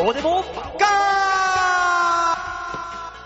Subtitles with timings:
[0.00, 0.42] こうでも
[0.78, 0.86] ガ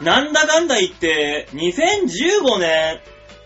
[0.02, 3.00] なんだかんだ言って、2015年、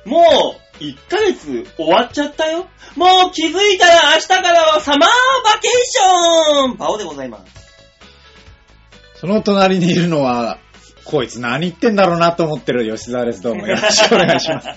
[0.06, 2.68] もう、1ヶ月終わっちゃったよ。
[2.96, 5.08] もう気づいたら明日からはサマー
[5.44, 7.52] バケーションパオでございます。
[9.16, 10.58] その隣にいるのは、
[11.04, 13.42] こいつ何言ってんだろうなと思ってる吉沢です。
[13.42, 14.68] どうもよろしくお願いします。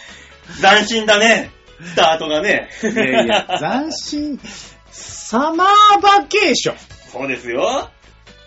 [0.62, 1.50] 斬新だね。
[1.84, 2.70] スタートがね。
[2.82, 4.40] いやいや、斬新、
[4.90, 6.76] サマーバケーション。
[7.12, 7.90] そうですよ。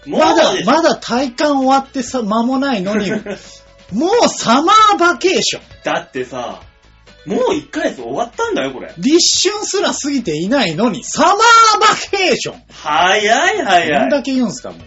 [0.06, 3.12] まだまだ体感終わってさ、間もないのに、
[3.92, 5.62] もうサマーバケーション。
[5.84, 6.62] だってさ、
[7.26, 8.94] もう1ヶ月終わったんだよ、これ。
[8.98, 11.36] 立春すら過ぎていないのに、サマー
[11.80, 11.88] バ
[12.18, 12.64] ケーション。
[12.72, 13.90] 早い早い。
[13.90, 14.78] どんだけ言うんすか、も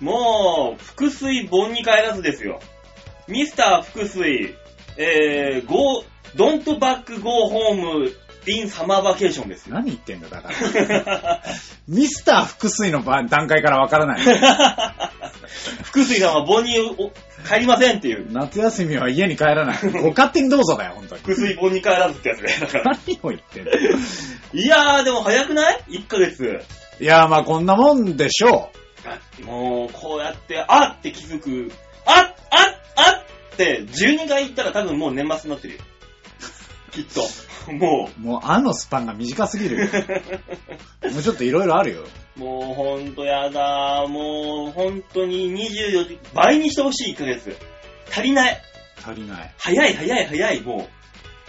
[0.00, 0.04] う。
[0.04, 2.60] もう、腹水盆に帰らずですよ。
[3.28, 4.54] ミスター腹水、
[4.96, 5.66] えー、
[8.44, 9.74] go, don't back go home in summer vacation ですよ。
[9.74, 11.42] 何言ってんだ、だから。
[11.88, 14.20] ミスター複水の場段階からわからない。
[15.92, 17.10] 腹水さんは盆にお
[17.48, 18.32] 帰りませんっていう。
[18.32, 19.78] 夏休みは家に帰らない。
[20.02, 21.22] ご勝手にどうぞだよ、本当に。
[21.22, 22.56] 腹水盆に帰らずってやつね。
[22.60, 22.98] だから。
[23.06, 23.70] 何を言ってんの
[24.52, 26.60] いやー、でも早くない ?1 ヶ月。
[27.00, 28.70] いや、まあこんなもんでしょ
[29.04, 31.72] だってもう、こうやって、あって気づく。
[32.06, 32.34] あっあっ
[32.96, 33.22] あっ
[33.54, 35.80] って、12回言ったら多分もう年末になってるよ。
[36.90, 37.22] きっと。
[37.72, 38.20] もう。
[38.20, 39.88] もう、あのスパンが短すぎるよ。
[41.12, 42.04] もうちょっといろいろあるよ。
[42.36, 44.06] う、もうほんとやだ。
[44.08, 47.56] もう、ほんとに24時、倍にしてほしい1ヶ月。
[48.10, 48.60] 足りない。
[49.04, 49.54] 足りない。
[49.58, 50.60] 早い早い早い。
[50.60, 50.88] も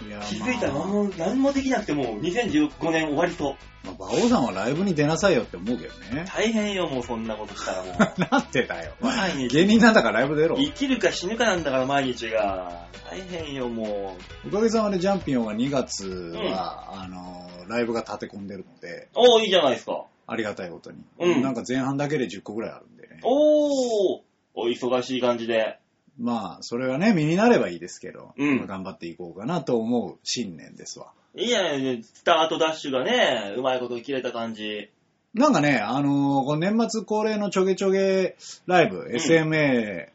[0.05, 3.55] いやう、気づいたらまあ何も、何もできなくてもう2015年終わりそう。
[3.85, 6.25] まあ、馬王さんはライブに出なさいよって思うけどね。
[6.27, 7.95] 大変よ、もうそんなことしたらもう。
[8.31, 8.93] なんでだよ。
[8.99, 9.47] 毎日。
[9.49, 10.57] 芸人なんだからライブ出ろ。
[10.57, 12.87] 生きるか死ぬかなんだから毎日が。
[13.09, 14.47] 大変よ、もう。
[14.47, 20.05] おかげさまでジャンピオンは2月は、あの、ライブが立て込んでるので、おー、いいじゃないですか。
[20.27, 21.03] ありがたいことに。
[21.19, 23.19] うんなんか前半だけで10個ぐらいあるんでね。
[23.23, 24.21] おー、
[24.55, 25.79] お忙しい感じで。
[26.17, 31.11] まあ、それがね、身になればいいですけど、うんまあ頑張っていこうかなと思う新年ですわ。
[31.35, 34.89] いいじゃないスタートダッシュがね、うまいこと切れた感じ。
[35.33, 38.37] なんかね、あのーこの年末恒例のちょげちょげ
[38.67, 40.07] ライブ、ん SMA、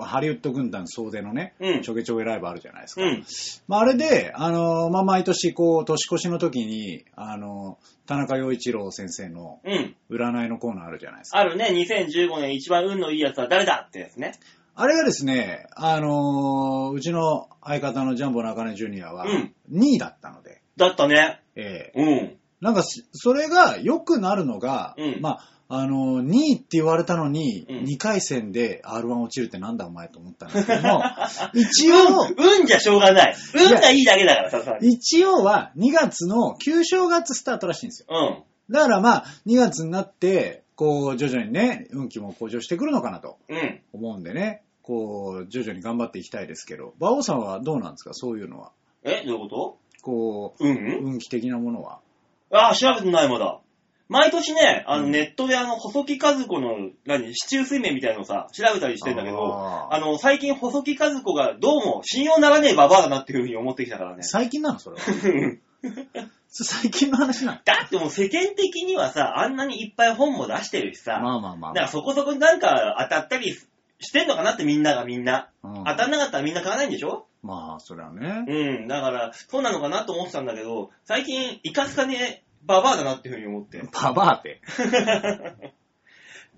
[0.00, 3.02] ハリウッド軍団総出のね、うんちょげちょげライブあるじゃないですか。
[3.02, 3.24] うん。
[3.68, 9.94] まあ、あれで、あのーまあ、毎年こう、年越しの時に、あのー田中陽一郎先生のうん。
[10.10, 11.38] 占いのコーナーあるじゃないですか。
[11.38, 14.32] あるね、2015年一番運のいいやつは誰だってやつね。
[14.76, 21.40] あれがですね、あのーうちの相方のジャンボ中根ジュニアはうん2位だったので、だったね。
[21.56, 22.36] ええうん。
[22.60, 31.02] なんかし、それが良くなるのが、うんまあ、あの、2位って言われたのに、うん2回戦で R1 落ちるってなんだお前と思ったんですけども、
[31.54, 31.96] 一応、
[32.36, 33.36] 運、運じゃしょうがない。
[33.54, 34.88] 運がいいだけだから、さすがに。
[34.92, 38.08] 一応は2月の旧正月スタートらしいんですよ。
[38.10, 38.74] うん。
[38.74, 43.80] だからまあ、2月になって、こう、徐々にね、運気も向上してくるのかなとうん。
[43.92, 48.72] 思うんでね、こう、徐々に頑張っていきたいですけど、馬王さんはどうなんですかそういうのは？
[49.04, 50.76] え、どういうここう、とうん
[51.12, 52.00] 運気的なものは？
[52.50, 53.60] ああ、調べてないまだ。
[54.06, 64.22] 毎年ね、あの、うんネットであの、細木和子の、何、市中水面みたいなのさ、調べたりしてんだけど、あーあの、最近細木和子がどうも信用ならねえババアだなっていうふうに思ってきたからね。
[64.22, 65.02] 最近なのそれは。
[66.48, 73.54] 最近の話なのだってもう世間的にはさ、あんなにいっぱい本も出してるしさ、まあまあまあ、だからそこそこになんか当たったり
[74.00, 75.50] してんのかなってみんながみんな。
[75.62, 77.26] うん当たんなかったらみんな買わないんでしょ？
[77.42, 78.44] まあ、それはね。
[78.46, 78.88] うん。
[78.88, 83.82] だから、そうなのかなと思ってたんだけど、最近、イカスカね、ババアだなっていうふうに思って。
[83.92, 84.62] ババアって。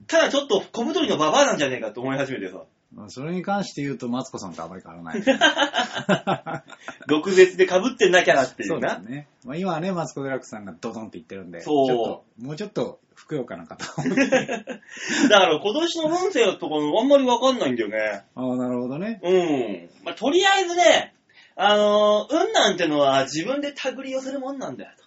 [0.06, 2.62] ただちょっと小太りのババアなんじゃねえかと思い始めてさ。
[2.96, 5.22] まあそれに関して言うと、マツコさんとあまり変わらない。
[7.08, 8.96] 毒舌で被ってんなきゃなっていそううな。
[8.96, 9.28] ですね。
[9.44, 14.04] まあ、今はね、マツコ・デラックスさんがドドンって言ってるんで、そうちょっともうちょっとふくよかな方を。
[14.08, 18.24] だから今年の運勢とかあんまりわかんないんだよね。
[18.34, 19.20] ああ、なるほどね。
[19.22, 19.90] うん。
[20.04, 21.14] まあ、とりあえずね、
[21.54, 25.05] あのー運なんてのは自分で手繰り寄せるもんなんだよと。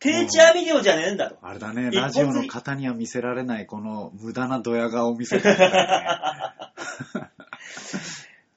[0.00, 1.36] 定置網漁じゃねえんだと。
[1.42, 5.74] あれだね、一ラジオの方には見せられない、この無駄なドヤ顔を見せてるね。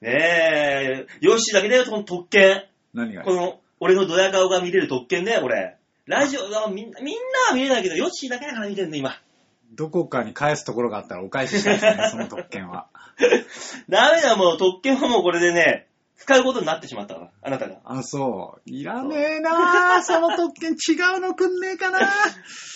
[0.00, 2.64] ねえ、ヨッシーだけだよ、この特権。
[2.94, 3.22] 何が？
[3.22, 5.76] この、俺のドヤ顔が見れる特権だよ、これ。
[6.06, 7.20] ラジオがみんな、みんな
[7.50, 9.14] は見れないけど、ヨッシーだけだから見てるの、今。
[9.72, 12.86] どこかに返すところがあったらお返ししたいですね、その特権は。
[13.88, 17.76] ダメだ、もう特権はもうこれでね、使うことになってしまったから、あなたが。
[17.84, 18.70] あ、そう。
[18.70, 22.06] いらねえな その特権違うのくんねえかなね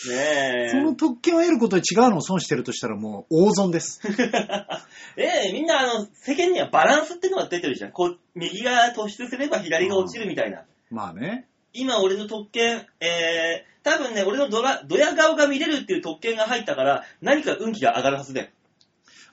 [0.09, 0.69] え。
[0.71, 4.01] その特権を得ることで違うのを損してるとしたらもう大損です。
[5.17, 7.93] ええみんなあの、世間にはバランスってのが出てるじゃん。
[7.93, 10.65] こう、右が突出すれば左が落ちるみたいな。
[10.91, 11.47] まあね。
[11.73, 18.49] 今俺の特権、えー、多分ね、俺のドラ、ドヤ顔が見れるっていう特権が入ったから、何か運気が上がるはずだよ。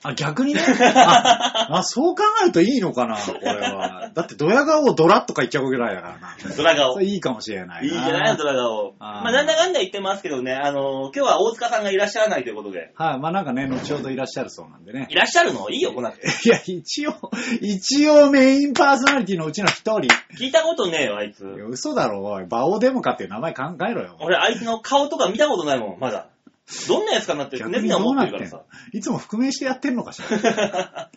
[0.08, 0.60] あ、逆にね。
[0.94, 4.10] あ、あそう考えるといいのかな、これは。
[4.14, 6.56] だってドヤ顔をドラッとか言っちゃうぐらいだからな。
[6.56, 8.94] ドラ顔いいかもしれないいいじゃないドラ顔。
[8.98, 12.92] あーまあ、なんだかんだ言ってますけどね、あのー今日は大塚さんがいらっしゃらないということで。
[12.94, 15.14] はい、まあなんかね、後ほどいらっしゃるそうなんでねい。
[15.14, 15.68] らっしゃるの？
[15.70, 16.26] いいよ、来なくて。
[16.44, 17.14] いや、一応、
[17.60, 20.00] 一応メインパーソナリティのうちの一人。
[20.04, 20.08] い
[20.38, 21.42] 聞いたことねえよ、あいつ。
[21.58, 22.46] や嘘だろ、おい。
[22.46, 24.16] バオデモカっていう名前考えろよ。
[24.20, 26.26] 俺、あいつの顔とか見たことないもん、まだ。
[26.88, 28.62] どんなやつかなって、みんな思ってるからさ。
[28.92, 30.28] いつも覆面してやってんのかしら？
[30.40, 31.10] だか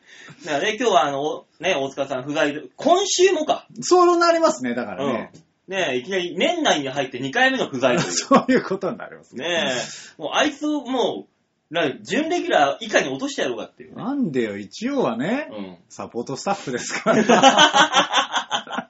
[0.45, 3.65] らね、今日はあの、ね、大塚さん不在で、今週もか。
[3.81, 5.31] そうなりますね、だからね。
[5.67, 5.75] うん。
[5.75, 8.11] ねいきなり年内に入って2回目の不在という。
[8.13, 9.35] そういうことになります。
[9.35, 14.03] ねえ、もうあいつをもう、な準レギュラー以下に落としてやろうかっていうね。
[14.03, 15.77] なんでよ、一応はね、うん。
[15.89, 18.89] サポートスタッフですから。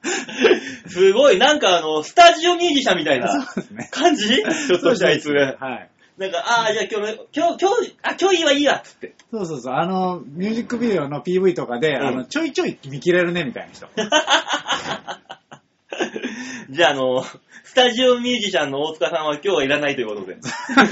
[0.88, 3.88] すごい、なんかあの、スタジオミュージシャンみたいなそうですね。
[3.92, 4.28] 感じ？
[4.28, 5.30] ちょっとしたあいつ。
[5.30, 5.90] はい。
[6.20, 9.14] なんか、ああ、じゃあ今日、今日、今日、あ、今日いいわ、いいわ、っつって。
[9.30, 9.74] そうそうそう。
[9.74, 13.88] あの、ミュージックビデオの PV とかで、うんあの、ちょいちょい見切れるね、みたいな人。
[16.68, 17.24] じゃああの、
[17.64, 20.36] スタジオミュージシャンの大塚さんは今日はいらないということで。
[20.76, 20.84] 今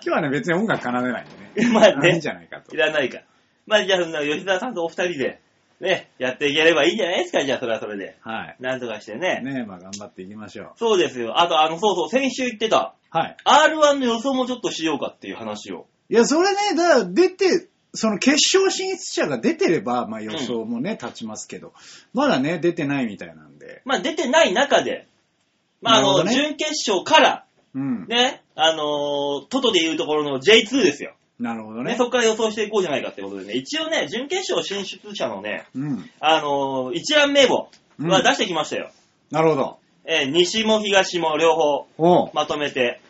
[0.00, 1.68] 日はね、別に音楽奏でないんでね。
[1.74, 2.78] まあねいいんじゃないかとい。
[2.78, 3.18] らないか。
[3.66, 5.42] まあじゃあ、そんな吉沢さんとお二人で、
[5.82, 8.16] ね、やっていければいいんじゃないですか、じゃあそれはそれで。
[8.20, 8.56] はい。
[8.60, 9.40] なんとかしてね。
[9.42, 10.72] ねまあ頑張っていきましょう。
[10.76, 11.40] そうですよ。
[11.40, 13.36] あと、あの、そうそう、先週言ってた、はい。
[13.44, 15.86] R1 の予想もちょっとしようかっていう話を。
[16.08, 21.72] いや、それね、だから出て、その決勝進出者が出てれば、まあ予想もね、立ちますけど、
[22.14, 23.82] まだね、出てないみたいなんで。
[23.84, 25.08] まあ出てない中で、
[25.80, 27.44] まああの、なるほどね準決勝から、
[27.74, 28.06] うん。
[28.06, 31.16] ね、あのートトでいうところの J2 ですよ。
[31.42, 31.96] ね、なるほどね。
[31.96, 36.10] そこから予想していこうじゃないかってことでね、一応ね、準決勝進出者のね、うん。
[36.20, 37.68] あのー一覧名簿
[37.98, 38.90] は出してきましたよ。
[39.30, 39.78] なるほど。
[40.04, 43.00] えー西も東も両方おうまとめて。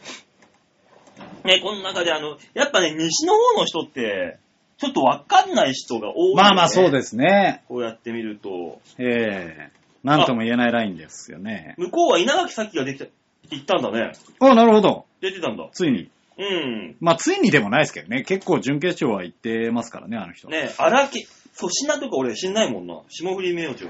[1.44, 4.38] ね、この中であの、やっぱね、西の方の人って、
[4.78, 6.34] ちょっとわかんない人が多い、ね。
[6.34, 7.62] まあまあそうですね。
[7.68, 11.74] こうやって見ると、ええなんとも言えないラインですよね。
[11.78, 13.06] 向こうは稲垣咲ができた、
[13.50, 14.12] 行ったんだね。
[14.40, 15.04] あ、なるほど。
[15.20, 15.68] 出てたんだ。
[15.72, 16.10] ついに。
[16.38, 16.96] うん。
[17.00, 18.22] まあついにでもないですけどね。
[18.22, 20.48] 結構準決勝は行ってますからね、あの人。
[20.48, 21.26] ね、荒木、
[21.56, 23.00] 粗品とか俺知んないもんな。
[23.08, 23.86] 霜降り明星。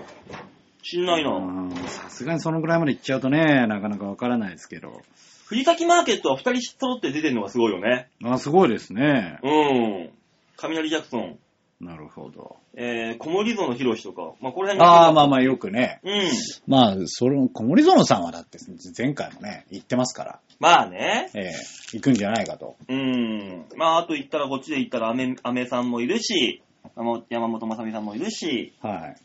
[0.83, 1.31] 知んないな。
[1.31, 5.03] うんさすがにそのぐらいまで行っちゃうとね、なかなかわからないですけど。
[5.47, 8.09] 藤崎マーケットは二人揃って出てるのがすごいよね。
[8.25, 9.39] あ、すごいですね。
[9.43, 10.11] うん。
[10.57, 11.39] 雷ジャクソン、
[11.83, 12.59] なるほど。
[12.75, 15.29] えー、小森園博士とか、まあこれ辺ああ、まああ。
[15.29, 16.01] まあよくね。
[16.05, 16.31] うん。
[16.69, 18.59] まあ、その、小森園さんはだって
[18.97, 21.29] 前回もね、行ってますから、まあね。
[21.35, 21.53] ええ
[21.93, 22.77] 行くんじゃないかと。
[22.89, 23.65] うん。
[23.77, 26.63] まああと言ったらこっちで言ったらアメ、アメさんもいるし、
[26.97, 29.17] 山山本まさみさんもいるし、はい。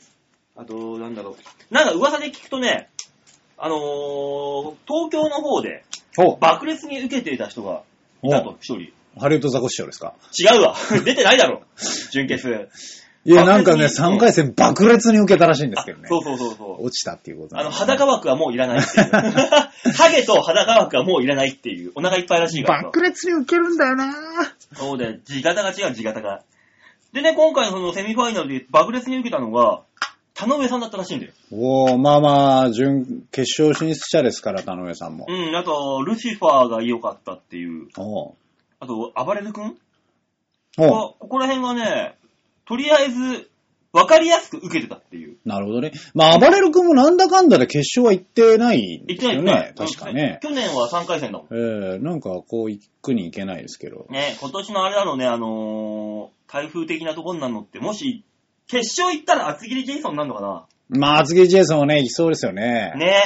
[0.55, 1.37] あと、なんだろ
[1.71, 1.73] う。
[1.73, 2.89] なんか噂で聞くとね、
[3.55, 5.83] あのー、東京の方で
[6.17, 7.83] お爆裂に受けていた人が
[8.23, 8.96] いたと、一人。
[9.19, 10.13] ハリウッドザコシショウですか？
[10.39, 10.75] 違うわ。
[11.05, 11.61] 出てないだろ。
[12.11, 12.69] 準決。
[13.25, 16.07] いや、なんかね、爆裂に3回戦爆裂に受けたらしいんですけどね。
[16.07, 16.85] そうそうそうそう。
[16.85, 19.09] 落ちたっていうことあの、裸枠はもういらないっていう。
[19.97, 21.91] ハゲと裸枠はもういらないっていう。
[21.95, 22.85] お腹いっぱいらしいからさ。
[22.85, 24.13] 爆裂に受けるんだよな
[24.75, 25.17] そうだよ。
[25.25, 26.43] 地型が違う、地型が。
[27.11, 29.81] でね、今回のそのセミファイナルで爆裂に受けたのが、
[30.33, 31.33] 田上さんだったらしいんだよ。
[31.51, 35.25] おー、まあまあ、準、決勝進出者ですから、田上さんも。
[35.27, 37.87] うん、あと、ルシファーが良かったっていう。
[37.97, 38.33] おう
[38.79, 39.77] あと、暴れる君？
[40.79, 42.17] おうこここら辺がね、
[42.65, 43.49] とりあえず、
[43.93, 45.37] わかりやすく受けてたっていう。
[45.43, 45.91] なるほどね。
[46.13, 49.73] まあ、暴れる君もなんだかんだで決勝は行ってないん言ってないですよね。
[49.75, 50.39] 確かね。
[50.43, 51.47] 去年は3回戦だもん。
[51.51, 54.05] ええなんかこう行くに行けないですけど。
[54.09, 58.23] ね、今年のあれだろうね、あのー、台風的なとこになるのって、もし、
[58.67, 62.91] 決勝行ったら厚切りジェイソンになるのかまあ、厚木ジェイソンはね、行きそうですよね。
[62.95, 63.23] なね。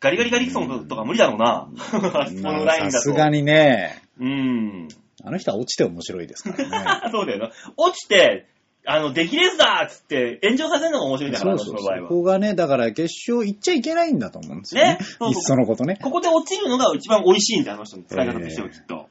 [0.00, 1.68] ガリガリガリクソンとか無理だろうな。
[2.20, 2.90] あそこまあのラインだと。
[2.92, 4.88] さすがにね、うん。
[5.24, 7.10] あの人は落ちて面白いですからね。
[7.10, 7.50] そうだよな。
[7.76, 8.46] 落ちて、
[8.86, 12.08] あの、出来レースだっつって炎上させるのが面白いんだから、そうそうそ私の場合は。
[12.08, 14.88] こがね、だから決勝行っちゃいけないんだと思うんですよね。
[14.94, 15.98] ねそうそういっそのことね。
[16.02, 19.08] ここで落ちるのが一番美味しいんだよ、あの人の使い方としてはきっと。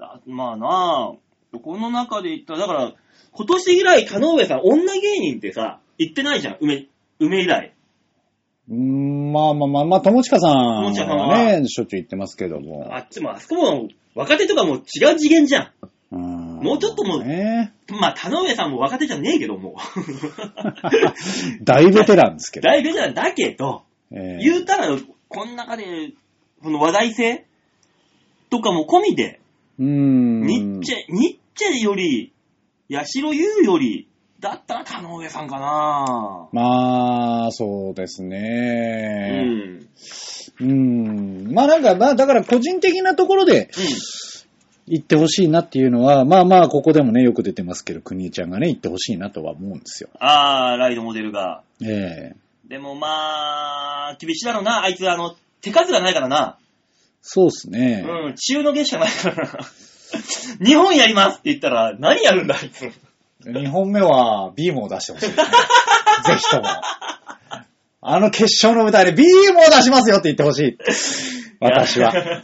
[0.00, 2.92] あまあなあ、この中で言ったら、だから、
[3.32, 6.86] 今年以来、田上さん、女芸人ってさ、言ってないじゃん、梅、
[7.18, 7.72] 梅以来。
[8.68, 10.52] うーんまあまあまあ、まあ、友近さん
[10.84, 12.94] 友近さんははね、しょっちゅう行ってますけども。
[12.94, 13.88] あっちも、あそこも、
[14.18, 14.82] 若手とかも違う
[15.16, 15.70] 次元じゃん。
[16.10, 17.72] うんもうちょっともうね。
[17.88, 21.64] まあ、田上さんも若手じゃねえけど、もう。
[21.64, 22.68] 大ベテランですけど。
[22.68, 24.88] 大ベテランだけど、ええ言うたら、
[25.28, 25.84] この中で、
[26.60, 27.46] この話題性
[28.50, 29.38] とかも込みで、
[29.78, 30.42] うーん。
[30.42, 32.32] ニッチェ、ニッチェより、
[32.90, 34.08] 八代優より、
[34.40, 39.44] だったら田上さんかなまあ、そうですうね。
[39.44, 39.88] ん。
[40.60, 41.52] うん。
[41.52, 43.70] まあなんか、まあだから個人的なところで
[44.86, 50.10] 言ってほしいなっていうのは、まあまあここでもね、よく出てますけど、国枝ちゃんがね、言ってほしいなとは思うんですよ。
[50.18, 51.62] あー、ライドモデルが。
[51.82, 52.36] ええ
[52.68, 54.82] でもまあ、厳しいだろうな。
[54.82, 56.58] あいつ、あの、手数がないからな。
[57.22, 58.04] そうですね。
[58.06, 59.58] うん、中の芸しかないからな。
[60.64, 62.90] 日本やりますって言ったら、何やるんだ、あいつ。
[63.44, 65.34] 2本目はビームを出してほしいね。
[66.26, 66.68] ぜひとも。
[68.10, 70.78] あの決勝の舞台でビームを出しますよって言ってほしい。
[71.60, 72.12] 私は。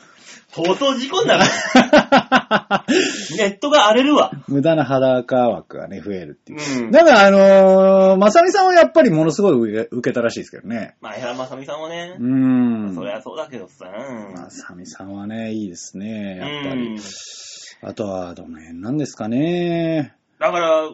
[0.55, 1.45] 相当事故になる。
[3.39, 4.31] ネットが荒れるわ。
[4.47, 6.85] 無駄な裸枠がね、増えるっていう。
[6.85, 6.91] うん。
[6.93, 10.97] だから、あのー、まさみさんはやっぱりものすごい受けたらしいですけどね。
[11.01, 12.95] まあ、江原正美さんもねう、ーん。
[12.95, 13.87] そりゃそうだけどさ。
[14.37, 16.99] まさみさんはね、いいですね、やっぱりうん。。
[17.83, 20.15] あとは、どの辺なんですかね。
[20.39, 20.91] だから、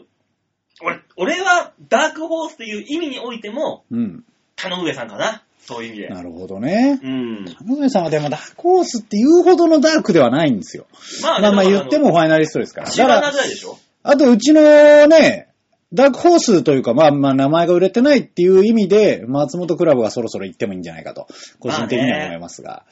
[0.83, 4.25] 俺、俺はダークホースという意味においても、うん。
[4.63, 5.43] 田上さんかな？
[5.61, 6.09] そういう意味で。
[6.09, 6.99] なるほどね。
[7.03, 7.45] うん。
[7.45, 10.87] 田上さんはでもダークコースっていうほどのダークではないんですよ。
[11.23, 12.91] ままあまあ言ってもファイナリストですから。
[12.91, 14.63] だから、ぐらいでしょあとうちの
[15.07, 15.49] ね、
[15.93, 21.27] ダークホースというか、まあまあ名前が売れてないっていう意味で、松本クラブがそろそろ行ってもいいんじゃないかと、
[21.59, 22.85] 個人的には思いますが。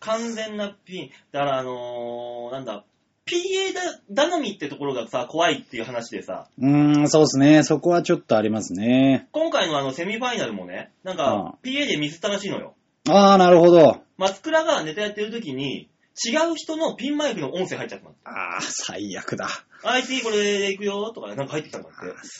[0.00, 1.10] 完全なピン。
[1.30, 2.84] だからあのー、なんだ、
[3.26, 3.74] PA
[4.14, 7.62] だ頼みってところがさ、怖いっていう話でさ、うーん、そうですね。
[7.62, 9.28] そこはちょっとありますね。
[9.32, 12.74] 今回のあのセミファイナルもね、なんか PA でミスったらしいのよ。
[13.08, 14.02] ああ、なるほど。
[14.18, 15.88] 松倉がネタやってる時に、
[16.24, 18.14] 違う人のピンマイクの音声入っちゃったの。
[18.24, 19.48] ああ、最悪だ。
[19.82, 21.92] あいつこれで行くよとかなんか入ってきたんだっ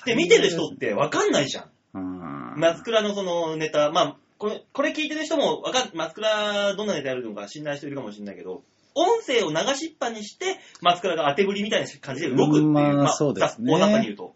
[0.05, 0.13] て。
[0.13, 1.71] で、見てる人ってわかんないじゃん。
[1.95, 8.63] うん松倉のそのネタ、まあ、これ、これ聞いてる人もわかん、松倉どんなネタやるのか知んない人いるかもしれないけど、
[8.95, 14.35] 音声を流しっぱにして、松倉が当てぶりみたいな感じで動くっていう、うんまあまあ、そうですね大雑把に言うと。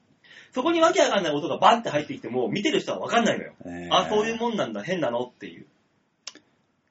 [0.53, 3.53] そこにわけわかんない音がバンって入ってきても、見てる人はわかんないのよ。
[3.67, 5.67] えーあ、そういうもんなんだ、変なのっていう。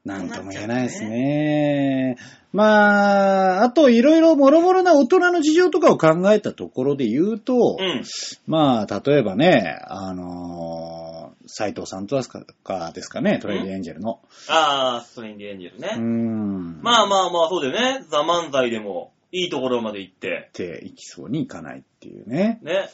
[0.05, 2.17] なんとも言えないですね。
[2.53, 8.03] まあ、あといろいろもろもろな大人の事情とかを考えたところで言うと、うん。
[8.47, 12.21] まあ、例えばね、あのー、斎藤さんと
[12.63, 14.21] かですかね、トレイディエンジェルの。
[14.47, 15.95] あー、ストレインディエンジェルね。
[15.97, 16.81] ん。
[16.81, 18.05] まあまあまあ、そうだよね。
[18.09, 22.89] ザ・漫才でも、いいところまで行って、っていきそうにいかないっていうね、ね。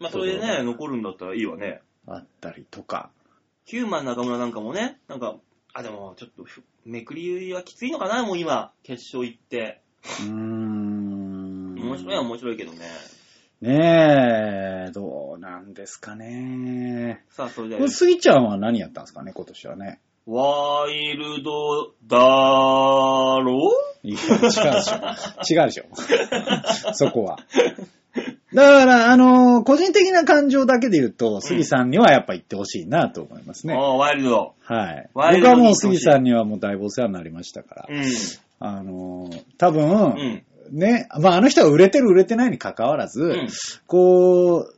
[0.00, 1.82] まあ、それでね、残るんだったらいいわね。
[2.06, 3.10] あったりとか。
[3.64, 5.36] ヒューマン中村なんかもね、なんか、
[5.76, 9.80] あ、でも、ちょっとふ、めくりはきついのかな、もう今、決勝行って。
[10.20, 11.74] うーん。
[11.74, 12.78] 面白いは面白いけどね。
[13.60, 17.24] ねえ、どうなんですかね。
[17.30, 20.00] さあ、それでこれ、、スギちゃんは何やったんですかね、今年はね。
[20.26, 22.18] ワイルドだ
[23.42, 23.72] ろ
[24.04, 24.64] いや、違うでしょ。
[24.64, 26.94] 違うでしょ。
[26.94, 27.38] そこは。
[28.54, 33.74] だから、あのー個人的な感情だけで言うと、杉さんにはやっぱ言ってほしいなと思いますね。
[33.74, 34.54] ああ、ワイルド。
[34.62, 35.10] はい。
[35.14, 37.86] ワイルド僕はもう杉さんにはもうだいぶお世話になりましたから。
[37.88, 38.04] うん。
[38.60, 40.44] あのー多分、うん。
[40.70, 43.48] ね、まああの人が売れてる売れてないに関わらず、うん。
[43.86, 44.74] こう、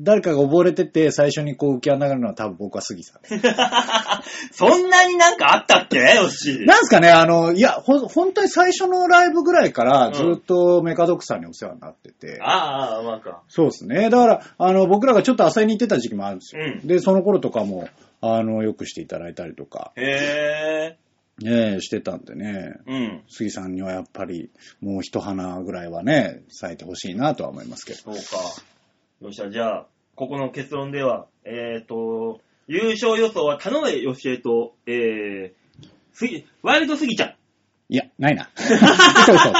[0.00, 3.22] 誰かが溺れてて最初にこう浮き上がるのは多分僕は杉さん。
[4.52, 5.98] そんなになんかあったっけ？
[5.98, 6.60] よし。
[6.66, 12.38] なんすかね、あの、いや、ほ、本当に最初のライブぐらいからずっとメカドクさんにお世話になってて。
[12.40, 13.42] ああ、まあか。
[13.48, 14.10] そうですね。
[14.10, 16.62] だから、あの、僕らがちょっと浅いに行ってた時期もあるんですよ。
[16.64, 17.88] うんで、その頃とかも、
[18.20, 20.98] あの、よくしていただいたりとか、へえ。
[21.40, 23.22] ね、してたんでね、うん。
[23.28, 27.98] 杉さんにはやっぱり、もう一花ぐらいはね、咲いてほしいなとは思いますけど。
[27.98, 28.18] そうか。
[29.20, 37.34] よっしゃ、じゃあ、ここの結論では、えっ、と、優勝予想は田上義恵と、えー、すぎ、ワイルドすぎちゃん。
[37.88, 38.48] いや、ないな。
[38.56, 39.52] 嘘嘘。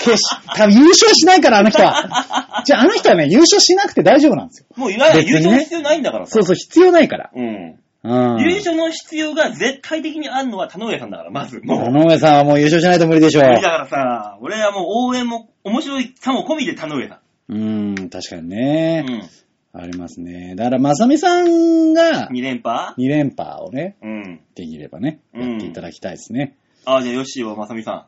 [0.00, 0.20] 決し、
[0.56, 2.62] 多分優勝しないから、あの人は。
[2.64, 4.66] じゃあ、あの人はね、優勝しなくて大丈夫なんですよ。
[4.76, 6.32] もういらない、別にね優勝の必要ないんだからさ。
[6.32, 7.30] そうそう、必要ないから。
[7.32, 7.78] うん。
[8.02, 8.40] うん。
[8.40, 11.60] 優勝の必要が絶対的にあるのは田上さんだから、まず。
[11.62, 11.90] もう。
[11.90, 13.44] 野上さんはもう優勝しないと無理でしょう。
[13.44, 18.48] 無理だからさ、俺はもう応援も面白いさも込みで田上さうーん、確かにん。
[18.48, 19.04] ね。
[19.06, 19.80] うん。
[19.80, 20.54] ありますね。
[20.56, 24.40] だから、まさみさんが2連覇？2連覇をね、うん。
[24.54, 26.56] できればね、うんやっていただきたいですね。
[26.84, 28.06] あ、じゃあ、ヨッシーはまさみさ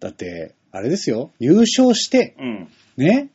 [0.00, 2.42] だって、あれですよ、優勝して、ん。
[2.42, 2.68] うん。
[2.96, 3.28] ね、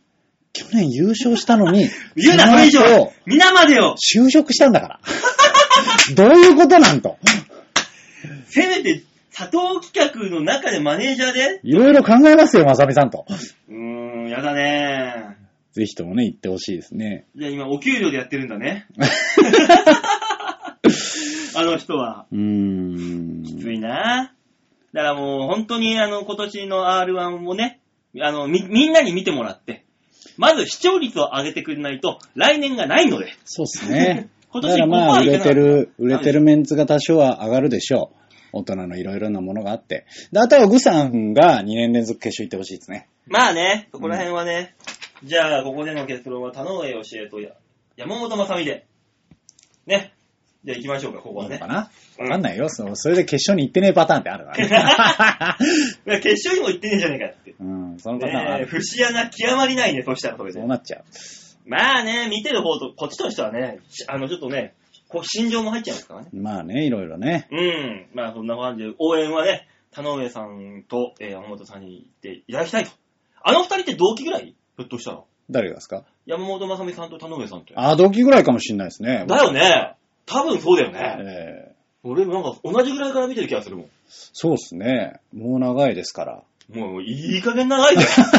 [0.53, 1.87] 去年優勝したのに、
[2.17, 4.99] 言うな、それ以上皆までよ就職したんだから。
[6.15, 7.17] どういうことなんと。
[8.47, 11.59] せめて、佐藤企画の中でマネージャーで？
[11.63, 13.25] いろいろ考えますよ、まさみさんと。
[13.69, 13.75] うー
[14.25, 15.36] ん、やだね
[15.77, 17.27] ぜひともね、言ってほしいですね。
[17.35, 18.87] じゃあ今、お給料でやってるんだね。
[21.55, 22.25] あの人は。
[22.31, 22.39] うー
[23.41, 23.43] ん。
[23.43, 24.33] きついな
[24.91, 27.79] だからもう、本当にあの、今年の R1 をね、
[28.19, 29.85] あの、み、みんなに見てもらって、
[30.35, 33.35] まず視聴率を上げてくれないと、来年がないので。
[33.45, 34.29] そうですね。
[34.49, 38.17] 今年だからまあ、売れてる、売れてるメンツが多少は上がるでしょう。
[38.53, 40.07] 大人のいろいろなものがあって。
[40.31, 43.07] で、あとはグさんが2年連続決勝行ってほしいですね。
[43.27, 44.73] まあね、そこら辺はね。
[45.23, 47.51] じゃあ、ここでの結論は、田上義恵とや
[47.95, 48.85] 山本正美で。
[49.85, 50.13] ね。
[50.63, 51.73] じゃあ行きましょうか、ここはいねいのか。
[51.73, 51.89] な？
[52.19, 52.67] うんわかんないよ。
[52.69, 54.65] そそれで決勝に行ってねえパターンってあるからね。
[56.07, 57.55] いや決勝にも行ってねえじゃねえかって。
[57.59, 58.65] うん、そのパターンあねえ、る。
[58.67, 60.67] 節穴極まりないね、そしたらそれでそう。
[60.67, 61.03] なっちゃう。
[61.65, 64.73] まあね、見てる方と、こっちとしてはね、しあの、ちょっとね、
[65.09, 66.29] こう心情も入っちゃいますからね。
[66.33, 67.47] まあね、いろいろね。
[67.51, 68.07] うん。
[68.13, 72.91] まあ、そんな感じで、応援はね、田上さんと、えー山本さんに行っていただきたいと。
[73.41, 74.55] あの二人って同期ぐらい？
[74.77, 75.21] ひょっとしたら。
[75.49, 76.03] 誰がですか？
[76.25, 77.73] 山本正美さんと田上さんって。
[77.75, 79.25] あ、同期ぐらいかもしんないですね。
[79.27, 79.95] だよね。
[80.25, 81.17] 多分そうだよね。
[81.19, 83.85] ええ俺もなんか同じぐらいから見てる気がするもん。
[84.07, 85.19] そうですね。
[85.33, 86.43] もう長いですから。
[86.73, 88.03] もういい加減長いね。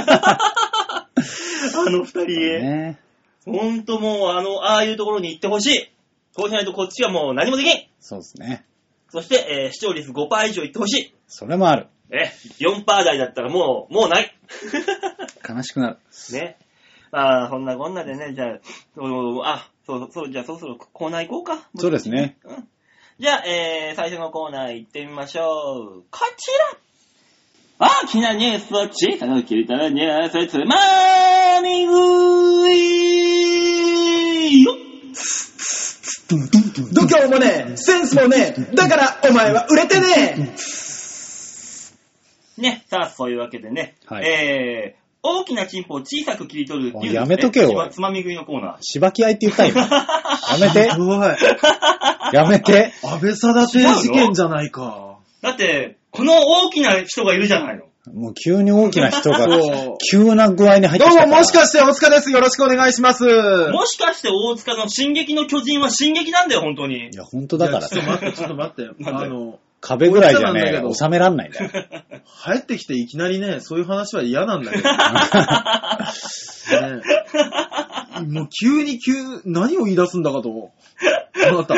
[1.17, 2.27] あの二人。
[2.27, 2.99] ね。
[3.45, 5.91] ほんともう、あの、ああいうところに行ってほしい。
[6.35, 7.87] こうしないとこっちはもう何もできん。
[8.01, 8.65] そうですね。
[9.11, 11.89] そして、えー視聴率5%以上いってほしそれもある。
[12.11, 12.13] い。
[12.13, 14.35] ね、4%台だったらもう、もうない。
[15.49, 15.99] 悲しくなる。
[16.33, 16.59] ね。
[17.11, 18.59] まあ、そんなこんなでね、じゃあ、
[18.95, 21.69] そうあ、そうそう、じゃあそろそろコーナー行こうか。
[21.77, 22.37] そうですね。
[22.45, 22.69] うん。
[23.19, 26.05] じゃあ、えー、最初のコーナー行ってみましょう。
[26.11, 26.79] こちら
[27.81, 34.75] 大きなニュースを小さく切り取るニュースつまみ食いよ
[36.93, 40.55] 度胸もねえ、センスもねえ、だからお前は売れてね
[42.61, 48.77] ね、さあ、そういうわけでね、はいえー、大きなチンポを小さく切り取るニュース、ね、おいやめとけよおいつまみ食いのコーナー。
[48.81, 49.75] しばき合いって言ったよ。
[49.77, 50.71] やめえ。
[50.71, 50.99] てす。
[50.99, 51.29] ごい。
[52.33, 52.93] やめて。
[53.03, 55.19] 安倍貞定事件じゃないか。
[55.43, 57.85] だって、この大きな人がいるじゃないの。
[58.15, 59.47] もう急に大きな人が
[60.11, 61.27] 急な具合に入ってどうきたから。
[61.27, 62.31] も、もしかして大塚です。
[62.31, 63.25] よろしくお願いします。
[63.25, 67.15] もしかして大塚の進撃の巨人は進撃なんだよ、本当にい。
[67.15, 69.05] や、本当だからちょっと待って、ちょっと待って。
[69.05, 71.71] あの、壁ぐらいじゃなんだけど収めらんないんだよ。
[72.27, 74.83] 入ってきていきなりね、そういう話は嫌なんだけど。
[78.21, 79.13] ねもう急に急、
[79.45, 80.71] 何を言い出すんだかと。
[81.47, 81.75] あなた。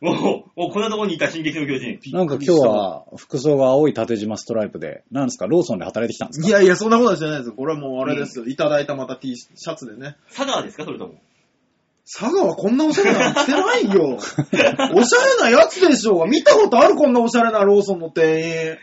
[0.00, 0.14] もう、
[0.60, 1.98] もうこんなところにいた進撃の巨人。
[2.16, 6.46] なんか今日は服装が青い縦縞ストライプで、なんですか、ローソンで働いてきたんですか？
[6.48, 7.54] いやいや、そんなことじゃないですよ。
[7.56, 8.44] これはもうあれですよ。
[8.46, 10.16] いただいたまた T シャツでね。
[10.34, 10.84] 佐川ですか？
[10.84, 11.14] それとも。
[12.08, 14.16] 佐賀はこんなおしゃれなの着てないよ。
[14.16, 16.26] おしゃれなやつでしょうが。
[16.26, 18.78] 見たことあるこんなおしゃれなローソンの店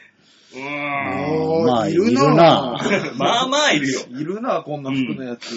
[0.53, 1.63] うー員。
[1.63, 1.65] ん。
[1.65, 2.79] まあいるなな
[3.17, 4.01] まあまあいるよ。
[4.09, 5.55] いるな、こんな服のやつ。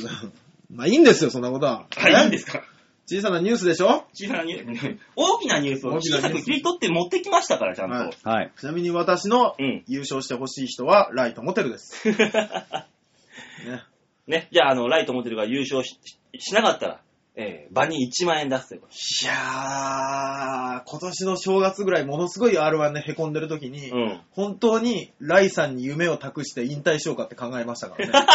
[0.73, 1.87] まあいいんですよ、そんなことは。
[1.97, 2.63] はい、いいんですか？
[3.09, 4.05] 小さなニュースでしょ？
[4.15, 7.95] 小さなニュース、大きなニュースを小さく切り取って持ってきましたから、ちゃんと。
[7.97, 8.53] はいはい。
[8.59, 12.09] ちなみに私のうん優勝してほしい人は、ライトモテルです。
[12.11, 13.83] ね。
[14.27, 15.99] ね、じゃあ、あの、ライトモデルが優勝し
[16.39, 17.01] しなかったら、
[17.39, 18.95] えー、場に1万円出すということ。
[18.95, 24.21] いやー、今年の正月ぐらいものすごい R1 で凹んでる時に、うん。
[24.31, 28.27] 本当にライさんに夢を託して引退しようかって考えましたからね。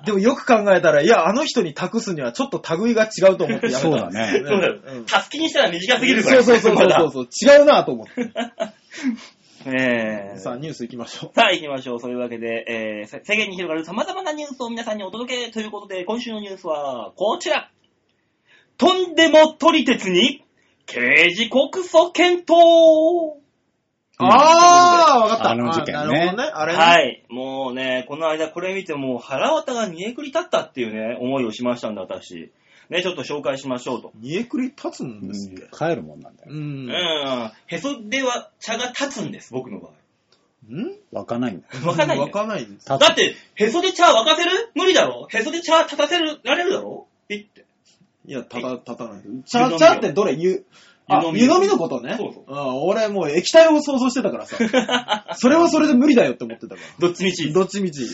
[0.06, 5.04] でもよく考えたら、いや、あの人に託すにはちょっと類が違うと思ってやめたんですよそうだようん。
[5.04, 6.42] たすきにしたら短すぎるから。
[6.42, 7.28] そうそうそうそうそう。
[7.58, 8.12] 違うなと思って。
[9.66, 11.32] えー、さあ、ニュース行きましょう。
[11.34, 12.00] さあ行きましょう。
[12.00, 17.70] そういうわけで、えー、せ世間に広がる様々なニュースを皆さんにお届けということで、今週のニュースはこちら。
[18.80, 20.42] とんでも撮り鉄に
[20.86, 23.38] 刑事告訴検討
[24.16, 25.50] あー、わかった。
[25.50, 26.50] あの事件ねあなるほどね。
[26.50, 26.78] あれね。
[26.78, 27.22] はい。
[27.28, 32.50] もうね、この間これ見てもう腹渡が煮えくり立ったっていうね、思いをしましたんで、私。
[32.88, 34.12] ね、ちょっと紹介しましょうと。
[34.14, 36.48] 煮えくり立つんうですっ帰るもんなんだよ。
[36.50, 36.56] うん。
[36.56, 37.52] うん。
[37.66, 39.90] へそでは茶が立つんです、僕の場合。
[40.74, 40.96] ん？
[41.12, 41.86] 湧かないんだよ。
[41.86, 42.86] わかんないんだわよかんないです。
[42.88, 44.70] だって、へそで茶沸かせる？
[44.74, 45.28] 無理だろ？
[45.30, 47.06] へそで茶立たせられるだろ？
[47.28, 47.66] ピッて。
[48.26, 49.22] いや、たた、立たない。
[49.24, 50.34] 湯茶、茶ってどれ？
[50.34, 50.64] 湯、
[51.08, 52.16] あ、湯飲み湯飲みのことね。
[52.18, 54.56] そうそううん俺もう液体を想像してたからさ。
[55.36, 57.52] それはそれで無理だよって思ってたかどっちみちら。。
[57.52, 58.04] どっちみち。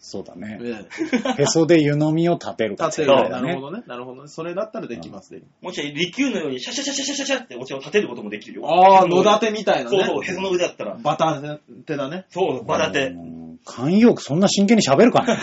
[0.00, 0.60] そうだね。
[0.62, 3.14] えへそで湯飲みを立てるえ立てる。
[3.24, 3.28] ね。
[3.30, 3.82] なるほどね。
[3.86, 4.28] なるほどね。
[4.28, 5.40] それだったらできますね。
[5.60, 8.66] もし利休のようにシャシャシャシャシャシャシャってお茶を立てることもできるよ。
[8.70, 9.98] ああ、野立てみたいなね。
[9.98, 10.96] そうそう、へその上だったら。
[11.02, 11.42] バタ
[11.86, 12.26] 手だね。
[12.30, 13.06] そう、場立て。
[13.08, 15.36] うん慣用句そんな真剣に喋るかね。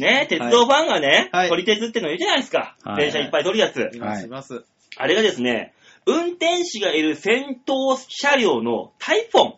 [0.00, 2.76] ね鉄道ファンがね、はい撮り鉄ってのいるじゃないですか。
[2.82, 3.90] はい電車いっぱい撮るやつ。
[3.94, 4.64] います、います。
[4.96, 5.74] あれがですね、
[6.06, 9.54] 運転士がいる先頭車両のタイフォンっ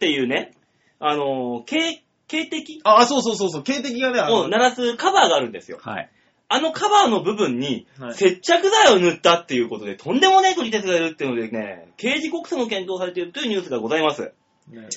[0.00, 0.52] ていうね、
[0.98, 3.62] あのー、警、警笛ああ、そうそうそうそう。
[3.62, 5.78] 警笛がね、あの、を鳴らすカバーがあるんですよ。
[5.80, 6.10] はい。
[6.48, 14.32] あのカバーの部分にはい接着剤を塗ったっていうことで、とんでもねえ撮り鉄がいるっていうのでね、刑事告訴も検討されているというニュースがございます。
[14.68, 14.88] ね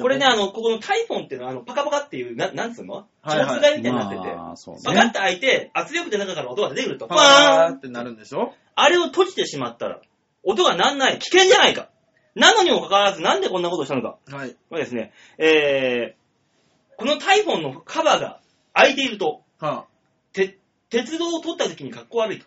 [0.00, 3.06] これね、あの、ここのタイフォンっていうのは、あの、パカパカっていう、ななんつうの？
[3.22, 5.10] はいはい超台みたいになってて、まあ、そうパカッね。
[5.12, 8.52] て開いて、圧力で中から音が出てくると、パパーンーってなるんでしょ？
[8.74, 10.00] あれを閉じてしまったら、
[10.42, 11.90] 音がなんない、危険じゃないか。
[12.34, 14.18] なのにもかかわらず、なんでこんなことをしたのか。
[14.30, 14.56] はい。
[14.68, 18.40] これですね、えー、このタイフォンのカバーが
[18.72, 19.86] 開いていると、は
[20.32, 20.58] て
[20.90, 22.46] 鉄道を取った時に格好悪いと。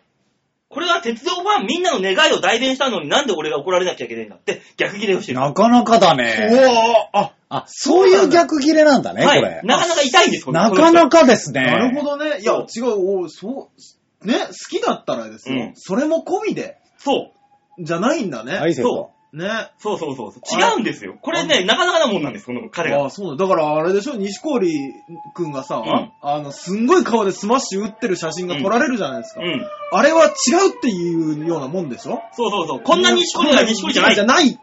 [0.68, 5.40] これは鉄道ファンみんなの願いを代弁したのになんで俺が怒られなきゃいけないんだって逆切れをしてる。
[5.40, 6.48] なかなかだあ、ね。
[7.14, 9.62] おーあ、あ、そういう逆切れなんだね、こはいれ。。
[9.64, 11.62] なかなか痛いんです、このなかなかですね。
[11.62, 12.40] なるほどね。
[12.40, 13.70] いや、そ違う、おそ
[14.22, 15.56] う、ね、好きだったらですよ。
[15.58, 17.32] うんそれも込みで、そ
[17.78, 17.84] う。
[17.84, 18.54] じゃないんだね。
[18.54, 19.12] はい、セット。
[19.32, 19.70] ね。
[19.78, 20.60] そうそうそうそう。
[20.60, 21.16] 違うんですよ。
[21.20, 23.02] これね、なかなかなもんなんです、この彼が。
[23.02, 23.46] ああ、そうだ。
[23.46, 24.60] だからあれでしょ、西郡
[25.34, 29.40] くんがさ、うんあの、すんごい顔でスマッシュ打ってる写真が撮られるじゃないですか。
[29.40, 29.66] うん。
[29.92, 30.30] あれは違う
[30.76, 32.20] っていうようなもんでしょ？
[32.32, 32.80] そうそうそう。
[32.80, 34.24] こんな西堀が西堀じゃないじゃ。
[34.24, 34.58] ない。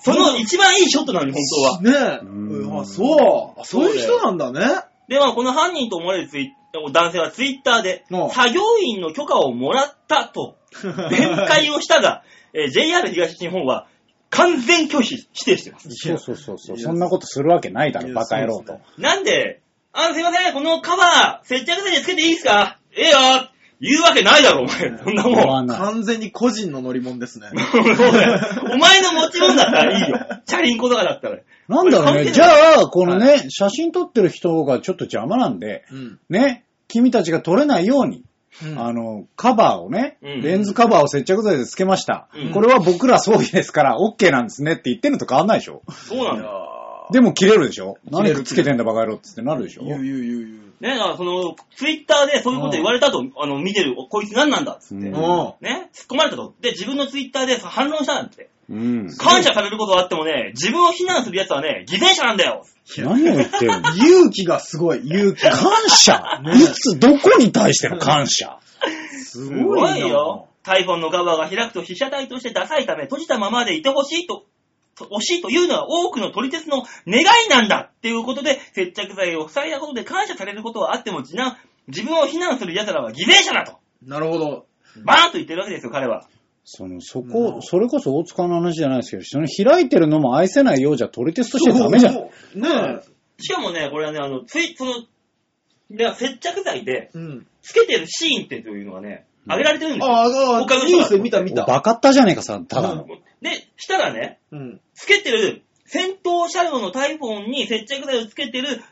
[0.00, 1.42] その一番いいショットなのに、本
[1.82, 2.18] 当は。
[2.18, 2.26] ねえ。
[2.26, 3.60] うんあ、そう。
[3.60, 4.82] あそういう人なんだね。
[5.12, 6.52] で、まあ、この犯人と思われるツイ
[6.92, 10.56] 男性はツイッターでうん、作業員の許可をもらったと、
[11.10, 12.22] 弁解をしたが、
[12.54, 13.86] えー JR 東日本は
[14.30, 15.88] 完全拒否、否定してます。
[15.90, 16.78] そうそうそうそう。
[16.78, 18.80] そんなことするわけないだろ、バカ野郎と。
[18.96, 19.60] なんで、
[19.92, 22.78] あ、すいません、このカバー、接着剤でつけていいですか？
[22.96, 23.18] ええよ
[23.82, 24.96] 言うわけないだろ、お前。
[24.96, 25.66] そんな言もん。
[25.66, 27.48] 完全に個人の乗り物ですね。
[27.72, 28.40] そうだよ
[28.72, 30.18] お前の持ち物だったらいいよ。
[30.46, 31.38] チャリンコとかだったら。
[31.66, 32.30] なんだろうね。
[32.30, 32.46] じゃ
[32.82, 36.18] あ、このね、写真撮ってる人がちょっと邪魔なんで、うん。
[36.30, 38.22] ね、君たちが撮れないように、
[38.64, 42.28] うんあの、カバーをね、うんレンズカバーを接着剤でつけました。
[42.36, 45.82] うんこれは僕ら装備ですから、OK なんですねって言ってるのと変わんないでしょ。
[46.06, 46.48] そうなんだ
[47.10, 50.71] でも切れるでしょ何くっつけてんだバカ野郎っつってなるでしょ言う言う言う言う。
[50.82, 55.06] ね、だからその、ツイッターでそういうこと言われたと、あの、見てる、こいつ何なんだっつって。
[55.06, 56.54] うんうんね、突っ込まれたと。
[56.60, 58.50] で、自分のツイッターで反論したなんて。
[58.68, 59.16] うん。
[59.16, 62.66] 感謝されることはあってもね、自分を非難する奴はね、偽善者なんだよ。
[62.98, 63.94] 何を言ってるの？
[63.94, 65.42] 勇気がすごい、勇気。
[65.42, 68.58] 感謝ねいつ、どこに対しての感謝？
[69.18, 70.48] すすごいよ。
[70.64, 74.46] タイフォンのカバーが開くと被写体としてダサいため、閉じたままでいてほしいと、と
[74.96, 81.56] 惜しいというのは多くの撮り鉄の願いなんだっていうことで、接着剤を塞いだことで感謝されることはあっても、自難
[81.88, 83.78] 自分を非難する奴らは偽善者だと。
[84.04, 84.66] なるほど。
[85.04, 86.28] バーンと言ってるわけですよ、彼は。
[86.64, 92.14] その、そこ、それこそ大塚の話じゃないですけど、その開いてるのも愛せないようじゃ撮り鉄としてダメじゃん。
[92.14, 93.00] ね
[93.38, 94.92] しかもね、これはね、あの、つい、その、
[95.90, 97.10] で接着剤で。
[97.62, 100.12] つけてるシーンってというのがね、上げられてるんですよ。
[100.12, 101.64] ああ、他のニュースで見た見た。
[101.64, 103.06] バカったじゃねえかさ、ただの。
[103.40, 104.80] で、したらね、うん。
[104.94, 108.82] つけてる、先頭車両のタイフォンに接着剤をつけてる、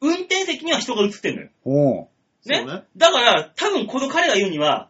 [0.00, 1.48] 運転席には人が映ってんのよ。
[1.64, 2.08] おう
[2.46, 2.56] ね？
[2.56, 4.88] そうねだから、多分この彼が言うには、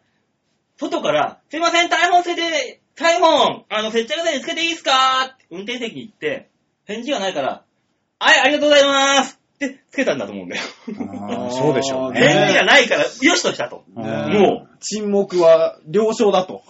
[0.78, 3.28] 外から、すいません、タイフォンつけて、タイフォ
[3.60, 5.26] ン、あの、接着剤つけていいですか？
[5.26, 6.48] って運転席に行って、
[6.86, 7.64] 返事がないから、
[8.18, 10.62] はい、ありがとうございますってつけたんだと思うんだよ。
[11.50, 12.66] そうでしょうね返事がね。
[12.66, 13.84] ないから、よしとしたと。
[13.94, 16.62] もう、沈黙は了承だと。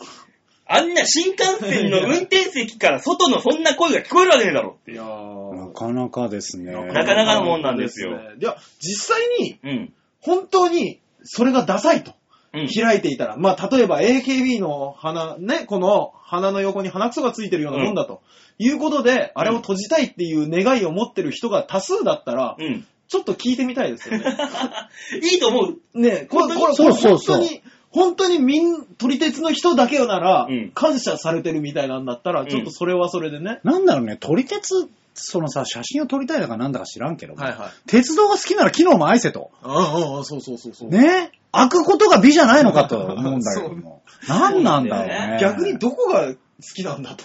[0.66, 6.72] あんな新幹線の運転席から外のそんな声が聞こえるわけねえだろっていやなかなかですね。
[6.72, 9.92] なかなかのもんなんですよいや、実際に、うん。
[10.20, 12.14] 本当に、それがダサいと。
[12.54, 12.68] うん。
[12.68, 13.36] 開いていたら。
[13.36, 18.22] まあ、例えば AKB の鼻、ね、この鼻の横に鼻くそがついてるようなもんだと。
[18.58, 22.86] いうことで、あれを閉じたいっていう願いを持ってる人が多数だったら、うん。
[23.08, 24.24] ちょっと聞いてみたいですよね。
[25.22, 26.00] いいと思う。
[26.00, 33.60] ねこれ、これ、そうそうそう本当に、本当にみん、撮り鉄の人だけならうん、感謝されてるみたいなんだったら、んちょっとそれはそれでね。
[33.64, 37.70] なんだろうね、撮り鉄、そのさ、写真を撮りたいのかなんだか知らんけど、はいはい。
[37.86, 39.50] 鉄道が好きなら機能も愛せと。
[39.62, 40.90] ああ、ああ、そうそうそうそう。
[40.90, 41.30] ね？
[41.52, 44.02] 開くことが美じゃないのかと思うんだけども。
[44.26, 45.38] なんなんだろうね。
[45.40, 46.36] 逆にどこが好
[46.74, 47.24] きなんだと。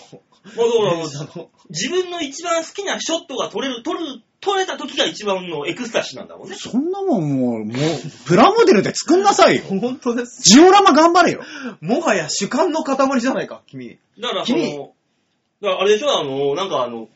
[0.56, 6.56] もうだからの自分の一番好きなショットが撮れる、撮る、撮れた時が一番のエクスタシーなんだもんね。
[6.56, 7.67] そんなもんもう、もう、
[8.26, 9.63] プラモデルで作んなさいよ。
[9.67, 10.41] 本当です。
[10.43, 11.43] ジオラマ頑張れよ。
[11.82, 13.97] もはや主観の塊じゃないか、君。
[14.19, 14.78] だからその、君
[15.62, 17.10] だからあれでしょ、あの、なんかあの、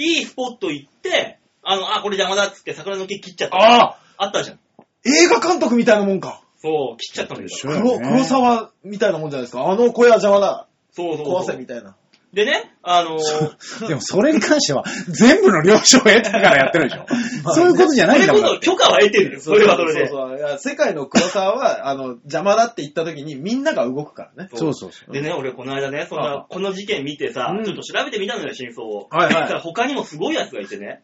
[0.00, 3.56] いいスポット行って、あの、あ、これ邪魔だっつって桜の木切っちゃった。
[3.56, 4.58] あああったじゃん。
[5.04, 6.42] 映画監督みたいなもんか。
[6.62, 7.48] そう、切っちゃったんだよ。
[7.50, 9.64] そう黒、ね黒沢みたいなもんじゃないですか。
[9.64, 10.66] あの小屋邪魔だ。
[10.92, 11.96] そうそうそう壊せみたいな。
[12.32, 17.04] でね、あのー、でもそれに関しては、全部の了承を得たからやってるでしょ。
[17.42, 18.42] まあそういうことじゃそれないんだもん。
[18.42, 19.40] こそ許可は得てるよ。
[19.40, 20.06] それはそれで。
[20.06, 24.50] そうそういや世界の黒沢は、あの、邪魔だって言った時にみんなが動くからね。
[24.54, 25.12] そうそうそう。
[25.12, 29.08] でね、俺この間ね、そんあな、この事件見てさうん、ちょっと調べてみたのよ、真相を。
[29.10, 31.02] はいはい他にもすごい奴がいてね、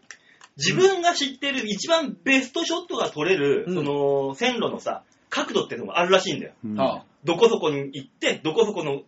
[0.57, 6.53] 自分が知ってる一番ベストショットが撮れる、うんその、線路のさ、角度っていうのがあるらしいんだよ。
[6.65, 9.03] うんあどこそこに行って、どこそこの、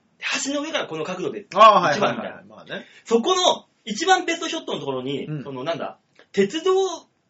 [0.45, 2.43] 橋の上からこの角度で、あああ、はい一番みたいな。
[3.05, 5.99] そこの一番ベストショットのところに、うんそのなんだ、
[6.33, 6.73] 鉄道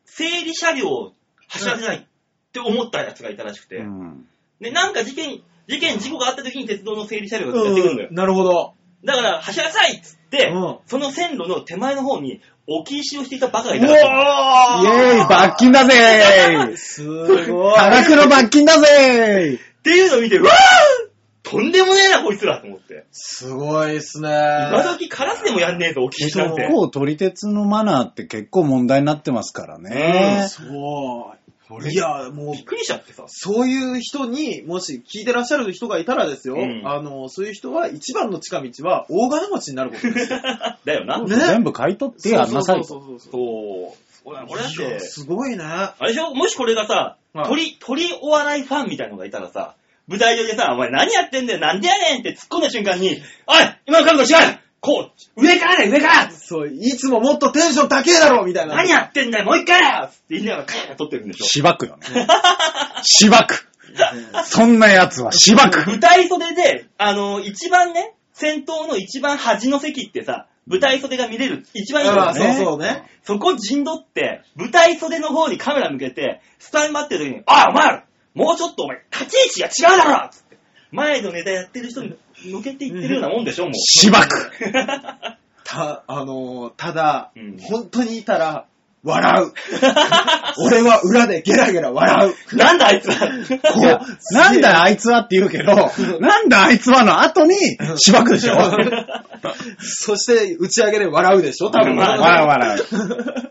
[0.04, 1.12] 整理車両を
[1.48, 2.06] 走らせないっ
[2.52, 4.26] て思ったやつがいたらしくて、うん
[4.60, 8.08] で、なんか事件、事件、事故があった時に鉄道の整理車両がやってくるんだよ。
[8.10, 8.74] なるほど。
[9.04, 14.04] だから、走らなさいっつって、うんその線路の手前の方に置き石をしていたバカがういたらしい。
[14.04, 17.74] わイェーイ罰金だぜーすごい。
[17.74, 21.07] 多額の罰金だぜっていうのを見て、うわー
[21.50, 23.04] とんでもねえな、こいつらと思って。
[23.12, 24.28] すごいっすね。
[24.28, 26.74] 今時カラスでもやんねえぞ、置き石なんて結。
[26.74, 30.46] 構撮り鉄のマナーって結構問題になってますからね。
[30.48, 31.38] そう。
[31.90, 33.24] いや、もうびっ、くりしちゃってさ。
[33.26, 40.40] そういう人に、もし聞いてらっしゃる人がいたらですよ、うんあの、そういう人は一番の近道は大金持ちになることですよ。
[40.84, 41.22] だよな。
[41.22, 42.84] ね全部買い取ってやんなさいと。
[42.84, 44.08] そうそうそうそうそう。
[44.24, 45.64] 俺俺だっいやて、すごいね。
[45.64, 46.34] あれでしょ？
[46.34, 49.74] もしこれがさ、はい鳥、鳥お笑いファンみたいのがいたらさ、
[50.08, 58.76] 舞台上でさ、お前何やってんだよ、なんでやねんって突っ込んだ瞬間に、おい今の覚悟違うこう、上からね、上からそう、いつももっとテンション高えだろみたいな。
[58.76, 62.26] 何やってんだよ、もう一回だよつって言いながらカーッ撮ってるんでしょしばくよね。
[63.02, 63.68] しばく。
[64.44, 65.84] そんなやつはしばく。
[65.86, 73.02] 舞台袖で、あの、一番ね、先頭の一番端の席ってさ、舞台袖が見れる、一番いいとこああ、だねそうそうね。
[73.24, 78.04] そこ陣取って、舞台袖の方にカメラ向けて、スタンバってる時に、ああ、お前ら
[78.38, 80.58] もうちょっとお前、立ち位置が違うだろつって。
[80.92, 83.74] 前のネタやってる人に向けていってるようなもんでしょ、もう。
[83.74, 84.52] しばく。
[85.64, 88.66] た、あのーただ、うん本当にいたら、
[89.02, 89.52] 笑う。
[90.66, 92.56] 俺は裏でゲラゲラ笑う。
[92.56, 93.26] なんだあいつら。
[93.26, 94.00] いや
[94.32, 95.74] なんだあいつはって言うけど、
[96.20, 97.56] なんだあいつはの後に
[97.96, 98.56] しばくでしょ
[99.80, 101.96] そして、打ち上げで笑うでしょ多分。
[101.96, 103.47] まあ笑う笑う。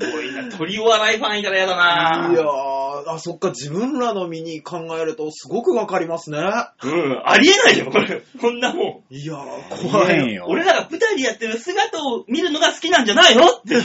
[0.00, 0.50] すごいな。
[0.56, 6.38] 鳥お笑いファンいたら嫌だないやー、あ、そっか、自分らの身に考えると、すごくわかりますね。
[6.38, 8.22] うん、ありえないよ、これ。
[8.40, 9.14] こんなもん。
[9.14, 10.18] いやー、怖い。
[10.18, 10.46] 怖いよ。
[10.48, 13.46] 俺らが舞台でやってる姿を見るのが好きなんじゃないの？
[13.46, 13.76] って。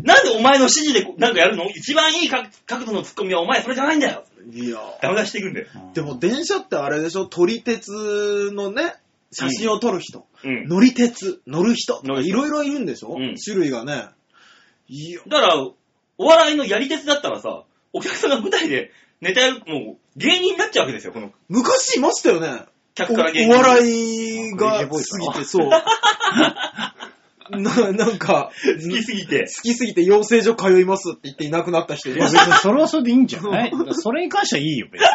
[0.00, 1.64] なんでお前の指示でなんかやるの？
[1.70, 4.24] 一番いい角角度のツッコミはお前それじゃないんだよ。
[4.50, 5.66] いやダメ出していくんだよ。
[5.74, 7.26] ーでも電車ってあれでしょ？
[7.26, 8.94] 撮り鉄のね、
[9.32, 10.24] 写真を撮る人。
[10.44, 10.68] うん。
[10.68, 12.00] 乗り鉄、乗る人。
[12.04, 14.08] 乗る人いろいろいるんでしょ、うん種類がね。
[14.88, 15.56] いや、だから、
[16.20, 22.64] お笑いのやり鉄だったらさ、お客さんが舞台でネタやる、もう芸人になっちゃうわけですよ、この昔いましたよね。
[22.94, 23.62] 客から芸おお人。
[23.62, 25.68] 笑いが好きて、そう。
[27.50, 28.50] な、なんか、
[28.82, 29.46] 好きすぎて。
[29.46, 33.72] 好きすぎて養成所通いますって言っていなくなった人いいや別にそれはそれでいいんじゃない？
[33.94, 35.06] それに関してはいいよ、別に。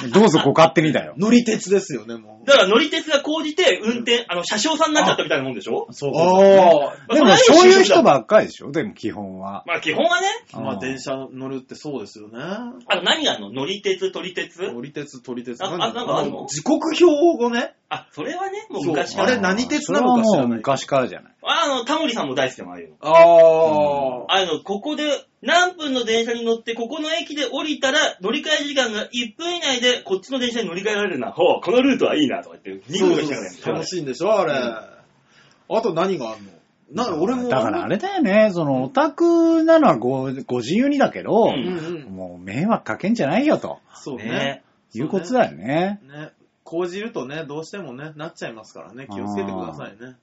[0.12, 1.14] どうぞご勝手にだよ。
[1.18, 2.46] 乗り鉄ですよね、もう。
[2.46, 5.86] だから乗り鉄が高じて運転、あの、車掌さんになっちゃったみたいなもんでしょ？
[5.90, 7.14] そうああ。
[7.14, 8.72] でもそういう人ばっかりでしょ？
[8.72, 9.64] でも基本は。
[9.66, 12.38] まあ基本はね、まあ電車乗るってそうですよね。
[12.40, 13.52] あの何があるの？
[13.52, 14.60] 乗り鉄、撮り鉄？
[14.62, 15.62] 乗り鉄、撮り鉄。
[15.64, 16.46] あなんかあるの？
[16.46, 17.04] 時刻表
[17.44, 19.28] をね、あ、それはね、もう昔から。
[19.28, 20.58] あれ何鉄なのか知らない。
[20.58, 21.32] 昔からじゃない。
[21.42, 22.96] あの、タモリさんも大好きなの、ああいうの。
[23.00, 24.42] ああ。
[24.42, 25.04] あの、ここで
[25.42, 31.32] 何分の電車に乗って、ここの駅で降りたら、乗り換え時間が1分以内で、こっちの電車に乗り換えられるな。
[31.32, 34.52] ほう、このルートはいいな、とか言って、ニコニコしながらやってる楽しいんでしょあれ。
[34.52, 36.52] あと何があんの？
[36.92, 37.48] な、俺も。
[37.48, 42.10] だからあれだよね、そのオタクなのはごご自由にだけど、ううんうん。
[42.10, 44.24] もう迷惑かけんじゃないよとそうね。
[44.24, 46.00] ねいうことだよね。
[46.02, 46.30] ね。
[46.64, 49.06] 講じるとね、どうしてもね、なっちゃいますからね。
[49.08, 50.16] 気をつけてくださいね。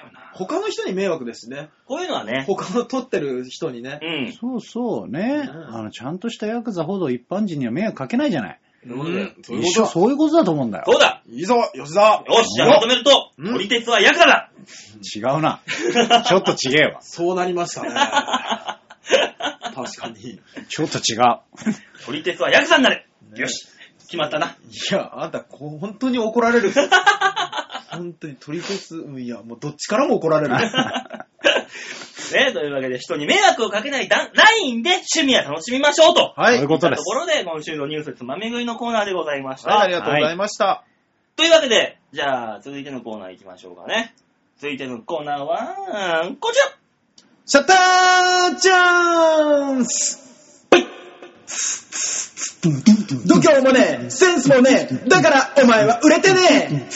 [0.00, 0.30] よな。
[0.34, 1.70] 他の人に迷惑ですしね。
[1.86, 4.28] こういうのはね、他の撮ってる人にねう。
[4.30, 4.32] ん。
[4.32, 5.90] そうそうね、うんあの。
[5.90, 8.60] ちゃんとしたヤクザほど一般人には迷惑かけないじゃない。
[8.82, 9.86] そういうことだよそういう一緒ことだ。
[9.92, 10.84] そういうことだと思うんだよ。
[10.86, 11.22] そうだ？
[11.28, 14.50] いいぞ、吉田よし、じゃあまとめると、うん乗り鉄はヤクザだ
[15.14, 15.60] 違うな。
[16.26, 17.00] ちょっと違えわ。
[17.02, 17.90] そうなりましたね。
[19.74, 20.30] 確かに。
[20.30, 21.40] いちょっと違う。
[22.06, 23.66] 乗り鉄はヤクザになれねよし、
[24.06, 24.56] 決まったな。
[24.90, 26.72] や、あんた、こう本当に怒られる。
[28.00, 30.54] 本当に取り鉄、うんいや、もうどっちからも怒られる。
[32.32, 34.30] ね、というわけで人に迷惑をかけないラ
[34.62, 36.32] インで趣味は楽しみましょうと。
[36.36, 36.54] はい。
[36.54, 39.70] そういうことですところで、今週のニュースつまみ食いのコーナーでございました。
[39.70, 40.84] はい、ありがとうございました。
[41.36, 44.14] というわけで、じゃあ、続いてのコーナー行きましょうかね。
[44.58, 46.66] 続いてのコーナーは、こちら
[47.46, 50.30] シャッターチャンス
[53.26, 56.86] 度胸もねえ、センスもねえ、だからお前は売れてね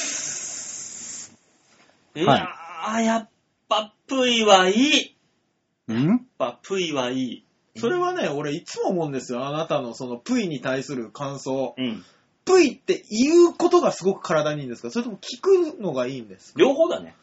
[2.15, 3.29] いはいやー、やっ
[3.69, 5.93] ぱ、プイはいい。
[5.93, 6.07] ん？
[6.09, 7.45] やっぱ、プイはいい。
[7.75, 9.47] えそれはね、俺いつも思うんですよ。
[9.47, 11.75] あなたのそのプイに対する感想。
[11.77, 12.05] うん。
[12.45, 14.91] プイって言うことがすごく体にいいんですか？
[14.91, 16.61] それとも聞くのがいいんですか？
[16.61, 17.17] 両方だね。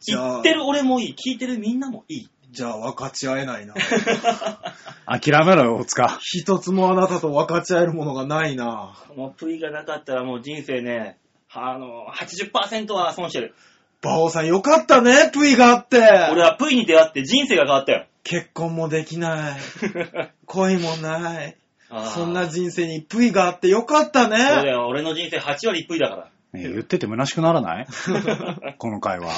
[0.00, 1.14] じゃあ言ってる俺もいい。
[1.14, 2.28] 聞いてるみんなもいい。
[2.50, 3.74] じゃあ分かち合えないな。
[5.06, 6.18] 諦めろよ、大塚。
[6.22, 8.94] 一つもあなたと分かち合えるものがないな。
[9.08, 11.18] このプイがなかったらもう人生ね、
[11.52, 13.54] あの、80%は損してる。
[14.02, 15.98] バオさんよかったね、プイがあって。
[16.30, 18.06] 俺はプイに出会って人生が変わったよ。
[18.24, 19.60] 結婚もできない。
[20.46, 21.56] 恋もない。
[21.88, 24.70] あーそんな人生にプイがあってよかったそうだね。
[24.70, 26.24] よ、俺の人生8割プイだから。
[26.52, 27.86] ね言ってて虚しくならない？
[28.78, 29.28] この会話。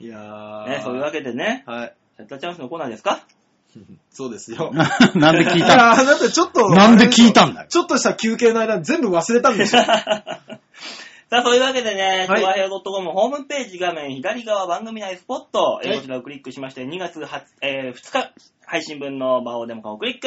[0.00, 0.68] いやー。
[0.68, 1.94] ね、そういうわけでね、はい。
[2.16, 3.20] チャッターチャンスのコーナーですか？
[4.10, 4.72] そうですよ。
[5.14, 6.70] なんで聞いいたやーだってちょっと。
[6.70, 7.66] なんで聞いたんだよ？
[7.68, 9.80] ちょっとした休憩の間全部忘れたんでしょ。
[11.30, 18.34] さあ、そういうわけでね、はいチョアヘオ .com ホームページ画面左側番組内スポット、えーはいこちらをクリックしまして、2月20、えー2日
[18.66, 20.26] 配信分の場をデモ化をクリック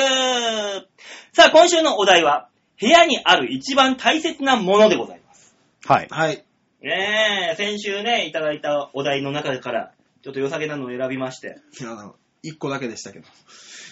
[1.34, 2.48] さあ、今週のお題は、
[2.80, 5.54] 部屋にある一番大切なものでございます。
[5.86, 6.08] はい。
[6.10, 6.46] はい。
[6.82, 13.26] ねえ、先週ね、いただいたお題の中から、ちょっと良さげなのを選びまして、あの、一個だけでしたけど。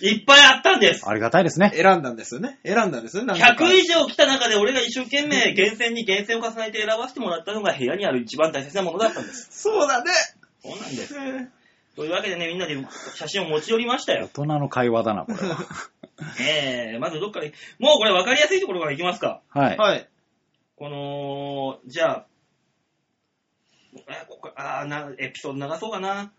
[0.01, 1.71] いっぱいあったんですありがたいですね。
[1.75, 2.59] 選んだんですよね。
[2.65, 3.33] 選んだんですよね。
[3.33, 9.47] なんとか100以上来た中で俺が一生懸命厳選に厳選を重ねて選ばせてもらったのが部屋にある一番大切なものだったんです。
[9.51, 10.11] そうだね。
[10.63, 11.15] そうなんです。
[11.95, 12.77] というわけでね、みんなで
[13.15, 14.29] 写真を持ち寄りました大よ。
[14.31, 15.57] 人の会話だな、これは。
[16.39, 17.47] えー、まずどっから、
[17.79, 19.41] もうこれ分かりやすいところからいきますか。
[19.49, 19.77] はい。
[19.77, 20.07] はい。
[20.77, 22.25] この、じゃあ、
[23.93, 26.31] えここあーな、エピソード長そうかな。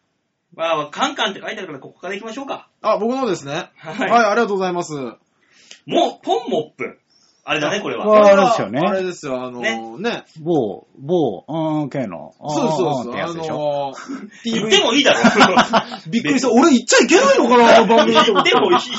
[0.55, 2.69] まあ、カンカンって書いてあるからここから行きましょうか。
[2.83, 3.71] あ、僕のですね。
[3.77, 4.95] ははいい、ありがとうございます。
[4.95, 6.99] もう、ポンモップ。
[7.45, 8.07] あれだね、これは。
[8.07, 10.25] わあれですよねあれですよ、あのねね。
[10.41, 12.35] 某、某、うーん、系の。
[12.39, 13.15] そうそうそう。
[13.17, 13.27] あ。
[13.27, 13.95] のー、
[14.45, 15.21] 言ってもいいだろ。
[16.09, 16.53] びっくりした。
[16.53, 18.91] 俺言っちゃいけないのかな、あ の番組言ってもいいし。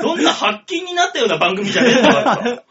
[0.00, 2.62] そんな発禁になったような番組じゃねえんだから。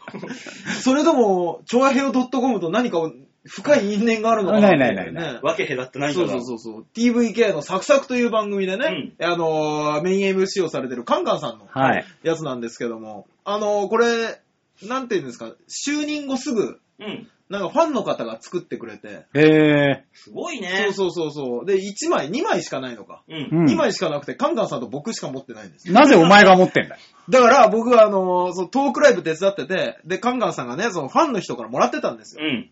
[0.82, 2.98] それとも、チョアヘオ .com と何か
[3.44, 6.42] 深い因縁があるのかなってないないないねわけ隔って何そうかが。
[6.42, 6.86] そうそうそう。
[6.94, 12.04] TVK のサクサクという番組でね、あのー、メイン MC をされてるカンカンさんのはい。
[12.22, 14.40] やつなんですけども、あのー、これ、
[14.82, 17.28] なんていうんですか、就任後すぐ、うん。
[17.48, 20.90] なんかファンの方が作ってくれて、えすごいね。
[20.92, 21.66] そうそうそうそう。
[21.66, 23.22] で、1枚、2枚しかないのか。
[23.28, 23.32] う。
[23.32, 25.94] んん2枚しかなくて、カンカンさんと僕しか持ってないんですよ。
[25.94, 27.00] なぜお前が持ってんだよ。
[27.28, 32.44] だから僕はあのーそのトークライブ手伝ってて、で、カンカンさんがね、そのファンの人からもらってたんですよ。
[32.44, 32.70] うん。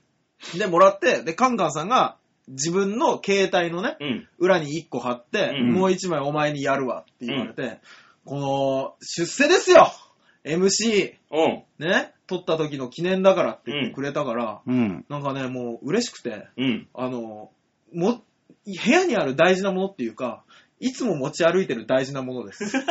[0.56, 2.16] で、もらって、で、カンカンさんが
[2.48, 4.28] 自分の携帯のね、うん。
[4.38, 7.80] 裏に1個貼って、うんもう1枚お前にやるわって言われて、
[8.24, 9.92] この、出世ですよ
[10.44, 11.86] !MC、うん。
[11.86, 15.04] ね、撮った時の記念だからって言ってくれたから、うん。
[15.08, 16.88] なんかね、もう嬉しくて、うん。
[16.94, 17.50] あの、
[17.92, 18.22] も、
[18.66, 20.44] 部屋にある大事なものっていうか、
[20.80, 22.72] いつも持ち歩いてる大事なものです。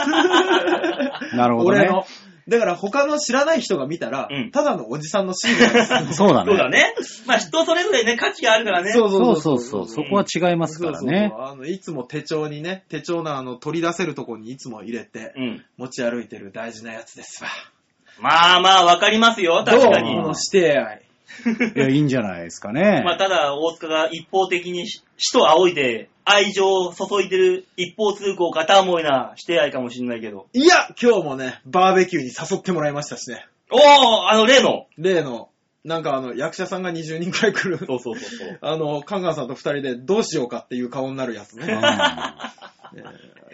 [1.36, 1.80] なるほどね。
[1.80, 2.06] 俺の。
[2.48, 6.52] だから他の知らない人が見たら、うんただのおじさんのシールなんですよ そうだね。
[6.52, 6.94] そうだね。
[7.26, 8.92] まあ人それぞれね、価値があるからね。
[8.92, 9.88] そうそうそうそう。
[9.88, 11.40] そこは違いますからねそう。
[11.40, 15.66] そうそうあのいつも手帳にね、手帳のあの取り出せるとこにいつも入れてうん。
[15.78, 17.50] 持ち歩いてる大事なやつですわ。
[18.20, 20.14] まあまあ、わかりますよ、確かに。
[20.14, 21.07] どうこの指定愛。
[21.76, 23.02] いや、いいんじゃないですかね。
[23.06, 30.48] まあ、ただ、大塚が一方的にし死と仰いで、愛情を注いでる一方通行片思いなして愛かもしれないけど。
[30.54, 33.46] いや、今日もね、バーベキューに誘ってもらいましたしね。
[33.72, 33.82] おー、
[34.30, 34.88] あの例の。
[34.98, 35.50] 例の、
[35.84, 37.78] なんかあの、役者さんが20人くらい来る。
[37.78, 38.60] そうそうそうそう。
[38.62, 41.80] あの、カンガンさんと二人でどうしようかっていう顔になるやつね。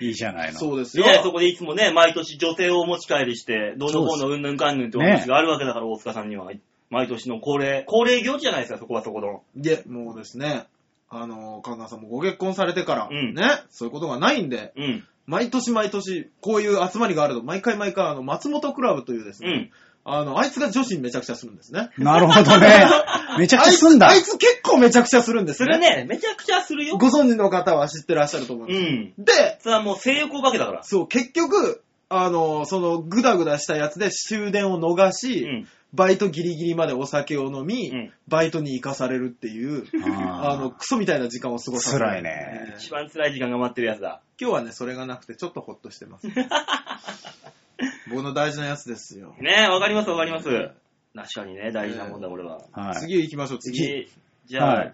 [0.01, 0.59] いいじゃないの。
[0.59, 1.05] そうですよ。
[1.05, 6.51] ね、そこでいつもね、毎年女性をお持ち帰りして、どうのこうのうんぬんかんぬんってお話があるわけだから、大塚さんには。
[6.93, 9.41] 毎年の恒例、恒例行事じゃないですか、そこはそこの。
[9.55, 10.67] で、もうですね、
[11.09, 15.03] あの、カンガンさんもご結婚されてから、うんね、そういうことがないんで、うん。
[15.25, 19.71] 毎年毎年、こういう集まりがあると、毎回毎回、あの、松本クラブというですね、うん。
[20.05, 21.89] あの、あいつが女子にめちゃくちゃするんですね。
[21.97, 22.85] なるほどね。
[23.39, 25.73] めちゃくちゃすんだあいつあいつ結構めちゃくちゃするんですね。
[25.73, 26.05] するね。
[26.07, 26.97] めちゃくちゃするよ。
[26.97, 28.83] ご存知の方は知ってらっしゃると思うんうです。
[28.83, 29.13] ん。
[29.17, 30.83] で、それはもう性欲お化けだから。
[30.83, 35.67] そう、結局、あの、その、ぐだぐだしたやつで終電を逃し、うん。
[35.93, 39.85] バイトギリギリまでお酒を飲み、うんバイトに行かされるっていう、
[40.41, 44.21] あの、クソみたいな時間を過ごさせる辛いね一番辛い時間が待ってるやつだ。
[44.39, 46.27] 今日はね、それがなくてちょっとほっとしてます。
[48.09, 49.35] 僕の大事なやつですよ。
[49.39, 50.49] ねわかりますわかります。
[50.49, 52.61] 確かにね、大事なもんだ、俺は。
[52.71, 52.95] はい。
[52.95, 53.77] 次行きましょう、次。
[53.77, 54.11] 次、
[54.45, 54.93] じゃあ、はい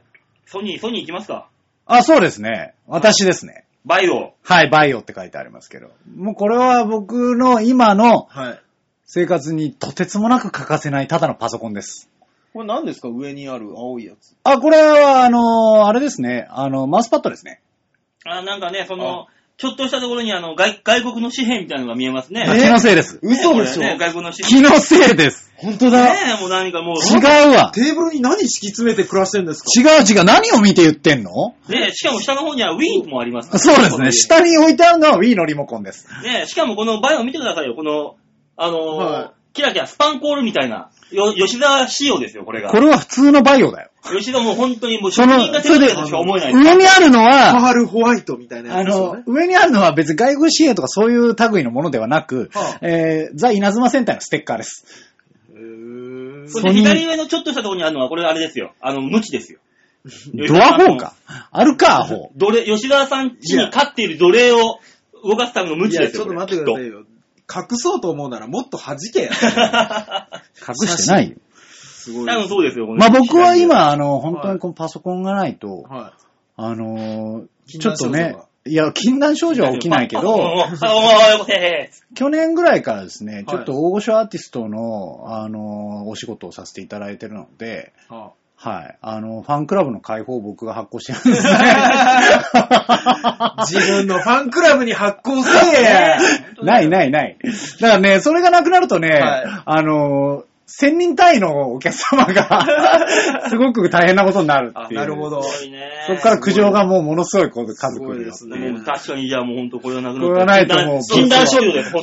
[0.49, 1.47] ソニー、ソニー行きますか。
[1.85, 2.73] あ、そうですね。
[2.88, 3.65] 私ですね。
[3.85, 4.33] バイオ。
[4.43, 5.91] はい、バイオって書いてありますけど。
[6.15, 8.62] もうこれは僕の今のはい。
[9.12, 12.07] 生活にとてつもなく欠かせないただのパソコンです。
[12.53, 13.10] これ何ですか？
[13.10, 14.35] 上にある青いやつ。
[14.43, 16.45] あ、これは、あのあれですね。
[16.51, 17.60] あの、マウスパッドですね。
[18.23, 19.25] あ、なんかね、その、
[19.57, 22.43] ちょっとしたところにあの、外外国の紙幣みたいなのが見えますね。
[22.43, 23.19] あ気のせいです。
[23.23, 25.51] 嘘でしょ、ね、外国の紙気のせいです。
[25.57, 26.03] 本当だ。
[26.13, 27.71] ねえ、もう何かもう、違うわ。
[27.73, 29.97] テーブルに何敷き詰めて暮らしてんですか？
[29.97, 30.23] 違う違う。
[30.23, 31.55] 何を見て言ってんの？
[31.67, 34.12] ねしかも下の方には Wii もありますからそうですね。
[34.12, 36.07] 下に置いてあるのは Wii のリモコンです。
[36.21, 37.73] ねしかもこのバイオ見てくださいよ。
[37.75, 38.15] この、
[38.60, 42.69] あのーはいキラキラスパンコールみたいな、よ吉沢仕様ですよ、これが。
[42.69, 43.89] これは普通のバイオだよ。
[44.15, 46.53] 吉田もう本当にもう職人が手作りとしか思えない。
[46.53, 49.23] 上にあるのパは、ールホワイトみたいなあのやつですよね、。
[49.25, 54.85] 上にあるのは別に外国支援とかそういう類のものではなく、はあえー、ザ・稲妻戦隊のステッカーです。
[55.51, 58.73] へーそして左上のちょっとしたところにあるのは、これあれですよ。
[58.81, 59.60] あの、無知ですよ。
[60.35, 61.15] ドアホーか？
[61.51, 62.31] あるか、アホ。
[62.35, 64.79] 奴隷、吉田さん家に飼っている奴隷を
[65.23, 66.25] 動かすための無知ですよ。
[66.25, 67.03] ちょっと待ってくださいよ。
[67.54, 69.31] 隠そうと思うならもっと弾けや。
[70.67, 71.37] 隠してないよ。
[72.00, 72.27] すごい。
[72.27, 72.87] 多分そうですよ。
[72.87, 76.13] まあ僕は、今、あの、本当にこのパソコンがないと、は
[76.56, 78.35] あのー禁ちょっとね
[78.65, 80.65] いや、禁断症状は起きないけあど、
[82.15, 88.13] 去年ぐらいからですね、いちょっと大御所アーティストの、あのーお仕事をさせていただいてるので、い。
[88.13, 88.97] ははい。
[89.01, 91.60] あの、ファンクラブの開放を僕が発行してるんですね。
[92.53, 96.17] あ 自分のファンクラブに発行せえ
[96.62, 97.37] ないないない。
[97.79, 102.65] だからね、それがなくなるとね、はいあのー、1000人単位のお客様が、
[103.47, 104.99] すごく大変なことになるあっていう。
[104.99, 105.41] なるほど。
[105.41, 108.57] そこから苦情がもうものすごい数す来るですね。
[108.57, 111.01] もう確かに、じゃあもう本当これはなくなこれはないともう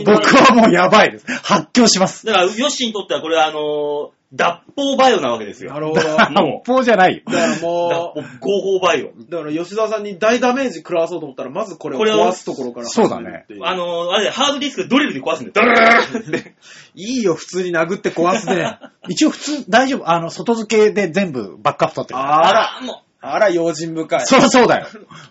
[0.04, 1.26] 僕はもうやばいです。
[1.42, 2.24] 発狂します。
[2.24, 5.72] だから、ヨッシーにとってはこれはあのー、脱法バイオなわけですよ。
[5.72, 6.00] なるほど。
[6.02, 6.34] だ発
[6.66, 7.22] 砲じゃないよ。
[7.24, 9.08] から脱も法合法バイオ。
[9.08, 15.52] う、だから吉田さんに大ダメージ食らわそうと思ったら、まずこれを壊すところからそうだねあのー、あれ、ハードディスクドリルで壊すんだよ。
[15.54, 16.54] ドルルルルルって
[16.94, 18.78] いいよ、普通に殴って壊すね。
[19.08, 20.10] 一応普通、大丈夫。
[20.10, 22.18] あの、外付けで全部バックアップ取ってる。
[22.18, 24.20] あら、あ、もあら、用心深い。
[24.20, 24.86] そりゃそうだよ。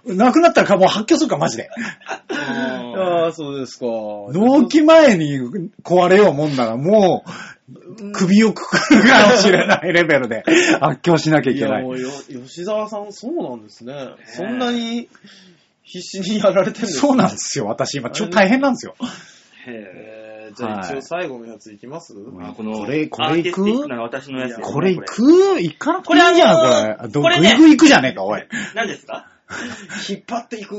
[0.06, 1.70] なくなったらもう発狂するから、マジで。
[1.70, 3.00] う。
[3.00, 3.86] ああ、そうですか。
[3.86, 7.30] 納期前に壊れようもんなら、もう、
[8.14, 10.44] 首をくくるかもしれないレベルで
[10.80, 11.92] 発狂しなきゃいいや、けないも。
[11.92, 12.10] うよ、
[12.46, 13.94] 吉沢さん、そうなんですね。
[14.26, 15.10] そんなに
[15.84, 17.66] 必死にやられてるんですそうなんですよ。
[17.66, 18.96] 私今、超大変なんですよ。
[19.68, 25.62] えー、じゃあ一応最後のやついきます、あこの、これこれアーティスティッ行くクな私のやつですねこれ行こく？
[25.62, 27.10] 行かなくていいじゃん、ここれ。
[27.10, 28.44] どこれねぐいくじゃねえか、おい。
[28.76, 29.28] 何ですか？
[30.10, 30.76] 引っ張っていく。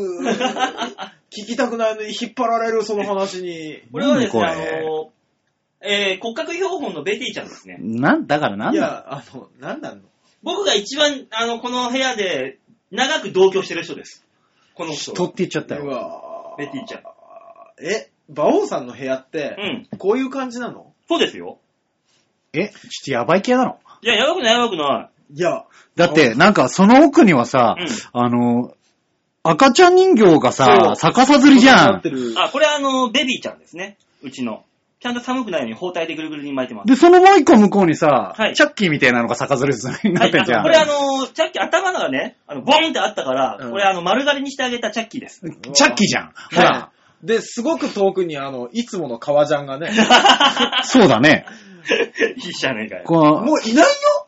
[1.31, 3.83] 聞きたくないのに引っ張られる、その話に。
[3.93, 4.85] これはですね、あ何これ？
[4.85, 5.11] の、
[5.81, 7.77] えー、骨格標本のベティちゃんですね。
[7.81, 10.01] なん、だからなんだいや、あの、なんなの？
[10.43, 12.59] 僕が一番、あの、この部屋で
[12.91, 14.25] 長く同居してる人です。
[14.75, 15.13] この人。
[15.13, 15.85] 人って言っちゃったよ。
[15.85, 17.03] うわーベティちゃん。
[17.85, 19.57] え、馬王さんの部屋って
[19.93, 19.99] う、ん。
[19.99, 20.93] こういう感じなの？
[21.09, 21.59] そうですよ。
[22.53, 23.79] え、ちょっとやばい系なの？
[24.03, 25.65] いや、やばくないやばくないや、
[25.97, 28.75] だって、なんか、その奥にはさ、うんあの、
[29.43, 32.03] 赤ちゃん人形がさ、逆さずりじゃなっ。
[32.03, 32.35] てるい。
[32.37, 33.97] あ、これあの、ベビーちゃんですね。
[34.23, 34.65] うちの。
[35.07, 36.89] ちゃんと寒くないように包帯でぐるぐるに巻いてます。
[36.89, 39.73] で、そのもう一個向こうにさ、はいチャッキーみたいなのが逆ずり
[40.11, 40.65] になってんじゃん。
[40.65, 45.43] はい、あのこれあの、チャッキー、頭がね、あの、ボンってあったから、うんこれあの、丸刈りにしてあげたチャッキーです。
[45.73, 46.33] チャッキーじゃん。
[46.53, 46.91] ほら、は
[47.23, 47.27] い。
[47.27, 49.93] で、すごく遠くに、あの、いつもの革ジャンがね、
[50.83, 51.47] そうだね。
[52.37, 53.05] いいじゃねえかよ。
[53.43, 54.27] もういないよ？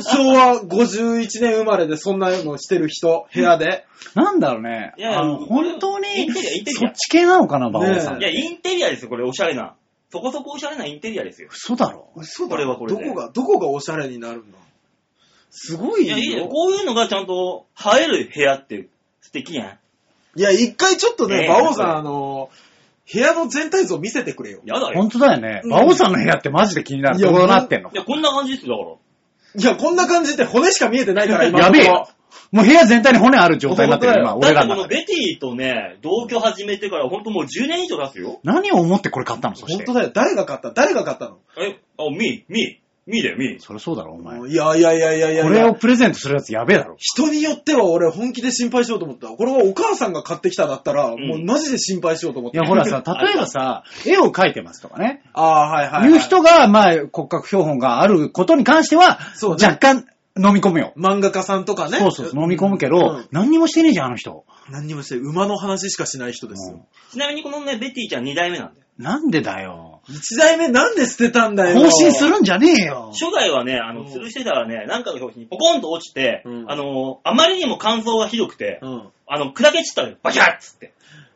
[0.00, 3.86] 昭和51年生まれでそんなのしてる人、部屋で。
[4.14, 4.92] なんだろうね。
[4.98, 6.92] いやあの、本当にインテリア、インテリアそっ。
[6.94, 8.18] ち系なのかな、馬王さん。
[8.18, 9.74] いや、インテリアですよ、これ、おしゃれな。
[10.16, 11.48] そこそこおしゃれなインテリアですよ。
[11.52, 12.10] 嘘だろ？
[12.16, 14.58] 嘘だこれはこれでどこが、どこがおしゃれになるんだ？
[15.50, 16.44] すごいいや、いいよ。
[16.44, 16.48] よ。
[16.48, 17.66] こういうのがちゃんと
[17.98, 18.88] 映える部屋って
[19.20, 20.38] 素敵やん。
[20.38, 22.50] いや、一回ちょっとね、ええ馬王さん、あの、
[23.12, 24.60] 部屋の全体像見せてくれよ。
[24.64, 24.94] やだよ。
[24.94, 25.60] 本当だよね。
[25.64, 27.18] うん馬王さんの部屋ってマジで気になる。
[27.18, 27.90] いやどうなってんの？
[27.90, 28.96] いや、こんな感じですよ、だから。
[29.54, 32.08] いや、こんな感じで骨しか見えてないから、今やのところべえよ。
[32.52, 34.96] もう部屋全体に骨ある状態になってる、今、本俺だってこのらの中で。
[34.96, 38.40] ベティとね、同居始めてからほんともう10年以上経つよ。
[38.44, 40.00] 何を思ってこれ買ったのそして本当。
[40.00, 40.12] だよ。
[40.14, 40.70] 誰が買った？
[40.72, 41.38] 誰が買ったの？
[41.58, 42.76] え、あ、ミー、
[43.06, 43.60] ミー、ミーだよ、ミー。
[43.60, 44.38] そりゃそうだろ、お前。
[44.50, 46.96] いやいやいやいやいやこれをプレゼントするやつやべえだろ。
[46.98, 49.28] 人によっては俺本気で心配しようと思った。
[49.28, 52.58] これはお母さんが買ってきただったら、んもうマジで心配しようと思った。
[52.58, 55.22] いや、ほらさ、例えばさ、 絵を描いてますとかね。
[55.32, 56.10] ああ、はいはい、はい。
[56.10, 60.06] いう人が、まあ、骨格標本があることに関しては、そうね若干
[60.38, 60.92] 飲み込むよ。
[60.96, 61.98] 漫画家さんとかね。
[61.98, 64.44] そうそうそう、飲み込むけど、うん何にもしてねえじゃん、あの人。
[64.70, 66.86] 何にもして、馬の話しかしない人ですよ。
[67.10, 68.85] ちなみにこのね、ベティちゃん2代目なんだよ。
[68.98, 70.00] なんでだよ。
[70.08, 71.80] 一代目なんで捨てたんだよ。
[71.80, 73.10] 更新するんじゃねえよ。
[73.12, 79.08] 初代はね、あの、うん吊るしてたらね、なんかの表紙にポコンと落ちて、うんあの、あまりにも乾燥がひどくて、うん。
[79.26, 80.92] あの、砕け散ったらバキャッつって。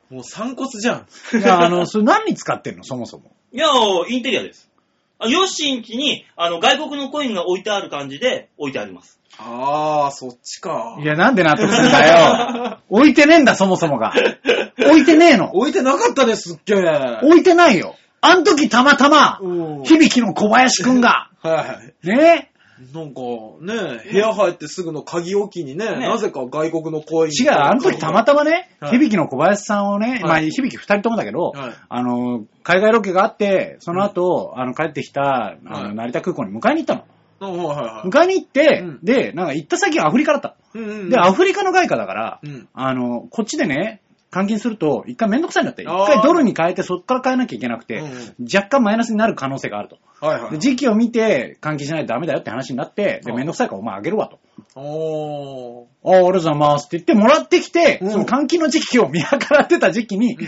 [0.08, 1.06] もう散骨じゃん。
[1.38, 3.32] いや、あの、それ何に使ってんの、そもそも。
[3.52, 3.66] いや、
[4.08, 4.70] インテリアです。
[5.18, 9.20] あヨッシン家に、あの、外国のコインが置いてある感じで置いてあります。
[9.38, 10.98] ああ、そっちか。
[11.00, 12.78] いや、なんで納得すんだよ。
[12.88, 14.12] 置いてねえんだ、そもそもが。
[14.86, 15.54] 置いてねえの。
[15.54, 16.74] 置いてなかったですっけ
[17.22, 17.96] 置いてないよ。
[18.20, 19.82] あん時たまたま、うん。
[19.84, 22.06] 響の小林くんが、 はい。
[22.06, 22.50] ね？
[22.94, 23.20] なんか
[23.60, 27.30] ね、部屋入ってすぐの鍵置きにね、ねなぜか外国のコイン。
[27.30, 37.04] 違う、あの時たまたまね、はい響の小林さんをね、まあ、はい響二人ともだけど、はいあの、海外ロケがあって、その後、あの、帰ってきた、あの、はい成田空港に迎えに行ったの。
[37.40, 38.08] はいはい。
[38.08, 40.56] 迎えに行って、うんで、なんか行った先がアフリカだった。
[40.74, 42.68] うんうんうんで、アフリカの外貨だから、うん。
[42.72, 44.00] あの、こっちでね、
[44.30, 45.82] 換金すると、一回めんどくさいんだって。
[45.82, 48.02] 一回ドルに変えて、そっから変えなきゃいけなくて、
[48.42, 49.98] 若干マイナスになる可能性があると。
[50.20, 50.50] はいはい。
[50.52, 54.38] で時期を見て換金しないとダメだよって話になって、で、めんどくさいからお前あげるわと。
[54.76, 55.86] おー。
[56.04, 60.38] ああ、ありがとうございますって言ってもらってきて、うんその換金の時期を見計らってた時期に、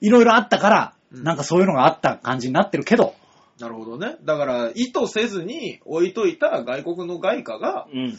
[0.00, 3.14] いろいろあったから、うんなんかそういうのがあった感じになってるけど、
[3.60, 4.16] なるほどね。
[4.24, 8.18] だから、意図せずに置いといた外国の外貨が、うん。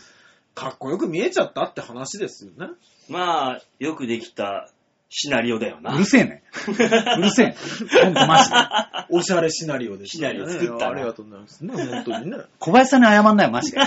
[0.53, 2.73] かっこよく見えちゃったって話ですよね。
[3.09, 4.69] まあ、よくできた
[5.13, 5.93] シナリオだよな。
[5.93, 6.41] うるせえね。
[6.69, 7.55] うるせえね。
[8.01, 8.55] ほんとマジで。
[9.09, 10.35] おしゃれシナリオでしたね。
[10.35, 11.73] シナリオ作ったなありがとうございますね。
[11.73, 12.37] 本当にね。
[12.59, 13.77] 小林さんに謝んないよ、マジで。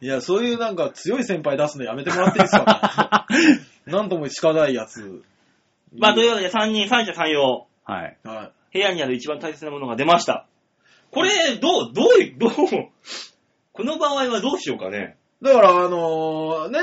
[0.00, 3.60] いや、そういうなんか強い先輩出すのやめてもらっていいですかね。
[3.92, 5.24] なんともしかないやつ。
[5.98, 8.16] まあ、というわけで3人、三者三様、はい。
[8.22, 10.46] は部屋にある一番大切なものが出ました。
[11.10, 12.50] これ、どう、どうい、どう、
[13.72, 15.16] この場合はどうしようかね。
[15.42, 15.44] い。
[15.44, 16.78] だから、あのね、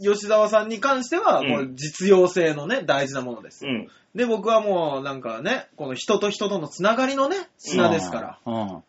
[0.00, 1.42] 吉沢さんに関しては、
[1.74, 3.66] 実用性のね、大事なものです。
[3.66, 3.88] うん。
[4.14, 8.38] で、僕はもう、なんかね、この人と人とのつながりのね、品ですから。
[8.44, 8.52] ら。
[8.52, 8.82] うん。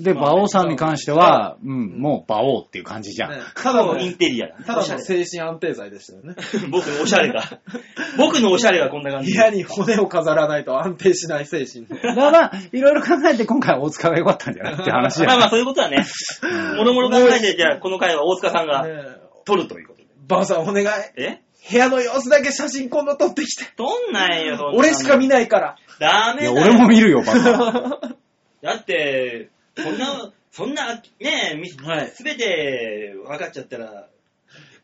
[0.00, 3.30] で、馬王さんに関しては、うん、もう馬王っていう感じじゃん。
[3.32, 4.48] ね、ただの、インテリア。
[4.62, 6.36] ただおしゃれの精神安定剤でしたよね。
[6.70, 7.42] 僕のおしゃれが。
[8.16, 9.32] 僕のおしゃれがこんな感じ。
[9.32, 11.88] 部屋に骨を飾らないと安定しない精神。
[11.88, 15.28] だからまあ、いろいろ考えて今回は大塚が良かったんじゃないって話じゃん。
[15.30, 16.04] まあまあ、そういうことはね。
[16.76, 18.92] もろもろ考えて、じゃあ、この回は大塚さんがね
[19.44, 19.97] 撮るということで。
[20.28, 20.86] ばあさんお願い。
[21.16, 21.40] え？
[21.70, 23.64] 部屋の様子だけ写真今度撮ってきて。
[23.76, 25.76] 撮んないよ、そんなの俺しか見ないから。
[26.00, 26.52] いや、ダメだよ。
[26.54, 28.00] 俺も見るよ、バカ。
[28.62, 34.08] だって、そんな、そんな、ねえ、はいすべて分かっちゃったら、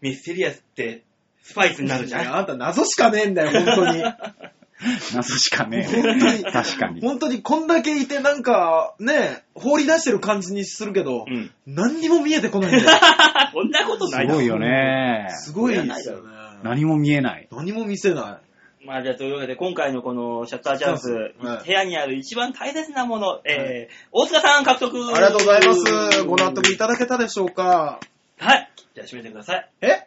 [0.01, 1.03] ミステリアスって、
[1.43, 2.23] スパイスになるじゃん。
[2.23, 4.03] いやあんた謎しかねえんだよ、本当に。
[5.15, 7.01] 謎しかね本当に確かに。
[7.01, 11.51] 本当にこんだけいてなんか、ね、放り出してる感じにするけど、うん。
[11.67, 12.99] 何にも見えてこないんだよ。
[13.53, 15.29] こんなことないすごいよね。
[15.31, 16.31] すごいですよね。
[16.63, 17.49] 何も見えない。
[17.51, 18.41] 何も見せな
[18.85, 25.15] まあじゃあというわけで今回のこのシャッターチャンス、はい部屋にある一番大切なもの、えー、大塚さん獲得い。
[25.15, 26.25] ありがとうございます。
[26.25, 28.01] ご納得いただけたでしょうか
[28.39, 28.71] はい。
[28.95, 29.71] じゃあ閉めてください。
[29.81, 30.07] え？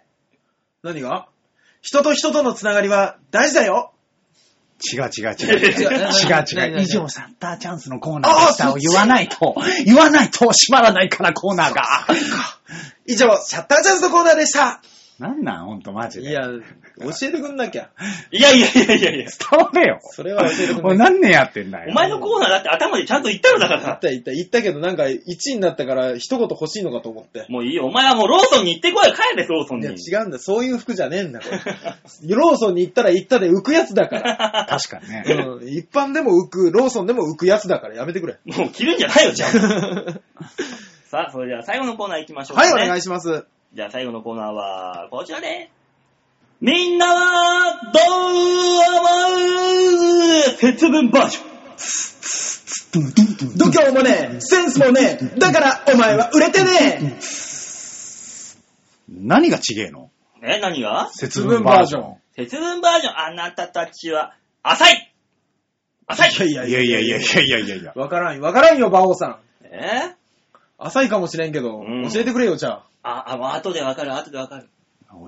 [0.84, 1.28] 何が？
[1.82, 3.94] 人と人とのつながりは大事だよ。
[4.80, 5.60] 違う違う違う。
[5.60, 6.82] 違う違違うう。
[6.82, 9.56] 以上サッターチャンスのコーナーでしたを言わないと、
[9.86, 11.84] 言わないと閉まらないからコーナーが。
[13.06, 14.82] 以上、シャッターチャンスのコーナーでした。
[15.20, 16.30] なんなんほんとマジで。
[16.30, 16.58] いや、教
[17.24, 17.90] えてくんなきゃ。
[18.32, 19.26] いやいやいやいやいや。
[19.26, 20.00] 伝われよ。
[20.02, 21.12] それは教えてくん俺なきゃ。
[21.12, 21.88] 何年やってんだよ。
[21.90, 23.82] お前のコーナーだって頭でちゃんと言ったのだから。
[23.82, 27.46] 言った言った言ったけど、なんか1位になったから一言欲しいのかと思って。
[27.50, 27.86] もういいよ。
[27.86, 29.12] お前はもうローソンに行ってこい。
[29.12, 29.98] 帰れ、ローソンいや、に。
[29.98, 30.38] 違うんだ。
[30.38, 32.36] そういう服じゃねえんだ、これ。
[32.36, 34.68] ローソンに行ったら行ったで浮くやつだから。
[34.70, 35.24] 確かにね。
[35.28, 35.68] うん。
[35.68, 38.38] 一般でも浮く、ローソンでも浮くやつだからやめてくれ。
[38.46, 39.50] もう着るんじゃないよ、じゃあ。
[41.10, 42.84] さあ、それでは最後のコーナー行きましょうか、はい、ね。
[42.84, 43.46] お願いします。
[43.74, 45.70] じゃあ最後のコーナーは、こちらで。
[46.62, 49.08] みんなは、どう思
[50.48, 51.48] う節分バージョン。
[53.58, 57.20] 度胸もねえ、センスもねえ、だからお前は売れてね
[59.08, 60.10] 何が違えの？
[60.42, 61.10] え、何が？
[61.14, 62.16] 節分バージョン。
[62.36, 63.20] 節分バージョン。
[63.20, 65.14] あなたたちは、浅い
[66.08, 66.52] 浅いえ。
[66.52, 67.94] いやいやいやいやいやいやいやいや。
[67.96, 69.38] わからんよ、わからんよ、馬王さん。
[69.64, 70.16] え？
[70.80, 72.86] 浅いかもしれんけど、うん教えてくれよ、じゃあ、
[73.28, 74.70] あ、もう後でわかる、後でわかる。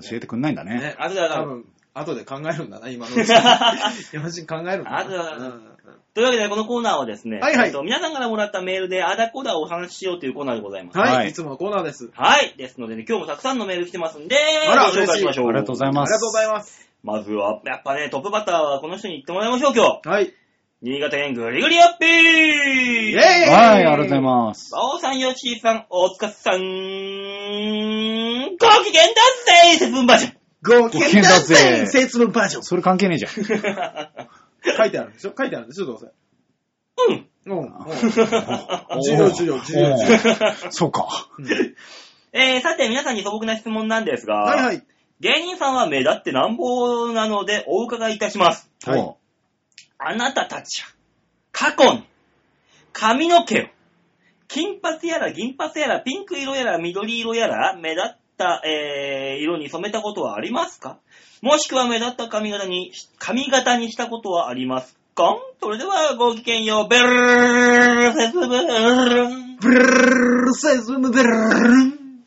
[0.02, 0.64] 教えてくんないんだあ。
[0.64, 0.80] ね。
[0.80, 1.42] ね、後でわかる。
[1.42, 1.64] 多分、
[1.94, 3.32] 後で考えるんだな、今のうち。
[4.12, 4.98] 今のうちに考えるんだな。
[4.98, 5.70] 後でわかるうん
[6.12, 10.98] というわけで、このコーナーはですね、はいはいえっと皆さんからもらったメールで、あだこだをお話ししようというコーナーでございます。
[10.98, 12.10] はい、はいい、つものコーナーです。
[12.12, 12.54] はい。
[12.56, 14.36] ですのでね、今日もたくさんのメール来てますんで、
[14.68, 15.48] あらご紹介しましょう。
[15.48, 16.10] ありがとうございます。
[16.10, 16.90] ありがとうございます。
[17.04, 20.08] まずは、やっぱね、トップバッターはこの人に言ってもらいましょう、今日。
[20.08, 20.34] はい。
[20.82, 24.70] 新潟県グリグリアッピーイェーイはい、ありがとうございます。
[24.72, 26.60] 馬王さん、よちーさん、大塚さん、
[28.58, 29.14] ご機嫌だ
[29.72, 30.32] ぜ節分バージョン
[30.82, 33.32] ご機嫌だぜ節分バージョンそれ関係ねえじゃん。
[34.76, 36.06] 書いてあるんでしょ書いてあるんでしょどうせ。
[37.08, 37.26] うん。
[37.46, 37.58] うん。
[37.58, 37.72] うん
[39.02, 40.70] 重要、重要、重要、重要。
[40.70, 41.28] そうか。
[42.32, 44.84] えー、さて、皆さんに素朴な質問なんですが、はいはい。
[45.20, 48.70] 芸人さんは目立ってなんぼなのでお伺いいたします。
[48.84, 49.14] はい
[50.02, 50.88] あなたたちは、
[51.52, 52.04] 過去に、
[52.94, 53.64] 髪の毛を、
[54.52, 60.98] 金髪やら銀髪やらピンク色やら緑色やら目立った、えー、色に染めたことはありますか？
[61.40, 65.36] もしくは目立った髪型に、髪型にしたことはありますか？
[65.62, 71.10] それではごきげんよう、ベルーセスブルンブルルルセズム。
[71.10, 72.24] ブルルン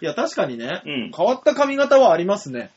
[0.00, 1.10] いや、確かにね、うん。
[1.14, 2.70] 変わった髪型はありますね。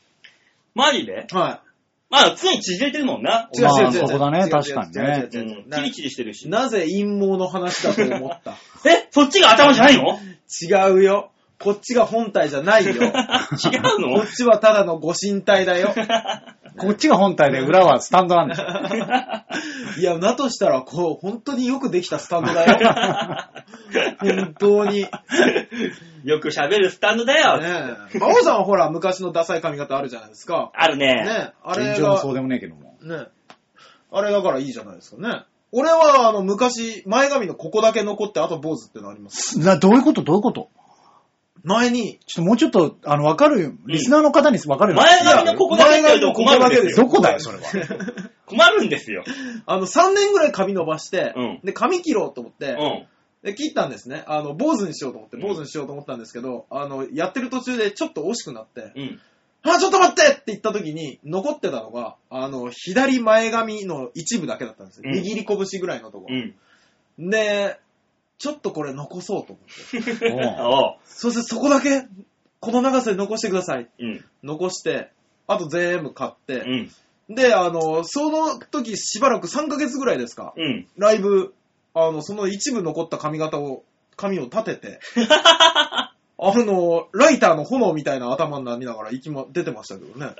[0.75, 1.25] マジで？
[1.31, 1.61] は
[2.09, 3.49] まあ、常に縮れてるもんな。
[3.61, 4.07] まあ違う違う違う違う。
[4.07, 5.69] そこだね違う違う確かにね違う違う違ううん。
[5.69, 6.49] なチリチリしてるし。
[6.49, 8.51] なぜ陰謀の話だと思った？
[8.89, 9.07] え？
[9.11, 10.19] そっちが頭じゃないの？
[10.61, 11.31] 違うよ。
[11.59, 12.93] こっちが本体じゃないよ。
[12.93, 13.17] 違うこ
[13.99, 15.93] のっちはただのご神体だよ。
[16.79, 18.63] こっちが本体で裏はスタンドなんでしょ。
[19.99, 22.79] いや、だとしたら、こう、本当によくできたスタンドだよ。
[24.19, 25.01] 本当に。
[25.03, 25.11] ね
[26.23, 27.59] よく喋るスタンドだよ。
[27.61, 28.17] え。
[28.17, 30.71] 馬王さんはほら、昔のダサい髪型あるじゃないですか。
[30.73, 31.23] あるね。
[31.25, 32.97] ねあれが現状もそ、うでもねえけども。
[33.01, 33.27] ね
[34.11, 35.43] あれだからいいじゃないですかね。
[35.71, 39.59] 俺は、あの、昔、前髪のここだけ残って、あと坊主ってのあります。
[39.59, 40.23] などういうこと？
[40.23, 40.69] どういうこと？
[41.69, 45.09] 前に、ちょっともうちょっと、あの、わかるよ、リスナーの方にわかるように。
[45.09, 47.05] 前髪のここだけって言われても困るんですよ。
[47.05, 47.63] どこだよ、それは。
[48.47, 49.23] 困るんですよ。
[49.67, 53.07] あの、3年ぐらい髪伸ばして、うんで、髪切ろうと思って、うん。
[53.43, 54.23] で、切ったんですね。
[54.25, 59.19] あの、坊主にしようと思って、坊主にしようと思ったんですけど、あの、やってる途中でちょっと惜しくなって、うん。
[59.61, 65.03] あ、ちょっと待ってって言った時に、残ってたのが、あの、左前髪の一部だけだったんですよ。
[65.05, 67.29] うん握り拳ぐらいのとこうん。
[67.29, 67.79] で、
[68.39, 70.31] ちょっとこれ残そうと思って。
[70.63, 70.95] おう。
[71.05, 72.07] そしてそこだけ、
[72.61, 73.89] この長さで残してください。
[73.99, 74.25] うん。
[74.43, 75.11] 残して、
[75.45, 77.35] あと全部買って、うん。
[77.35, 80.87] で、あの、その時しばらく3ヶ月ぐらいですか、うん。
[80.97, 81.53] ライブ、
[81.93, 83.83] あの、その一部残った髪型を、
[84.15, 90.33] 髪を立てて、 あの、ライターの炎みたいな頭になりながら息も出てましたけどね。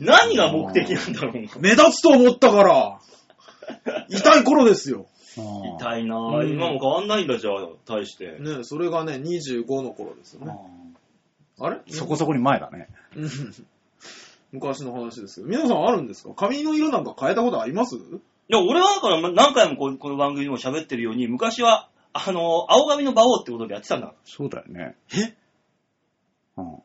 [0.00, 1.50] 何が目的なんだろうな。
[1.58, 3.00] 目立つと思ったから、
[4.08, 5.06] 痛い頃ですよ。
[5.38, 6.44] うん痛いなぁ。
[6.44, 8.38] うん今も変わんないんだ、じゃあ、対して。
[8.40, 10.52] ね、それがね、25の頃ですよね。
[11.60, 11.80] あれ？
[11.88, 12.88] そこそこに前だね。
[13.16, 13.30] うん
[14.52, 15.46] 昔の話ですけど。
[15.48, 16.32] 皆さんあるんですか？
[16.34, 17.96] 髪の色なんか変えたことあります？
[17.96, 18.00] い
[18.48, 24.14] や、俺はだから何回もこうこの番組でも喋ってるように、昔は、あの、青髪の馬王ってことでやってたんだ。
[24.24, 24.96] そうだよね。
[25.14, 25.34] え？
[26.56, 26.76] うん。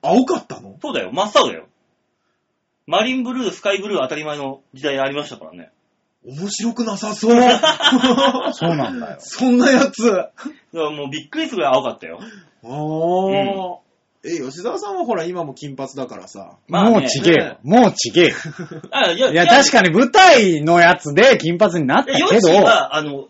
[0.00, 0.78] 青かったの？
[0.80, 1.66] そうだよ、真っ青だよ。
[2.86, 5.70] マリンブルー、スカイブルー当たり前の時代ありましたからね。
[6.24, 7.32] 面白くなさそう。
[8.52, 9.16] そうなんだよ。
[9.18, 10.04] そんなやつ。
[10.04, 10.32] だか
[10.72, 12.20] らもうびっくりするぐらい青かったよ。
[12.64, 13.82] あー。
[14.24, 16.52] え、吉沢さんはほら今も金髪だからさ。
[16.68, 17.58] まあねもうちげえよ。
[17.64, 18.34] もうちげえよ。
[18.92, 23.28] あいやいや、確かに舞台のやつで金髪になったヨけど、ッシーは、あの、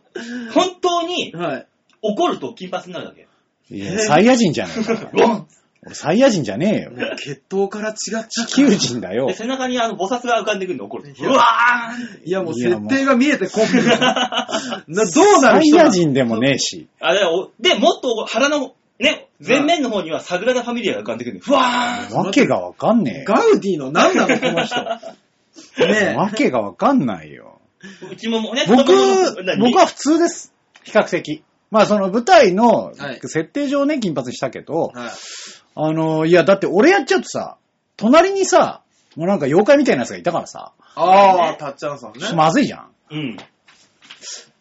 [0.53, 1.66] 本当にはい。
[2.03, 3.26] 怒ると金髪になるだけ。
[3.70, 4.95] いや、サイヤ人じゃねえか。
[5.16, 5.47] ゴン
[5.85, 6.91] 俺サイヤ人じゃねえよ。
[6.93, 8.28] もう血統から違っちゃった。
[8.30, 9.35] 地球人だよで、。
[9.35, 11.11] 背中にあの、菩薩が浮かんでくるんで怒る。
[11.11, 14.47] い やうわーいや、もういやもう設定が見えてこんな。
[14.87, 15.85] などうなサイる人なの？
[15.87, 16.87] ヤ人でもねえし。
[17.01, 23.24] あれおで、もっと腹の、ね、前面の方にはサグラダ・ファミリアが浮かんでくるんで、ふわーわけがわかんねえよ。
[23.26, 24.76] ガウディの何なのこの人。
[25.78, 27.61] ねわけがわかんないよ。
[28.09, 28.93] うちももうね、僕
[29.59, 30.55] 僕は普通です。
[30.85, 31.43] 比較的。
[31.72, 35.11] まあその舞台のはい設定上ね、金髪したけどえ。、はい。
[35.75, 37.57] あの、いやだって俺やっちゃうとさ、
[37.97, 38.83] 隣にさ、
[39.16, 42.33] もうなんか妖怪みたいなやつがいたからさ、ああ、たっちゃんさんね。
[42.35, 42.91] まずいじゃん。
[43.11, 43.37] うん。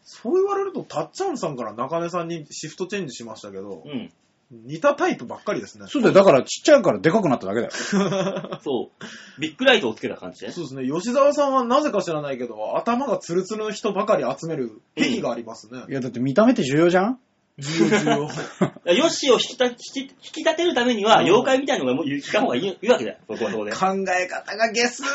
[0.04, 4.12] そう言われると、たっちゃんさんから中根さんにシフトチェンジしましたけどう、ん。
[4.52, 5.86] 似たタイプばっかりですね。
[5.88, 7.72] そうだよ、だからちっちゃいからでかくなっただけだよ。
[8.62, 9.42] そう。
[9.42, 10.52] ビッグライトをつけた感じね。
[10.52, 10.88] そうですね。
[10.88, 15.84] 吉沢さんはなぜか知らないけど、頭がツルツルの人ばかり集める癖がありますね。
[15.90, 17.20] いやだって見た目って重要じゃん
[17.62, 18.94] 重要重要。
[18.94, 23.18] ヨッシーを引きた引き引き立てるためには、うん妖怪みたいなのがもういた方がいいいいわけだよ。
[23.28, 23.72] そこはそこで。
[23.72, 23.88] 考
[24.20, 25.04] え方がゲス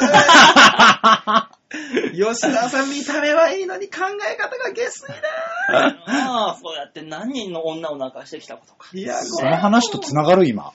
[2.15, 5.09] 吉沢さん見た目はいいのに考え方がゲスい
[5.73, 8.89] なああ、そうやって何人の女を泣かしてきたことか。
[8.93, 10.73] いや、その話と繋がる今。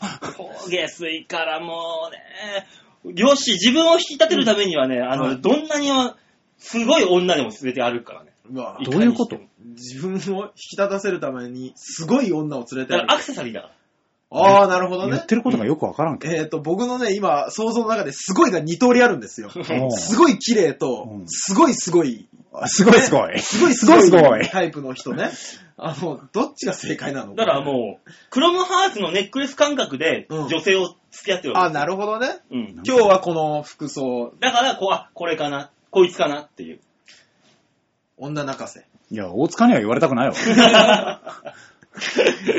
[0.70, 2.68] 下水からもうね、
[3.16, 6.18] よし、自分を引き立てるためにはね、あの、はいどんなには、
[6.58, 8.31] すごい女でも全て歩くからね。
[8.54, 9.40] どういうこと？
[9.76, 13.74] 自分を引き立たせるために、すごい女を連れてだからアクセサリーだから。
[14.34, 15.26] ああ、なるほどね言っ。
[15.26, 16.34] てることがよくわからんけど。
[16.36, 19.50] えっ、と、僕のね、今、想像の中ですごいが2通りあるんですよ。
[19.54, 23.40] うんすごい綺麗とう、んすごいすごい、あすごいすごい。
[23.40, 25.32] すごいすごいすごいタイプの人ね。
[25.78, 27.36] あの、どっちが正解なの？
[27.36, 32.40] だからもう、クロムハーツのネックレス感覚でうん女性を付き合ってるわあ、けなるほどね。
[32.52, 32.82] うん。
[32.86, 36.80] 今日はこの服装、だから、こう、あ、これかな、こいつかなっていう。
[38.22, 38.86] 女泣かせ。
[39.10, 40.34] いや、大塚には言われたくないわ。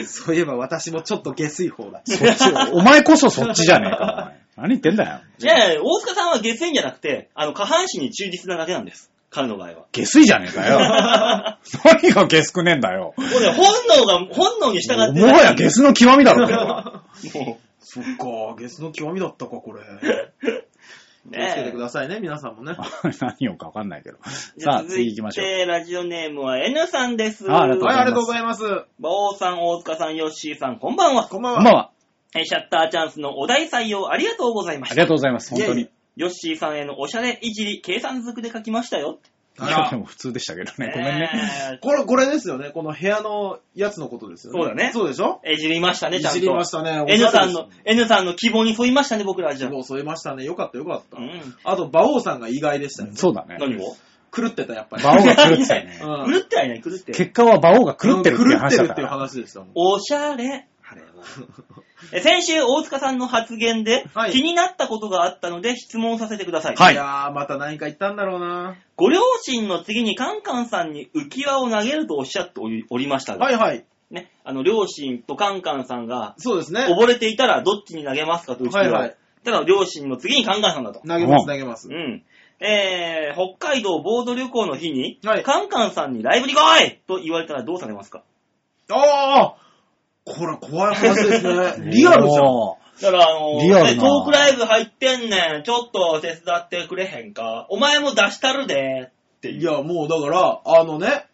[0.06, 2.02] そういえば私もちょっと下水方だ。
[2.04, 4.42] そっち、お前こそそっちじゃねえか、お前。
[4.56, 5.20] 何言ってんだよ。
[5.38, 9.10] いやいや、大塚さんは下水じゃなくて、あの、下半身に忠実なだけなんです。
[9.30, 9.86] 彼の場合は。
[9.92, 10.78] 下水じゃねえかよ。
[11.84, 13.14] 何が下水くねえんだよ。
[13.16, 17.04] もうね、本能が、本能に従ってもはや下水の極みだろ、これは。
[17.34, 19.80] もそっか、ゲスの極みだったか、これ。
[21.26, 22.74] う、気をつけてくねださいね、皆さんもね。
[23.20, 24.18] 何をかわかんないけど。
[24.56, 24.60] え。
[24.60, 25.46] さあ、次行きましょう。
[25.46, 27.50] て、ラジオネームは N さんです。
[27.50, 28.88] あありがとうごはい、ざいますありがとうございます。
[28.98, 31.28] 馬王さん、大塚さん、ヨッシーさん、こんばんは。
[31.28, 31.58] こんばんは。
[31.58, 31.90] こんばんは。
[32.34, 34.94] えシャッターチャンスのお題採用ありがとうございました。
[34.94, 35.90] ありがとうございます、本当にいえいえ。
[36.16, 39.18] ヨッシーさんへのおしゃれいじり、計算づくで書きましたよ。
[39.60, 40.92] いや、あらでも普通でしたけどね。
[40.94, 41.20] ごめんね。
[41.20, 41.78] ね。
[41.82, 42.70] これ、これですよね。
[42.70, 44.60] この部屋のやつのことですよね。
[44.60, 45.40] そうだねそうでしょ？
[45.46, 46.38] いじりましたね、ちゃんと。
[46.38, 47.04] いじりましたね。
[47.06, 49.70] N さんの N さんの希望に沿いましたね、僕らじゃあ。
[49.70, 50.44] もう添えましたね。
[50.44, 51.18] よかったよかった。
[51.18, 51.40] うん。
[51.64, 53.16] あと、馬王さんが意外でしたよね。
[53.16, 53.58] そうだね。
[53.60, 53.94] 何を？
[54.34, 55.02] 狂ってた、やっぱり。
[55.02, 56.00] 馬王が狂ってたよね。
[56.02, 57.12] うん狂ってはいない、狂って。
[57.12, 59.08] 結果は馬王が狂ってるっていう狂ってるっていう話だったから。
[59.08, 59.68] 話でしたもん。
[59.74, 60.66] おしゃれ。
[60.92, 61.08] あれは
[62.12, 66.76] え先週、大塚さんの発言で、はい気になったことがあったので質問させてください。
[66.76, 68.76] はいいやー、また何か言ったんだろうな。
[68.96, 73.84] ご両親の次にカンカンさんに浮き輪を投げるとおっしゃっておりおりましたが、はいはい。
[74.10, 76.86] ね、あの、両親とカンカンさんがそうですね。
[76.86, 78.92] 溺れていたらどっちに投げますかと浮き輪を。
[78.92, 81.00] はいはいただ、両親の次にカンカンさんだと。
[81.00, 81.92] 投げます、うん投げますう。
[81.92, 82.22] ん。
[82.60, 88.22] えー、北海道ボード旅行の日に、はいカンカンさんにライブに来いと言われたらどうされますか？
[88.88, 89.56] ああ
[90.24, 91.90] これ怖い話ですね。
[91.90, 92.44] リアルじゃん。
[92.44, 95.62] おだから、あのリアルトークライブ入ってんねん。
[95.64, 97.66] ちょっと手伝ってくれへんか。
[97.68, 99.10] お前も出したるで。
[99.38, 99.60] っていう。
[99.60, 101.26] いや、もうだから、あのね、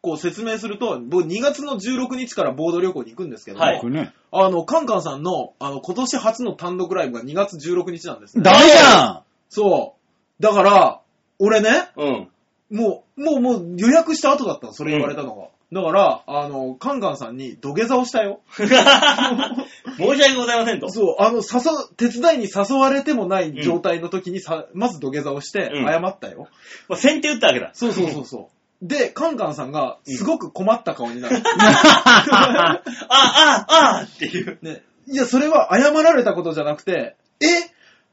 [0.00, 4.12] こう説明すると、僕2月の16日からボード旅行に行くんですけども、はい僕ね。
[4.30, 8.44] あの、カンカンさんの、あの、今年初の単独ライブが2月16日なんですね。
[8.44, 9.96] ダメじゃそ
[10.38, 10.42] う。
[10.42, 11.00] だから、
[11.40, 12.28] 俺ね、うん。
[12.70, 15.48] もう、もう、もう予約した後だったの、それ言われたのが。
[15.70, 18.40] だから、あの、カンカンさんに土下座をしたよ。
[18.56, 20.88] 申し訳ございませんと。
[20.88, 21.42] そう、あの、誘
[21.90, 26.48] う、手伝いに誘われてもない状態の時にさ、まず土下座をして、うん謝ったよ。
[26.88, 27.70] もう先手打ったわけだ。
[27.74, 28.46] そうそうそうそう。
[28.86, 31.36] で、カンカンさんが、すごく困った顔になる。
[31.58, 34.58] あ、あ、あっていう。
[34.62, 37.46] ね、いや、それは謝られたことじゃなくて、え？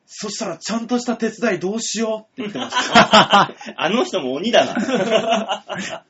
[0.07, 3.55] そしたらちゃんとした手伝いどうしようって言ってました。
[3.75, 6.05] あの人も鬼だな。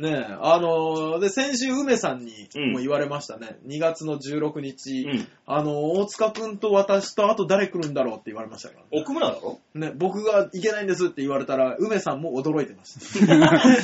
[0.00, 3.58] ねえ、あのーで、先週梅さんにうんも言われましたね。
[3.66, 5.26] 2月の16日、うん。
[5.46, 8.84] あのー大塚くんと私とあと誰来るんだろうって言われましたから。
[8.90, 9.58] 奥村だろ？
[9.74, 12.94] ね、僕が行けないんですって言われたら、梅さんも驚いてまし
[13.26, 13.30] た。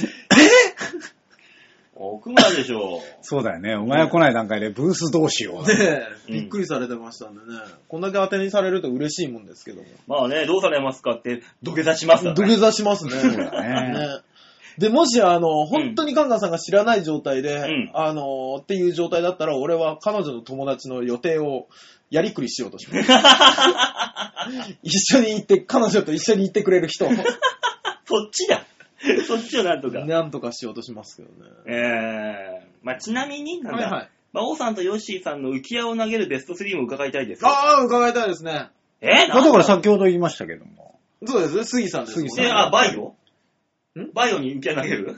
[1.98, 3.00] 奥村でしょ。
[3.22, 3.74] そうだよね。
[3.74, 5.66] お前は来ない段階でブースどうしよう。
[5.66, 7.46] ねえ、うんびっくりされてましたんでね。
[7.88, 9.88] こんだけ当てにされると嬉しいもんですけども。
[10.06, 12.42] まあね、どうされますかって土下座しますからね。
[12.46, 13.12] 土下座しますね。
[13.12, 14.08] そうだねね
[14.78, 21.68] で、もし、あの、本当にカンカンさんが知らない状態で、んあの、っていう状態だったら、俺は彼女の友達の予定を
[22.10, 23.10] やりくりしようとします。
[24.82, 27.08] 一緒に行って、彼女と一緒に行ってくれる人を、
[28.04, 28.66] そっちだ。
[29.26, 30.04] そっちをなんとか。
[30.04, 31.50] なんとかしようとしますけどね。
[31.66, 34.08] えー、まあちなみに、なんだ、はいはい。
[34.32, 37.46] 馬王さんとヨッシーさんの浮き輪を投げるベスト3も伺いたいです。
[37.46, 38.68] ああ、伺いたいですね。
[39.00, 40.98] えだから先ほど言いましたけども。
[41.24, 42.28] そうですね、杉さんですね。
[42.28, 43.14] 杉え、あ、バイオ？
[44.00, 44.12] ん？
[44.12, 45.16] バイオに浮き輪投げる？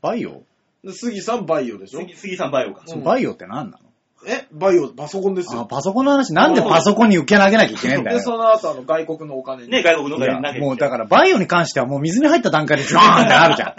[0.00, 0.42] バイオ？
[0.84, 2.00] で杉さんバイオでしょ？
[2.00, 2.82] 杉杉さんバイオか。
[2.86, 3.92] うんバイオって何なの？
[4.24, 5.64] えバイオ、パソコンですあ、よ。
[5.64, 8.38] パソコンの話、なんでパソコンに受け投げなきゃいけないんだで、そよ。
[8.38, 9.68] の後、あの、外国のお金に。
[9.68, 10.64] ね、外国のいや方に投げて。
[10.64, 13.74] もうだからバイオに関してはもう水に入った段階でジョーンってなるじゃ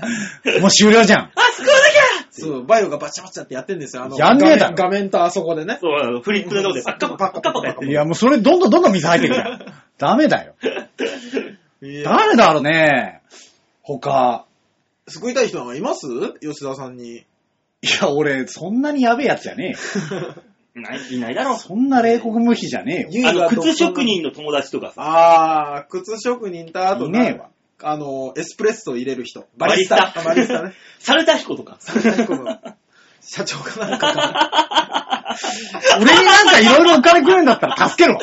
[0.58, 0.60] ん。
[0.62, 1.20] もう終了じゃん。
[1.20, 4.04] あ、救わなきゃそう、バイオがバチャバチャってやってんですよ。
[4.04, 5.78] あの、やんねえだろ画面画面とあそこでね。
[5.80, 7.92] そう、あのフリップのとこでパッカパッカパッカパカやってる。
[7.92, 9.66] いやもうそれどんどんどんどん水入ってくじゃん。
[9.98, 10.56] ダメだよ。
[12.04, 13.22] 誰だろうね。
[13.84, 14.46] 他。
[15.08, 16.08] 救いたい人なんかいます？
[16.42, 17.18] 吉田さんに。
[17.18, 17.26] い
[18.02, 19.76] や、俺、そんなにやべえやつじゃね
[20.74, 21.60] ないいないだろえよ。。
[21.60, 23.30] そんな冷酷無比じゃねえよ。
[23.30, 24.94] あの、が靴職人の友達とかさ。
[24.98, 27.50] あー、靴職人とあといねえわ。
[27.82, 29.46] あの、エスプレッソ入れる人。
[29.58, 30.74] バリスタあバリスタね。
[31.00, 31.78] サルタヒコとか。
[32.28, 32.58] この
[33.26, 35.36] 社長かなんかか
[36.00, 38.22] 俺になんかいろいろお金くれるんだったら助けるわ。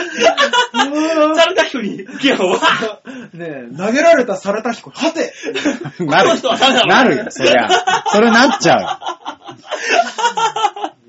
[1.34, 2.52] サルタヒコに浮き輪を。
[2.54, 2.58] な。
[2.58, 5.32] ねえ、投げられたされた彦、はて
[5.98, 6.40] なる
[6.86, 7.68] なるよ、そりゃ。
[8.12, 8.88] それなっちゃうよ。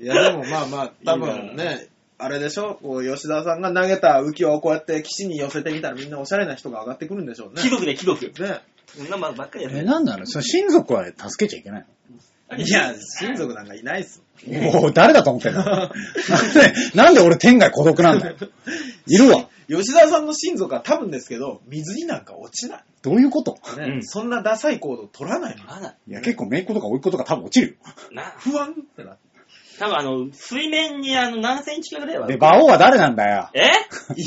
[0.00, 1.86] いや、でもまあまあ、多分ね、
[2.18, 2.78] あれでしょ？
[2.82, 7.62] こう、吉田さんが投げた浮き輪をこうやって岸に寄せてみたらみんなおしゃれな人が上がってくるんでしょうね。
[7.62, 8.24] 貴族で貴族。
[8.42, 8.60] ね。
[8.96, 9.84] そんなばっかりやえ、る。
[9.84, 11.86] なんなのその親族は助けちゃいけない
[12.56, 14.22] いや、親族なんかいないっす。
[14.46, 15.64] のおお誰だと思ってんの？
[15.64, 15.92] なんで、
[16.94, 18.36] なんで俺天外孤独なんだよ？
[19.06, 19.48] いるわ。
[19.68, 22.84] 吉田さんの親族は多分ですけど、水になんか落ちない。
[23.02, 23.58] どういうこと？
[23.78, 25.64] ね、うんそんなダサい行動取らないの。
[25.64, 27.74] まだ、いや、結構姪っ子とか甥っ子とか多分落ちるよ。
[28.12, 29.22] な、不安ってなって。
[29.78, 32.26] 多分あの、水面にあの、何センチかぐらいは。
[32.26, 33.48] で、馬王は誰なんだよ？
[33.54, 33.62] え？
[34.16, 34.24] い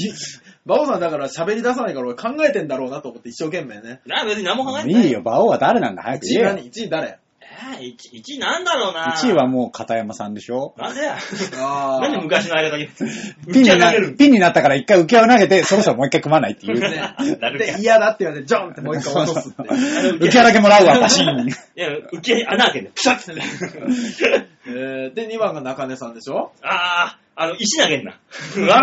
[0.65, 4.01] バオさんだから喋り出さないから俺考えてんだろうなと思って一生懸命ね。
[4.07, 5.03] な、別に何も考えてない。
[5.05, 6.01] いいよ、馬王は誰なんだ？
[6.01, 6.53] 早く1位言えよ。
[6.55, 7.19] 何 ?1 位誰？
[7.80, 9.16] えー、1, 1位なんだろうな。
[9.18, 10.74] 1位はもう片山さんでしょ？
[10.78, 11.18] なんでや？
[11.60, 12.88] あなんで昔の相方に、
[13.53, 16.80] ピンになピンになったから一回浮き輪を投げて、そろそろもう一回組まないっていう。
[16.80, 16.89] ね
[17.41, 19.62] なるで、嫌だって言われて、ジョンってもう一回落とすって。
[19.64, 21.47] 浮き輪だけもらうわ、バシーン。
[21.47, 23.41] いや、浮き穴開けて、プシャッて。
[24.68, 26.51] えーで、2番が中根さんでしょ？
[26.64, 28.14] あー、あの、石投げんな。
[28.58, 28.82] うわ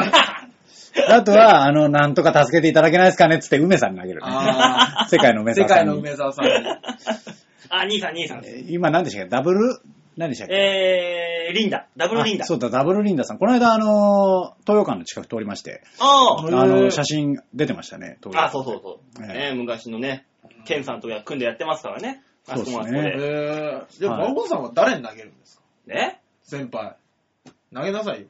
[1.08, 4.26] あとは、あの、なんとか助けていただけないですかねっつって梅さんにあげるね。
[4.28, 6.00] あ世界の梅ー世界の沢さんに。
[6.00, 6.52] 梅沢さんに。
[7.74, 8.44] あ、兄さん、兄さん。
[8.44, 9.30] えー今何でしたっけ？
[9.30, 9.78] ダブル、
[10.16, 10.54] 何でしたっけ？
[10.54, 11.86] えー、リンダ。
[11.96, 12.44] ダブルリンダ。
[12.44, 13.38] あそうだ、ダブルリンダさん。
[13.38, 19.24] この間、あの、東洋館の近く通りまして、あーあの、写真出てましたね、東洋あ、館そうそうそう。
[19.24, 20.26] ええね昔のね、
[20.66, 22.22] ケンさんと組んでやってますからね。
[22.46, 23.26] あそこもあそこそうでえで。
[23.96, 25.62] ー、でも、はい馬王さんは誰に投げるんですか？
[25.86, 26.96] ね先輩。
[27.74, 28.26] 投げなさいよ。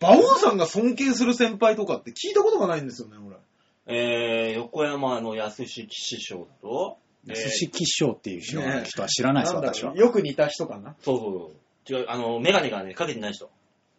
[0.00, 3.36] 馬王さんが尊敬する先輩とかって聞いたことがないんですよね、俺。
[3.86, 6.98] えー、横山の安志師匠と、
[7.28, 8.60] えー寿司吉祥っていう人
[9.02, 9.94] は知らないです、なんだ私は。
[9.94, 10.96] よく似た人かな？
[11.02, 12.00] そうそうそう。
[12.00, 13.48] 違う、あの、メガネがね、かけてない人。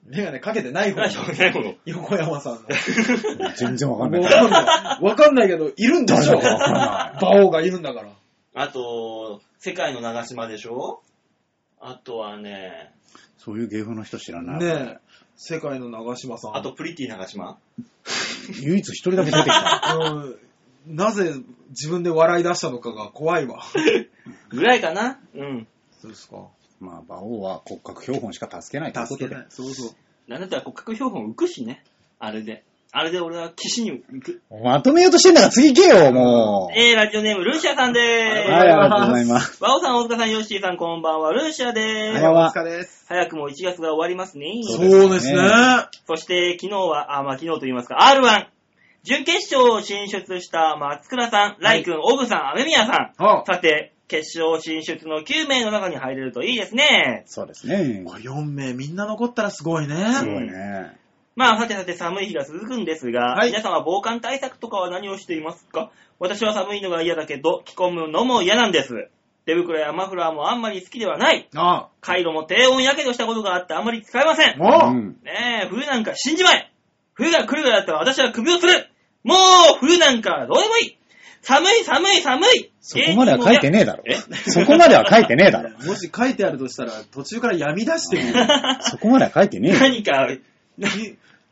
[0.05, 1.75] メガネかけてない方ない人、ない方の。
[1.85, 2.59] 横山さんの。
[3.55, 4.21] 全然わかんない。
[4.21, 5.03] わかんない。
[5.03, 8.09] わかんないけど、いるんでしだかわかんない馬王がいるんだから。
[8.55, 11.01] あと、世界の長島でしょ？
[11.79, 12.91] あとはね、
[13.37, 14.59] そういう芸風の人知らない。
[14.59, 14.97] ねえ。
[15.35, 16.55] 世界の長嶋さん。
[16.55, 17.57] あと、プリティ長島？
[18.61, 19.95] 唯一一人だけ出てきた。
[19.97, 20.39] うん、
[20.85, 21.33] なぜ
[21.69, 23.63] 自分で笑い出したのかが怖いわ。
[24.49, 25.67] ぐらいかなうん。
[26.01, 26.47] そうですか。
[26.79, 29.41] まあ、馬王は骨格標本しか助けないということで助けな。
[29.43, 29.45] い。
[29.49, 30.31] そうそう。
[30.31, 31.83] なんだったら骨格標本浮くしね。
[32.19, 32.63] あれで。
[32.95, 34.41] あれで俺は岸に行く。
[34.63, 36.79] まとめようとしてんだから次行けよ、もう。
[36.79, 38.51] えー、ラジオネーム、ルーシアさんでーす。
[38.51, 39.59] はい、ありがとうございます。
[39.59, 42.23] バオさん、大塚さん、ヨッシーさん、こんばんは、ルーシアでーす。
[42.23, 43.05] はお疲れです。
[43.07, 44.45] 早くも1月が終わりますね。
[44.61, 45.39] そうそうですね。
[46.05, 48.52] そして、昨日は、あ、まあ、昨日と言いますか、R1、
[49.03, 53.21] 準決勝を進出した松倉さん、ライ君、オグさん、アメミヤさん。
[53.21, 57.23] はさて、決勝進出の9名の中に入れるといいですね。
[57.25, 58.03] そうですね。
[58.05, 59.95] これ4名みんな残ったらすごいね。
[60.13, 60.95] すごいね。
[61.35, 65.91] まあ、さてさて寒い日が続くんですが、はい皆さんは防寒対策とかは何をしていますか？
[66.19, 69.09] 私は寒いのが嫌だけど、着込むのも嫌なんです。
[69.45, 71.49] 手袋やマフラーもあんまり好きではない。
[71.55, 74.63] あカイロも低温やけどしたことがあってあんまり使えません。
[74.63, 74.87] あ。
[74.87, 75.17] おううん。
[75.23, 76.71] ねえ、冬なんか死んじまえ
[77.15, 78.89] 冬が来るぐらいだったら私は首を吊る
[79.23, 79.37] もう
[79.79, 80.97] 冬なんかどうでもいい
[81.41, 84.15] 寒い寒い寒いそこまでは書いてねえだろえ？
[84.49, 85.71] そこまでは書いてねえだろ。
[85.85, 88.33] もし書いてあるとしたら、途中から闇出してるよ。
[88.81, 89.79] そこまでは書いてねえよ。
[89.79, 90.27] 何か、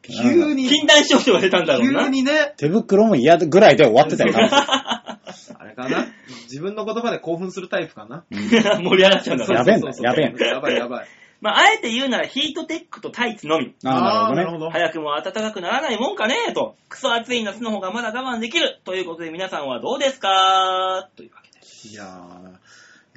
[0.02, 2.04] き 急に、禁断症状が出たんだろうな。
[2.06, 4.34] 急にね、手袋も嫌ぐらいで終わってたよ。
[4.36, 5.20] あ
[5.66, 6.08] れかな？
[6.44, 8.24] 自分の言葉で興奮するタイプかな？
[8.32, 9.60] 盛り上がっちゃうんだから。
[9.60, 11.08] やべえんだやべえんだやばいやばい。
[11.42, 13.74] まあ、あえて言うならヒートテックとタイツのみ。
[13.84, 14.60] ああ、なるほどね。
[14.60, 14.70] ほど。
[14.70, 16.76] 早くも暖かくならないもんかねと。
[16.88, 18.80] クソ暑い夏の方がまだ我慢できる。
[18.86, 21.10] ということで皆さんはどうですか？
[21.16, 21.90] というわけで。
[21.90, 22.04] いや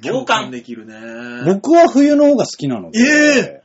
[0.01, 0.95] ー、共感できるね。
[1.45, 2.99] 僕は冬の方が好きなので。
[2.99, 3.61] え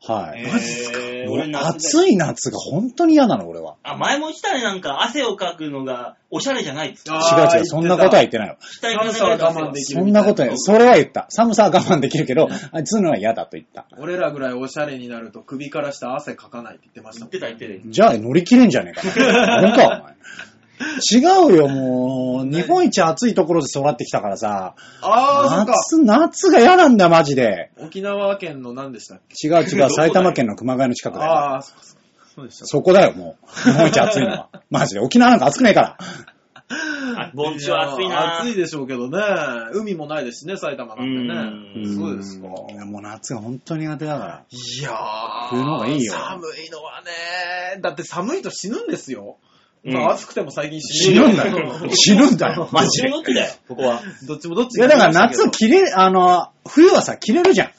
[0.00, 0.42] はい。
[0.46, 0.98] マジっすか？
[1.00, 3.74] えー俺暑い夏が本当に嫌なの、俺は。
[3.82, 7.06] あ、前も言ったね、なんか汗をかくのがおしゃれじゃないっつ。
[7.06, 7.14] 違う
[7.58, 8.56] 違う、そんなことは言ってないよ。
[8.60, 10.58] 下寒さは我慢できるそんなことない。
[10.58, 11.26] それは言った。
[11.28, 13.86] 寒さは我慢できるけど、暑いのは嫌だと言った。
[13.98, 17.90] 俺らぐらいおしゃれになると首から下汗かかないって言ってましたもん言ってた言ってた。
[17.92, 19.60] じゃあ乗り切れんじゃねえかな。
[19.68, 20.00] 本当お前。
[21.12, 21.18] 違
[21.52, 22.46] うよ、もう。
[22.50, 24.74] 日本一暑いところで育ってきたからさ。
[25.02, 25.72] あー、そっか。
[25.72, 27.70] 夏、夏が嫌なんだよ、マジで。
[27.78, 29.48] 沖縄県の何でしたっけ？
[29.48, 31.30] 違う違う、埼玉県の熊谷の近くだよ。
[31.32, 31.98] ああ、そうそう
[32.36, 32.66] そうでした。
[32.66, 33.48] そこだよ、もう。
[33.70, 34.48] 日本一暑いのは。
[34.70, 35.00] マジで。
[35.00, 35.96] 沖縄なんか暑くねえから。
[37.16, 39.18] あ盆地は暑いな暑いでしょうけどね。
[39.72, 41.96] 海もないですしね、埼玉なんてうね。
[41.96, 42.48] そうですか。
[42.70, 44.42] いやもう夏が本当に苦手だから。
[44.50, 49.38] いやー、冬の方がいいよ寒いのはね、だって寒いと死ぬんですよ。
[49.84, 51.88] うんまあ暑くても最近死ぬんだよ。
[51.94, 53.10] 死ぬんだよ、マジで。
[53.10, 54.02] どっちだよ、ここは。
[54.26, 57.70] どっちもどっちいや、だから夏を着れ、あの、冬はさ、着れるじゃん。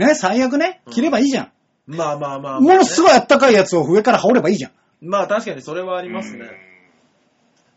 [0.00, 1.52] ね、最悪ね、着ればいいじゃん。
[1.86, 3.04] まあまあまあ、ものすい。
[3.04, 4.72] ごいあったかいやつを上から羽織ればいいじゃん。
[5.00, 6.44] まあ確かにそれはありますね。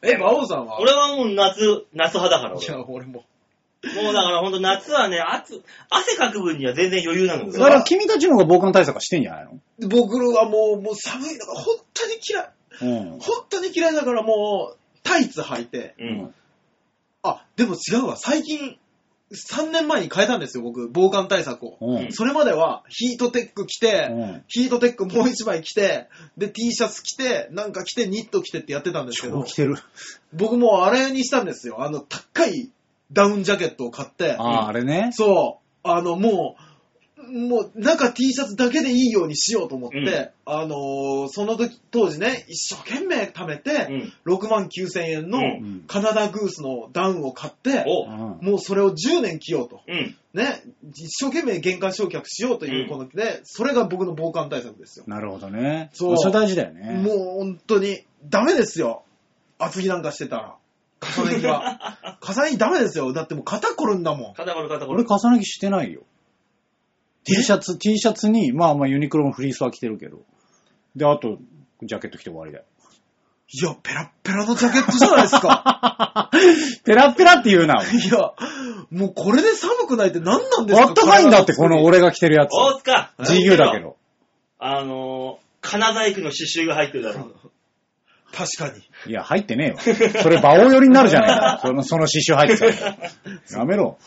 [0.04, 0.80] え、馬王さんは？
[0.80, 2.66] 俺はもう夏、夏派だから俺。
[2.66, 3.26] いや、俺も。
[3.84, 7.52] もうだからほんと夏はね、暑、汗かく分には全然余裕なのよ。
[7.52, 9.88] だから君たちの方が防寒対策はしてんじゃないの？
[9.90, 12.50] 僕はもう、もう寒いのが本当に嫌い。
[12.82, 13.20] うん。
[13.20, 15.96] 本当に嫌いだからもう、タイツ履いて。
[16.00, 16.34] うん。
[17.24, 18.18] あ、でも違うわ。
[18.18, 18.78] 最近、
[19.34, 20.90] 3年前に変えたんですよ、僕。
[20.92, 21.78] 防寒対策を。
[21.80, 22.12] うん。
[22.12, 26.08] それまでは、ヒートテック着て、うんヒートテック もう一枚着て、
[26.38, 29.76] で、T シャツ着て、なんか着て、ニット着てってやってたんですけど超着、てる。
[30.34, 31.82] 僕もうあれにしたんですよ。
[31.82, 32.70] あの、高い
[33.12, 35.12] ダウンジャケットを買って、ああ、あれね。
[35.14, 36.71] そう、あの、もう、
[37.30, 44.34] もう、中 T シャツだけでいいようにしようと思って、うんあのーその時、当時ね、一生懸命貯めて、うん。
[44.34, 49.82] 6万9千円のうんカナダグースのダウンを買って、おうんもうそれを10年着ようと。
[49.88, 50.16] うん。
[50.34, 50.64] ね、
[50.94, 55.06] 一生懸命玄関焼却しようということで、それが僕の防寒対策ですよ。
[55.08, 55.90] なるほどね。
[55.94, 56.94] そうそれ大事だよね。
[57.02, 59.04] もう本当に、ダメですよ。
[59.58, 60.56] 厚着なんかしてたら。
[61.18, 61.98] 重ね着は。
[62.22, 63.12] 重ね着ダメですよ。
[63.12, 64.34] だってもう肩こるんだもん。
[64.36, 65.10] 肩こる肩こ俺る。
[65.10, 66.02] 重ね着してないよ。
[67.24, 70.20] T シャツ、T シャツに、まあまあユニクロのフリースは着てるけど。
[70.96, 71.38] で、あと、
[71.84, 72.64] ジャケット着て終わりだよ。
[73.54, 76.30] いや、ペラッペラのジャケットじゃないですか。
[76.86, 77.84] ペラッペラって言うな。
[77.84, 78.32] いや、
[78.92, 80.88] もうこれで寒くないって何なんですか？
[80.88, 82.52] あったかいんだって、この俺が着てるやつ。
[82.54, 83.82] 大塚 GU だけ。
[83.82, 83.98] ど。
[84.58, 87.30] あのー、金細工の刺繍が入ってるだろ。
[88.34, 88.84] 確かに。
[89.12, 89.80] いや、入ってねえわ。
[90.22, 91.60] それ、馬王寄りになるじゃないか。
[91.62, 92.98] その、その刺繍入ってたら。
[93.60, 93.98] やめろ。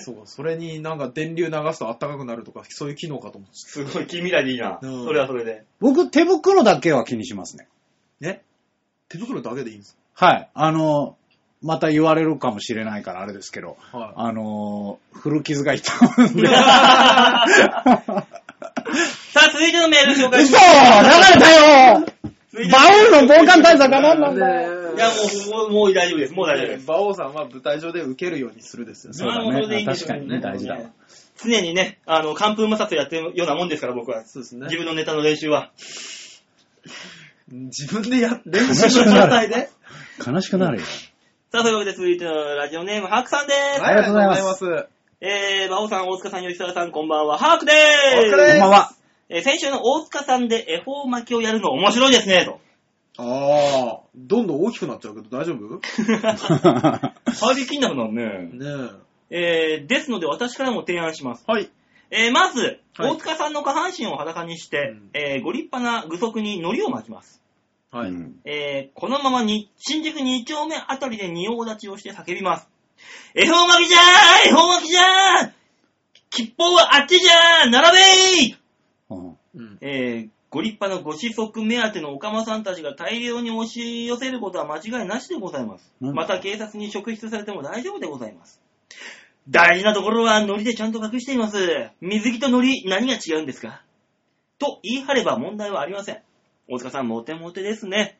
[0.00, 4.78] そう、それになんか電流流すと暖かくなるとか、そういう機能かと思ってすごい近未来でいいな。
[4.80, 5.64] うんそれはそれで。
[5.80, 7.68] 僕、手袋だけは気にしますね。
[8.20, 8.26] た。
[8.28, 8.42] ね？
[9.08, 10.48] 手袋だけでいいんですはい。
[10.54, 11.16] あの、
[11.62, 16.48] また言われるかもしれないからあれですけど、かはあの、古傷が痛むんで。
[19.32, 21.34] さあ、続いてのメール紹介し嘘ます。
[21.34, 21.50] 流れた
[21.98, 22.06] よ
[22.52, 25.14] 続いてバウルの防寒対策は何なんだよねいや、も
[25.46, 26.32] う、もう、もう大丈夫です。
[26.32, 26.84] もう大丈夫です。
[26.84, 29.18] 馬王さんは舞台上で受けるようにするですよね。
[29.18, 30.80] そうだね確かにね大事だわ
[31.42, 34.24] 常にね、あの、寒風摩擦やってるようなもんですから、僕は。
[34.26, 34.76] そうですね自。
[34.76, 35.70] 分のネタの練習は。
[37.48, 39.70] 自分でや、練習の状態で。
[40.26, 40.84] 悲しくなるよ。
[41.52, 43.82] さあ、というわけで続いてのラジオネーム、ハークさんです。
[43.82, 44.64] ありがとうございます
[45.22, 47.38] えー、馬王さん、大塚さん、吉沢さん、こんばんは。
[47.38, 48.30] ハークでーす。
[48.30, 48.99] こんばんは。
[49.30, 52.60] えー先週の大塚さんで恵方巻きをやるの面白いですね、と。
[53.16, 55.80] ああ、どんどん大きくなっちゃうけど大丈夫？
[55.80, 58.50] 入りきんなくなるね。
[58.52, 58.90] ね
[59.30, 61.44] えー、ですので私からも提案します。
[61.48, 61.52] え。
[61.52, 61.70] はい。
[62.10, 62.80] えー、まず、はい
[63.12, 67.40] 大塚さんの下半身を裸にして、うんえー、ご立派な具足に海苔を巻きます。
[67.92, 68.10] はい。
[68.10, 72.68] うんえー、このままに、新宿2丁目あたりで仁王立ちをして叫びます。
[73.34, 75.52] 恵方巻きじゃー恵方巻きじゃー
[76.30, 78.59] 吉報はあっちじゃー並べーうん
[79.54, 79.78] うん。
[79.80, 85.92] えー、ご立派なご子息目当てのおかまさんたちが大量に押し寄せることは間違いなしでございます。
[86.00, 88.60] また警察に職質されても大丈夫でございます。
[89.48, 91.90] 大事なところは海苔でちゃんと隠しています。
[92.00, 93.82] 水着と海苔、何が違うんですか？
[94.58, 96.22] と言い張れば問題はありません。
[96.68, 98.19] 大塚さん、モテモテですね。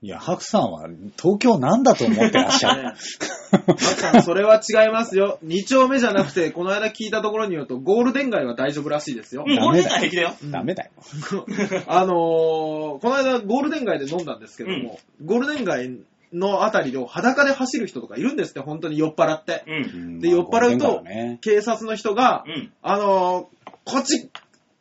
[0.00, 0.88] いや、ハクさんは
[1.20, 2.82] 東京なんだと思ってらっしゃる。
[2.84, 2.94] ね
[3.66, 5.40] マキさん、それは違いますよ。
[5.44, 9.44] 2丁目じゃなくて、この間聞いたところによると、ゴールデン街は大丈夫らしいですよ。
[9.44, 10.34] うゴールデン街平気だよ。
[10.44, 10.90] ダメだよ。
[11.88, 15.98] あのー、この間ゴールデン街で飲んだんですけども、ゴールデン街
[16.32, 19.64] のあたりを裸で走る人とかいるんですって、本当に酔っ払って。
[19.66, 20.20] うん。
[20.20, 22.72] で、酔っ払うと、ね、警察の人が、うん。
[22.82, 24.30] あのー、こっち、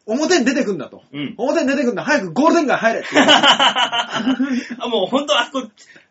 [0.07, 1.03] 表に出てくんだと。
[1.13, 1.35] うん。
[1.37, 3.27] 表に出てくんだ、早くゴールデン街入れって言う。
[3.29, 5.67] あ、もうほんとあそこ、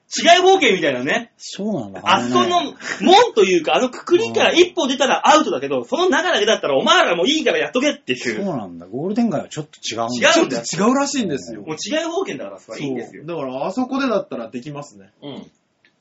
[0.09, 1.33] 違い方形みたいなね。
[1.37, 2.01] そうなんだ。
[2.05, 8.17] あそこの門というか、あのくくりから一歩出たらアウトだけど、その中だけだったらお前らもういいからやっとけってい。
[8.17, 8.87] そううなんだ。
[8.87, 10.29] ゴールデン街はちょっと違うんだ。
[10.29, 11.63] 違うちょっと違うらしいんですよ。
[11.63, 13.25] もう違い方形だからそれはいいんですよ。
[13.27, 15.11] そうだから、あそこでだったらできますね。
[15.23, 15.51] うん。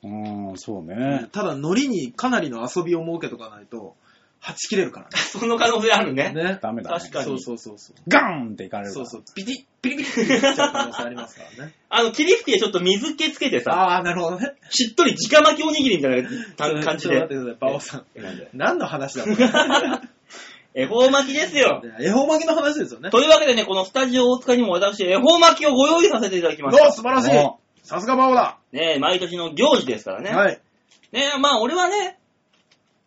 [0.04, 1.26] うん、そうね。
[1.32, 3.96] ただ、海苔にかなりの遊びを設けとかないと、
[4.40, 6.32] はち切れるから その可能性あるね。
[6.32, 6.44] ね。
[6.44, 6.58] ね。
[6.62, 6.98] ダメだ、ね。
[6.98, 7.96] 確かにそうそうそうそう。
[8.06, 9.06] ガーンっていかれるから。
[9.06, 9.34] そうそう。
[9.34, 11.74] ピリッ、ピリピリって言っちゃう可能性ありますからね。
[11.88, 14.54] あの、霧吹きでちょっと水気つけてさ、ああ、なるほどね。
[14.70, 17.40] しっとり直巻きおにぎりみたいな感じちょっと待ってで。
[17.40, 18.04] ください、バオさん。
[18.52, 19.36] 何の話だこれ
[20.76, 21.82] 恵方巻きですよ。
[21.98, 23.08] 恵方巻きの話ですよね。
[23.08, 26.88] というわけでね、このスタジオ大塚にも私、恵方巻きをご用意させていただきまどした。
[26.90, 30.30] う素晴らしいおさすがバオだね毎年の行事ですからね。
[30.30, 30.60] はい。
[31.12, 32.18] ねまあ俺はね、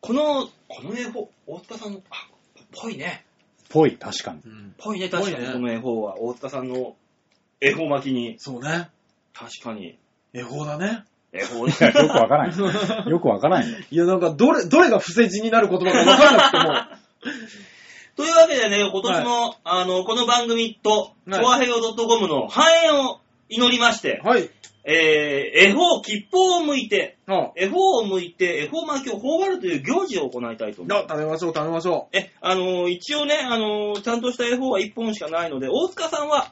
[0.01, 2.27] この、この恵方、大塚さんの、あ、
[2.79, 3.25] ぽいね。
[3.69, 4.41] ぽい、確かに。
[4.45, 6.95] うんぽいね、確かにぽいねこの恵方は、大塚さんの
[7.59, 8.89] 恵方巻きに、そうね。
[9.33, 9.97] 確かに、
[10.31, 11.03] 恵方だね。
[11.33, 12.57] 恵方いやよくわからない。
[13.09, 13.77] よくわからないよ。
[13.89, 16.99] いや、なんか、どれ、どれが伏せ字になる言葉か分からなくても、
[18.15, 24.49] というわけでね、今年の、あの、この番組と、はいチョアヘヨ .com の繁栄を祈りまして、はい。
[24.91, 31.07] えー、恵方、吉報を向いて、あ恵方を向いて、恵方巻きを頬張るという行事を行いたいと思います。
[31.07, 36.51] 食べましょう、食べましょえ、あのー一応ね、あのーちゃんとした恵方は1本しかないので、大塚さんは、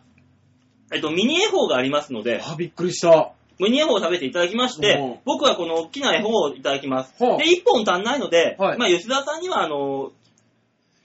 [0.94, 2.24] えっと、ミニ恵方がありますのう。
[2.24, 3.32] で、あ、びっくりした。
[3.60, 7.14] ミニ恵方を食べていただきましうんて、僕はこの大きな恵方をいただきます。
[7.18, 10.12] ほうで、1本足んないので、はいまあ、吉田さんには、あの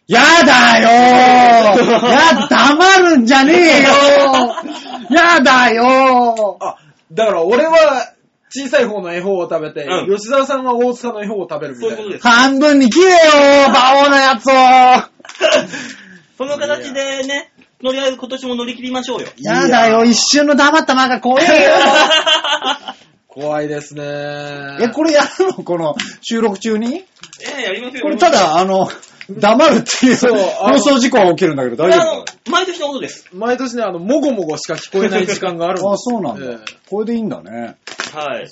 [0.07, 0.91] やだよー
[2.11, 6.77] やだ、黙るんじゃねえよー やだよーあ、
[7.15, 8.15] だから俺は
[8.51, 11.97] 小さい方の恵方を食べて、うん吉沢さんは大塚の恵方を食べるみたいな。
[11.97, 12.29] そういうことです。
[12.29, 14.53] 半分に切れよー馬王のやつを
[16.39, 17.53] その形でね、
[17.83, 19.29] 乗りあえず今年も乗り切りましょうよ。
[19.39, 21.51] やだよ、一瞬の黙った間が怖えよ
[23.29, 24.03] 怖いですね。
[24.81, 25.53] え、これやるの？
[25.55, 27.05] この収録中に？
[27.41, 28.03] ええやりますよ。
[28.03, 28.89] これただ、あの、
[29.41, 33.29] 黙るっていうそうあの放送事故が起きるんだけど大丈夫か、毎年のことです。
[33.33, 36.53] 毎年ね、あの、もごもごしか聞こえない時間があるんです あ、そうなんだ。
[36.53, 36.59] え
[36.89, 37.77] これでいいんだね。
[38.15, 38.43] はい。
[38.43, 38.47] ええ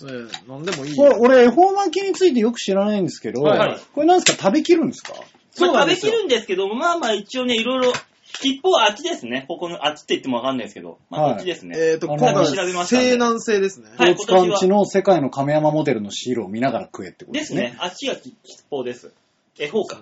[0.47, 1.17] えなんでもいいこれ、よ。
[1.21, 4.45] 俺、恵方巻きについてよく知らないんですけど、はいはいこれなんですか？
[4.49, 5.15] 食べきるんですか？
[5.15, 7.93] まあ食べそうなんですよきるんですけど、まあまあ一応ね、いろいろ
[8.33, 9.45] 吉報はあっちですね。
[9.49, 10.99] ここの、あっちって言ってもわかんないですけど。
[11.11, 11.75] まあ、はいこっちですね。
[11.77, 13.89] えっ、と、あの今回調べましたんで西南西ですね。
[13.97, 17.63] はい大塚んちの世界の亀山モデルのシールを見ながら食えってことですね。
[17.63, 17.79] ですね。
[17.81, 18.33] あっちが吉
[18.71, 19.13] 報です。
[19.59, 20.01] え、ほうか。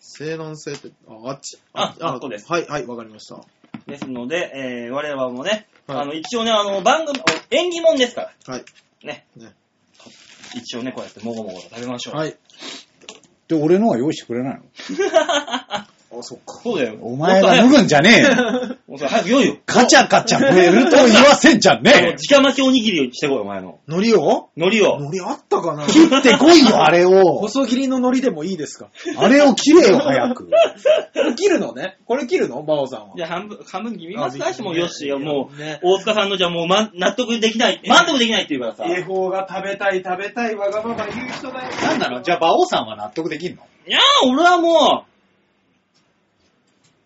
[0.00, 1.58] 西南西って、あ、あっち。
[1.72, 3.40] ああここですはい、はい、わかりました。
[3.86, 8.54] ですので、えー、我々もね、はいあの、一応ね、あの、番組、お縁起物ですから。
[8.54, 8.64] はい。
[9.04, 9.26] ね。
[9.36, 9.54] ね
[10.54, 12.16] 一応ね、こうやってもごもごと食べましょう。
[12.16, 12.36] はい。
[13.48, 14.62] で、俺のは用意してくれないの？
[16.12, 16.60] あ、そっか。
[16.62, 16.96] そうだよ。
[17.02, 18.28] お前が脱ぐんじゃねえよ。
[18.88, 19.56] もっと早く用意よ。
[19.64, 22.14] カチャカチャベルト言わせんじゃねえよ。
[22.30, 23.78] 直巻きおにぎりをしてこい、お前の。
[23.86, 24.48] 海苔を？
[24.56, 24.96] 海苔を。
[24.98, 25.86] 海苔あったかな？
[25.86, 27.38] 切ってこいよ、あれを。
[27.38, 28.88] 細切りの海苔でもいいですか？
[29.18, 30.46] あれを切れよ、早く。
[30.46, 30.50] こ
[31.22, 31.96] れ切るのね？
[32.06, 32.62] これ切るの？
[32.64, 33.14] バオさんは。
[33.16, 38.92] じゃあ半分、半分切りますかあもうよしよ、もう、ね大塚さんのじゃあもう、ま、納得できない、満足できないって言うからさ。
[38.92, 41.70] 恵方が食べたい食べたいわがまま言う人だよ。
[41.82, 42.22] なんなの？
[42.22, 43.62] じゃあ、馬王さんは納得できんの？
[43.86, 45.04] いやー、俺はも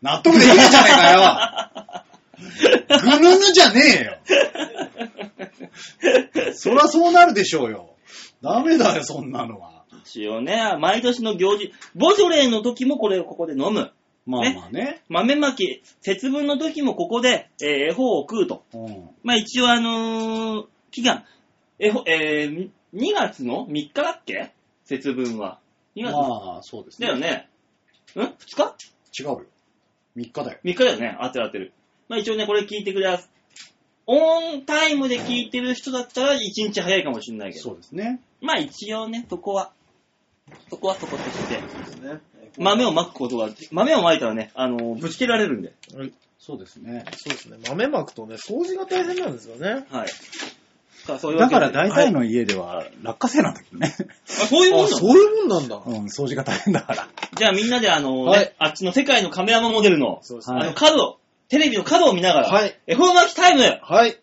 [0.04, 2.04] 納得できねえじゃねえかよ。
[3.00, 4.18] ぐぬぬじゃねえよ。
[6.52, 7.94] そりゃそうなるでしょうよ。
[8.42, 9.84] ダメだよ、そんなのは。
[9.90, 13.92] う、一応ね、毎年の行事、ボジョレーの時もこれをここで飲む。
[14.26, 15.02] まあねまあね。
[15.08, 18.62] 豆まき、節分の時もここで、えー、恵方を食うと。
[18.74, 19.08] うん。
[19.22, 21.24] まあ一応あのー期間、
[21.78, 24.52] えほ、えー、2月の3日だっけ？
[24.84, 25.60] 節分は。
[25.96, 27.06] 2月、まあ、そうですね。
[27.08, 27.48] だよね。
[28.16, 29.22] ん ?2 日？
[29.22, 29.46] 違うよ。
[30.16, 30.58] 3日だよ。
[30.64, 31.16] 3日だよね。
[31.20, 31.72] 合ってる合ってる。
[32.08, 33.30] まあ一応ね、これ聞いてくれます。
[34.06, 37.62] オンタイムで聞いてる人だったら1日早いかもしれないけど。
[37.62, 38.20] そうですね。
[38.40, 39.72] まあ一応ね、そこは、
[40.68, 41.54] そこはそことして、
[42.06, 42.20] ね
[42.56, 45.72] 豆をまくことが、豆をまいたらね、あのーぶち切られるんで。
[46.38, 47.04] そうですね。
[47.16, 47.56] そうですね。
[47.68, 49.86] 豆まくとね、掃除が大変なんですよね。
[49.90, 50.08] はい。
[51.06, 53.94] さあそういうわだけでから大体の家では落花生なんだけどね。
[54.42, 55.82] あ、そういうもんあ、なのそういうもんなんだ。
[55.86, 57.08] うん、掃除が大変だから。
[57.36, 62.78] じゃあみんなであのーはいね、あっちの世界のカメラマンモデルの、そうですはいあの角、テレビの角を見ながら、はい。
[62.86, 64.18] 恵方巻きタイム、はい。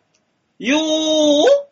[0.59, 1.70] よー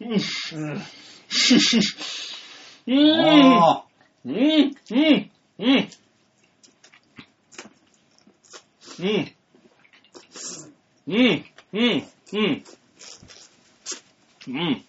[0.00, 0.20] うん。
[2.86, 3.82] うん。
[4.24, 5.88] うん、うん、うん。
[8.98, 9.32] うん。
[11.06, 12.64] うん、うん、うん。
[14.46, 14.84] うん、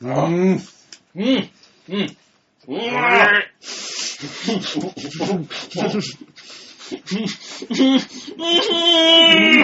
[0.00, 0.60] ーうん。
[1.14, 1.50] うん、
[1.88, 2.16] うん。
[2.68, 3.52] うわー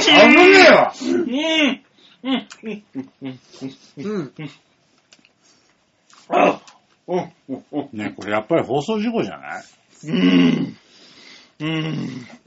[0.01, 0.93] 危ねえわ
[2.23, 2.85] うん、うん、
[3.23, 3.39] うん、
[3.97, 4.51] うん。
[6.29, 6.61] あ
[7.07, 7.99] うん、うん、うん。
[7.99, 9.63] ねこれやっぱり放送事故じゃない？
[10.07, 10.77] うん。
[11.61, 11.69] うん。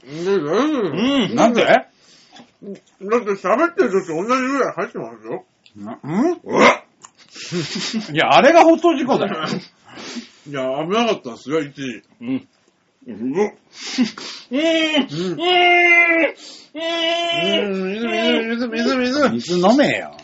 [0.04, 1.28] うん。
[1.28, 1.34] うん。
[1.34, 1.86] なんでだ
[2.64, 5.44] って喋ってる時同じぐらい入ってますよ。
[5.76, 6.08] なう
[8.10, 8.14] ん。
[8.14, 9.44] いや、あれが放送事故だよ。
[10.48, 12.02] いや、危なかったんですよ、一時。
[12.20, 12.48] うん。
[13.06, 13.16] うん。
[13.16, 13.26] うん。
[13.34, 13.48] うん。
[14.50, 15.42] うん。
[17.34, 19.28] うん、水、水、水、水。
[19.30, 20.16] 水飲めよ。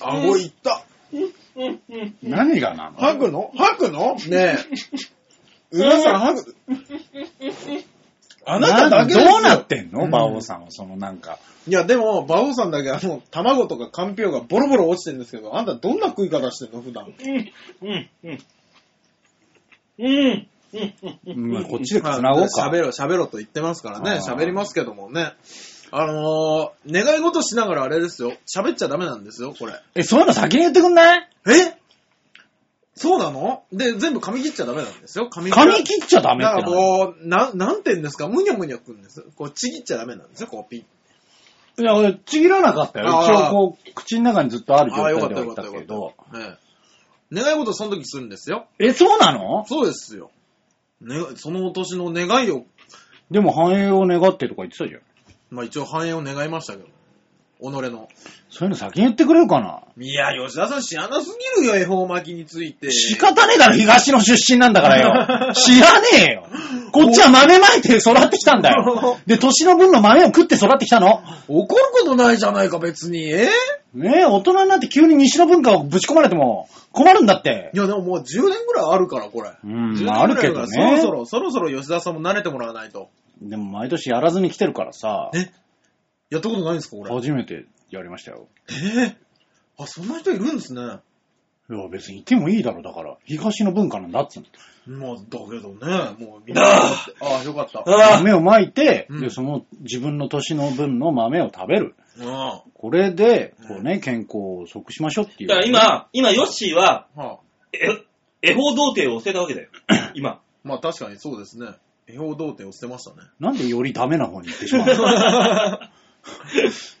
[0.00, 0.84] 顎いった。
[2.22, 2.98] 何がなの？
[2.98, 3.50] 吐くの？
[3.56, 4.14] 吐くの？
[4.14, 4.56] ねえ。
[5.72, 6.56] うなさん吐く。
[8.46, 9.32] あなただけですよ。
[9.32, 10.00] どうなってんの？
[10.00, 10.06] うん。
[10.08, 11.38] 馬王さんは、そのなんか。
[11.68, 16.82] いや、でも、馬王さんだけあの、卵とかかんぴょうがボロボロ落ちてるんですけど、あんたどんな食い方してんの？
[16.82, 17.06] 普段。
[17.06, 17.52] うん。
[17.82, 18.38] うん。
[19.98, 20.48] うん。
[21.26, 21.52] うん。
[21.52, 22.68] まあこっちで繋ごうか。
[22.68, 24.10] 喋ろ、喋ろと言ってますからね。
[24.12, 25.34] あー喋りますけどもね。
[25.92, 28.32] あのー、願い事しながらあれですよ。
[28.46, 29.74] 喋っちゃダメなんですよ、これ。
[29.94, 31.28] え、そういうの先に言ってくんない？
[31.48, 31.78] え？
[32.94, 33.62] そうなの？
[33.72, 35.28] で、全部噛み切っちゃダメなんですよ。
[35.32, 39.24] 噛み髪切っちゃダメだからなこう、な、なんて言うんですか、むにゃむにゃくんです。
[39.36, 40.84] こう、ちぎっちゃダメなんですよ、こう、ピ
[41.78, 41.82] ッ。
[41.82, 43.08] いや、俺、ちぎらなかったよ。
[43.08, 46.14] あー一応、こう、口の中にずっとある状ああ、よか態ったよかったよかけど。
[46.28, 46.38] った。
[46.38, 46.58] え
[47.32, 47.42] え。
[47.42, 48.66] 願い事その時するんですよ。
[48.78, 49.64] え、そうなの？
[49.66, 50.30] そうですよ。
[51.00, 52.66] ね、その年の願いを、
[53.30, 55.00] でも繁栄を願ってとか言ってたじゃん。
[55.50, 56.86] まあ一応繁栄を願いましたけど。
[57.60, 58.08] 己の。
[58.48, 59.82] そういうの先に言ってくれるかな？
[60.02, 62.90] いや、吉田さん知らなすぎるよ、恵方巻きについて。
[62.90, 65.52] 仕方ねえだろ、東の出身なんだからよ。
[65.52, 66.46] 知らねえよ。
[66.90, 69.18] こっちは豆まいて育ってきたんだよ。
[69.26, 71.22] で、年の分の豆を食って育ってきたの？
[71.48, 73.30] 怒ることないじゃないか、別に。
[73.30, 73.50] え？
[73.94, 77.76] ねえ、大人になって急に西の文化をぶち込まれても困るんだってい。
[77.76, 79.50] や、でももう10年ぐらいあるから、これ。
[79.64, 83.10] うん10まああるけどね年ぐらいあるからそろそろ、そろそろ吉田さんも慣れてもらわないと。
[83.40, 85.30] でも毎年やらずに来てるからさ。
[85.34, 85.50] え？
[86.30, 87.14] やったことないんですか、これ。
[87.14, 88.48] 初めてやりましたよ。
[88.68, 88.72] え？
[88.72, 89.14] ー
[89.78, 90.82] あ、そんな人いるんですね。
[90.82, 93.16] いや、別にいてもいいだろ、だから。
[93.24, 94.98] 東の文化なんだっつうの。
[94.98, 97.80] まあ、だけどね、もうみんな、ああ、よかった。
[97.80, 101.94] あ豆をまいて、うんで、その自分の年の分の豆を食べる。
[102.22, 105.48] あこれで、こうね、健康を即しましょうっていう。
[105.48, 107.38] だから今、今、ヨッシーは、あはあ、
[107.72, 109.68] え、恵方童貞を捨てたわけだよ。
[110.14, 110.40] 今。
[110.64, 111.68] まあ確かにそうですね。
[112.12, 113.28] 恵方童貞を捨てましたね。
[113.38, 115.78] なんでよりダメな方に行ってしまうの？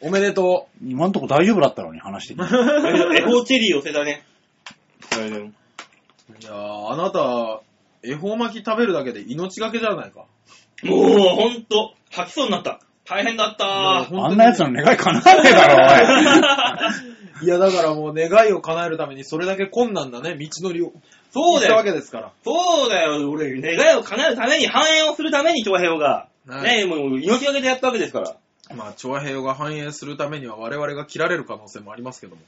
[0.00, 2.44] おめでと今んとこ大丈夫だったのに話してきて。
[2.44, 4.24] 恵方チェリーを捨てたね。
[5.18, 5.52] う。
[6.40, 7.60] いやー、あなた、
[8.02, 10.24] 恵方巻き食べるだけで命がけじゃないか。
[10.84, 12.80] もう、ほんと、吐きそうになった。
[13.04, 20.92] 大変だったあんな奴の願い叶わねえだろ、 いや、だからもう願いを叶えるためにそれだけ困難なね、道のりを。
[21.32, 21.84] そうだ行ったわよ。
[21.84, 22.32] けですから。
[22.44, 23.30] そうだよ。
[23.30, 26.28] 俺、願いを叶えるために、繁栄をするために、長平が。
[26.46, 28.36] はいねもう、命がけでやったわけですから。
[28.74, 32.42] まあ、調和平和が繁栄するためには我々が切られる可能性もありますけども。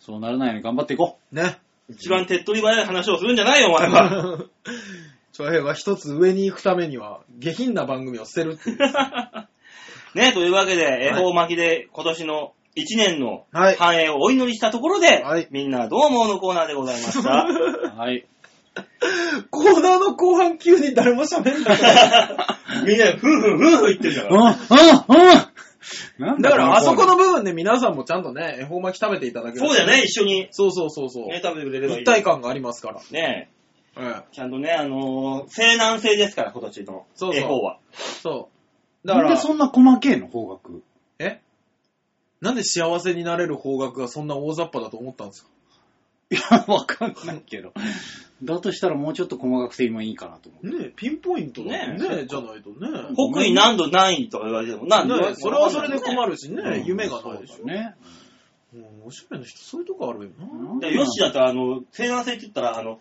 [0.00, 1.58] そうならないように頑張っていこね。
[1.88, 4.44] 一番手っ取り早い話をするんじゃないよ、お前は。
[5.32, 8.78] 調和平和が一つ上に行くためには、下品な番組を捨てるっていう。
[10.14, 17.46] ね、というわけで、恵方巻きで今年の1年のはい繁栄をお祈りしたところで、はいみんなどう思うのコーナーでございました。
[17.46, 17.98] う。
[17.98, 18.26] はい。
[19.50, 21.78] コーナーの後半急に誰も喋んない。
[22.86, 24.58] みんな、ふんふんふんふん言ってるかうん、ら。
[25.08, 25.28] うん、
[26.28, 30.02] うんだから、あそこのの部分で皆さんもちゃんとね、恵方巻き食べていただけるとそうだよね、。
[30.04, 31.28] 一緒に、そうそうそうそう。
[31.28, 32.00] ね、食べてくれればいい。
[32.02, 33.00] 一体感がありますから。
[33.10, 33.50] ね
[33.96, 37.78] ええちゃんとね、あのー、西南西ですから、今年のそうそう恵方は。
[38.22, 38.50] そ
[39.04, 39.06] う。
[39.08, 40.80] だからなんで、そんな細けえの方角？
[42.42, 45.50] えなんで幸せになれる方角がそんな大雑把だと思ったんですか？
[46.32, 47.72] いや、わかんないけど。
[48.44, 50.78] だとしたらもうちょっと細かくて今いいかなと思う。
[50.78, 52.88] ねえ、ピンポイントだねねねじゃないとね。
[53.32, 56.32] 北緯何度何位とか言われても、何度ねそれはそれで困る。
[56.32, 57.66] るしね、うん夢がないでしょ。
[57.66, 57.94] ね。
[58.72, 60.30] うんおしゃれな人、そういうとこあるよ
[60.74, 60.78] な。
[60.88, 63.00] でヨッシーだったら、あの、西南西って言ったら、あの、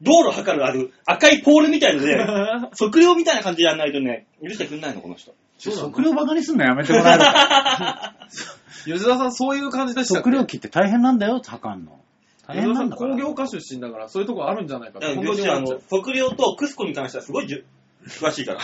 [0.00, 2.16] 道路測るある赤いポールみたいので、
[2.80, 5.34] 測量みたいな感じでやんないとね、許してくんないの、この人。
[5.60, 7.24] そうなの測量バカにすんのやめてもらえる？
[7.24, 8.14] か。
[8.86, 10.30] 吉田さん、そういう感じでしたっけ？
[10.30, 11.98] 測量機って大変なんだよ、測んの。
[12.46, 13.10] 大変なんんだから。
[13.12, 15.14] 工業家出身だから、そういうとこあるんじゃないかだと。
[15.14, 17.64] からヨッシーは、あの、測量とクスコに関してはすごいじゅ
[18.06, 18.60] 詳しいから。
[18.60, 18.62] う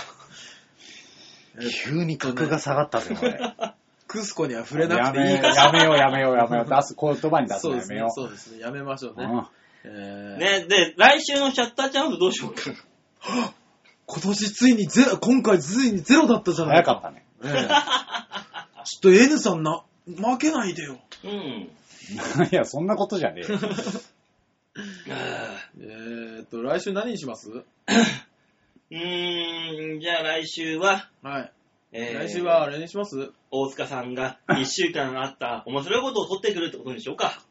[1.85, 3.39] 急に格が下がったぜ、俺。
[4.09, 5.55] クスコには触れなくていいから。
[5.55, 6.71] やめよう、やめよう、やめよう。
[6.71, 8.11] 出す、言葉に出すそうですねのやめよ、う。
[8.13, 8.61] そうですね。
[8.61, 9.25] やめましょうね。
[9.25, 9.47] うん
[9.89, 12.61] えーね、で、来週のシャッターチャンスどうしようか。
[14.07, 17.25] 今年ついにゼロ、今回ついにゼロだったじゃない早かったね。
[17.45, 17.69] ええ
[18.85, 20.99] ちょっと N さんな、負けないでよ。
[21.25, 21.31] うん。
[21.31, 21.69] い
[22.53, 23.59] や、そんなことじゃねえよ。
[25.81, 27.51] えーっと、来週何にします？
[27.51, 31.53] うーん、じゃあ来週は、はい。
[31.93, 33.33] えー来週はあれにします？
[33.51, 37.43] 大塚さんが1週間あった面白いことを取ってくるってことにしようか。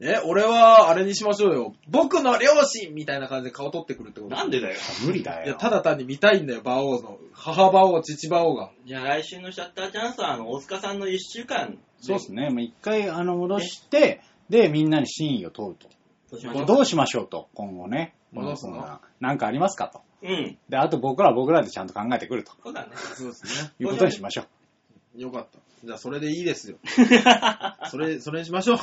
[0.00, 1.74] え、俺はあれにしましょうよ。
[1.88, 4.76] 僕の両親みたいな感じで顔取ってくるってことなんでだよ。
[5.06, 5.46] 無理だよ。
[5.46, 7.18] いや、ただ単に見たいんだよ、馬王の。
[7.32, 8.70] 母馬王、父馬王が。
[8.84, 11.78] じゃあ来週のシャッターチャンスは、あの、大塚さんの1週間。
[12.00, 12.50] そうですね。
[12.50, 15.88] もう一回、あの、戻して、で、みんなに真意を問うと。
[16.28, 16.66] そうしましょう。
[16.66, 18.14] どうしましょうと、今後ね。
[18.32, 18.72] 戻すの？
[18.72, 20.02] こんななんかありますかと。
[20.22, 20.58] うん。
[20.68, 22.88] で、あと僕らは僕らでちゃんと考えてくるとそうだね。
[23.14, 23.70] そうですね。
[23.78, 24.42] いうことにしましょ
[25.16, 25.20] う。
[25.20, 25.58] よかった。
[25.84, 26.78] じゃあ、それでいいですよ。
[27.90, 28.78] それ、それにしましょう。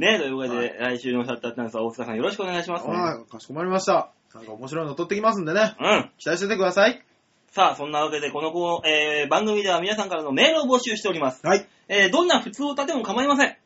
[0.00, 2.94] ねというわけで、来週のシャッターチャンスは大塚さんよろしくお願いします、ね。
[2.94, 4.10] はい、かしこまりました。
[4.34, 5.76] なんか面白いの撮ってきますんでね。
[5.78, 6.10] うん。
[6.18, 7.02] 期待しててください。
[7.48, 11.46] さあ、そんなわけで、この子、えー、番組では皆さんからのメールを募集しております。
[11.46, 11.66] はい。
[11.88, 13.56] えー、どんな普通歌でも構いません。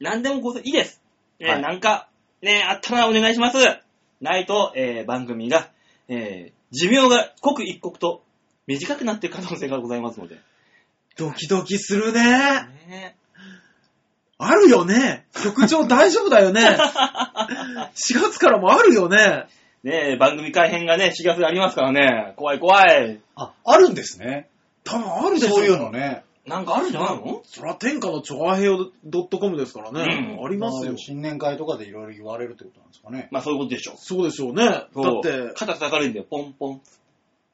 [0.00, 1.02] 何でもこそいいです。
[1.38, 2.08] えーはいなんか、
[2.42, 3.56] ね、あったらお願いします。
[4.20, 5.70] ないと、えー、番組が、
[6.08, 8.22] えー、寿命が刻一刻と
[8.66, 10.38] 短くなっていく可能性がございますので。
[11.16, 12.22] ドキドキするね。
[12.88, 13.16] ね
[14.38, 15.26] あるよね。
[15.42, 16.62] 局長大丈夫だよね。
[17.94, 19.46] 4月からもあるよね。
[19.82, 23.20] ね番組改編がね、4月でありますからね、怖い怖い。
[23.36, 24.48] あ、あるんですね。
[24.84, 25.56] 多分あるでしょ。
[25.56, 25.90] そういうの。
[25.90, 26.24] ね。
[26.46, 27.42] なんかあるんじゃないの？
[27.44, 28.90] そら天下のチョアヘヨ
[29.30, 30.36] .com ですからね。
[30.38, 30.96] うんありますよ。
[30.96, 33.28] 新年会とかでいろいろ言われるってことなんですかね。
[33.30, 33.96] まあそういうことでしょう。
[33.98, 34.64] そうでしょうね。
[34.64, 34.88] だっ
[35.22, 36.80] て、肩叩かれるんだよ、ポンポン。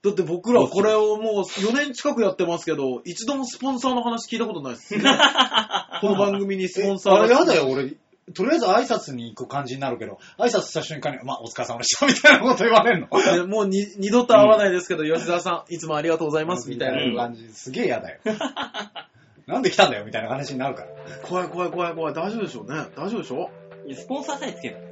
[0.06, 5.02] だって僕らこれをもう4年近くやってますけど、一度もスポンサーの話聞いたことないですね。
[6.00, 7.94] この番組にスポンサーあれがやだよ、俺。
[8.34, 13.36] とりあえず挨拶に行く感じになるけど、挨拶した瞬間に、まあ、お疲れ様でした、みたいなこと言われるの。
[13.38, 17.02] ねもうに二度と会わないですけど、吉沢さん、いつもありがとうございます、みたいな。
[17.02, 17.48] うん感じ。
[17.52, 18.20] すげえ嫌だよ。
[19.46, 20.88] なんで来たんだよ、みたいな話になるから。
[21.22, 22.14] 怖い怖い怖い怖い。
[22.14, 22.86] 大丈夫でしょうね。
[22.96, 23.50] 大丈夫でしょ
[23.94, 24.85] スポンサーさえつける。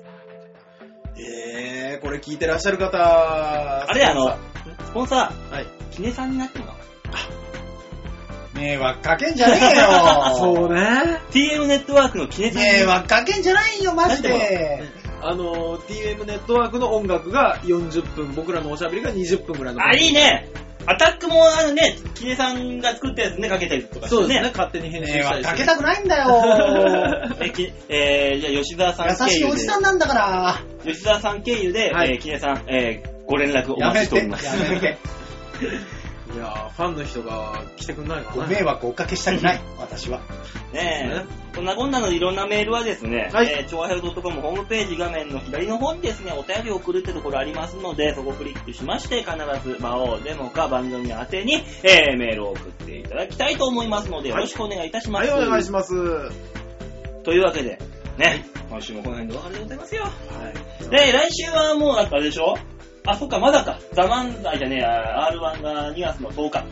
[1.17, 4.39] えー、これ聞いてらっしゃる方、あれあのは
[4.87, 5.57] スポンサい。
[5.57, 6.79] ー、キネさんになってもらおう。
[6.79, 6.85] ね
[8.55, 10.35] 迷惑かけんじゃねえよ。
[10.39, 11.21] そうね。
[11.33, 14.85] TM ネットワークの記念さんに迷惑かけんじゃないよ、マジで。
[15.23, 19.81] あの、TM ネットワークの音楽が40分、僕らのおしゃべりが20分ぐらいの。
[19.85, 20.49] あ、いいね。
[20.87, 24.51] アタックもあのね、キネさんが作ったやつね、かけたりとかしてそうですね。
[24.51, 27.37] 勝手に編集迷したりして惑かけたくないんだよ。
[27.41, 30.61] え、きえー、じゃあ吉沢さん経優しいおじさんなんだから。
[30.85, 34.47] 吉沢さん経由で、はいえー、キネさん、えー、ご連絡おやめて、待ちしております。
[34.47, 34.99] やめて。
[36.35, 38.49] いやーファンの人が来てくんないかごな。
[38.49, 40.19] 迷惑をおかけしたくない、 私は。
[40.73, 41.25] ねえね。
[41.55, 49.33] こんなこんなのいろんなメールはですね、はいえー、超平洋 .com ホームページ画面の左の方にですね、お便りを送るってところありますので、そこをクリックしまして、必
[49.69, 55.31] ず魔王デモか番組宛てに、えー、メールを送っていただきたいと思いますので、よろしくお願いいたします。
[55.31, 55.93] はい、お願いします。
[57.23, 57.79] というわけで、
[58.19, 60.03] ね、今週もこの辺でお別れでございますよ。
[60.03, 60.91] はい。
[60.91, 62.57] で、来週はもうだったあれでしょ？
[63.07, 63.79] あ、そっか、まだか。
[63.93, 66.65] ザ・漫才じゃねえや、R1 が2月の10日。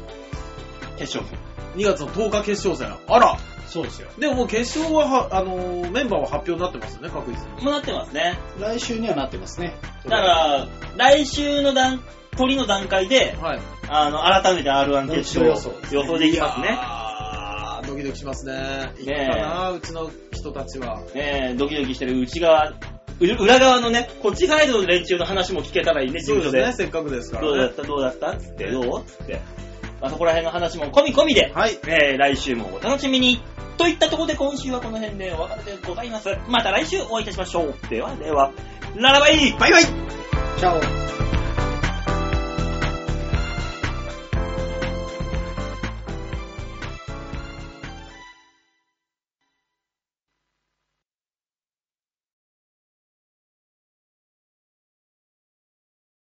[0.96, 1.38] 決勝
[1.76, 2.96] 2月の10日決勝戦。
[3.06, 4.08] あらそうですよ。
[4.18, 7.64] でももう決勝はは、あのーメンバーは発表になってますよね、確実に。
[7.64, 8.38] もうなってますね。
[8.58, 9.74] 来週にはなってますね。
[10.04, 12.02] だから、来週の段、
[12.36, 13.60] 鳥の段階で、はい。
[13.88, 16.78] あの、改めて R1 決勝予想ですね予想できますね。
[16.78, 18.92] あー、ドキドキしますね。
[18.98, 21.00] いいかな、うちの人たちは。
[21.14, 22.76] ねえ、ドキドキしてる内側、う
[23.26, 26.58] 裏側のね、こっちサイドの連中の話も聞けたらいいね、事務所で。
[26.58, 27.48] そうですね、せっかくですからね。
[27.48, 27.82] どうだった？
[27.82, 28.36] どうだった？
[28.36, 29.04] つって、どう？
[29.04, 29.40] つって。
[30.00, 31.78] まあ、そこら辺の話も込み込みで、はい。
[31.86, 33.40] えー、来週もお楽しみに。
[33.78, 36.28] といったところで今週はこの辺でお別れでございます。
[36.48, 37.74] また来週お会いいたしましょう。
[37.88, 38.52] ではでは、
[38.96, 41.31] ララバイバイバイチャオ。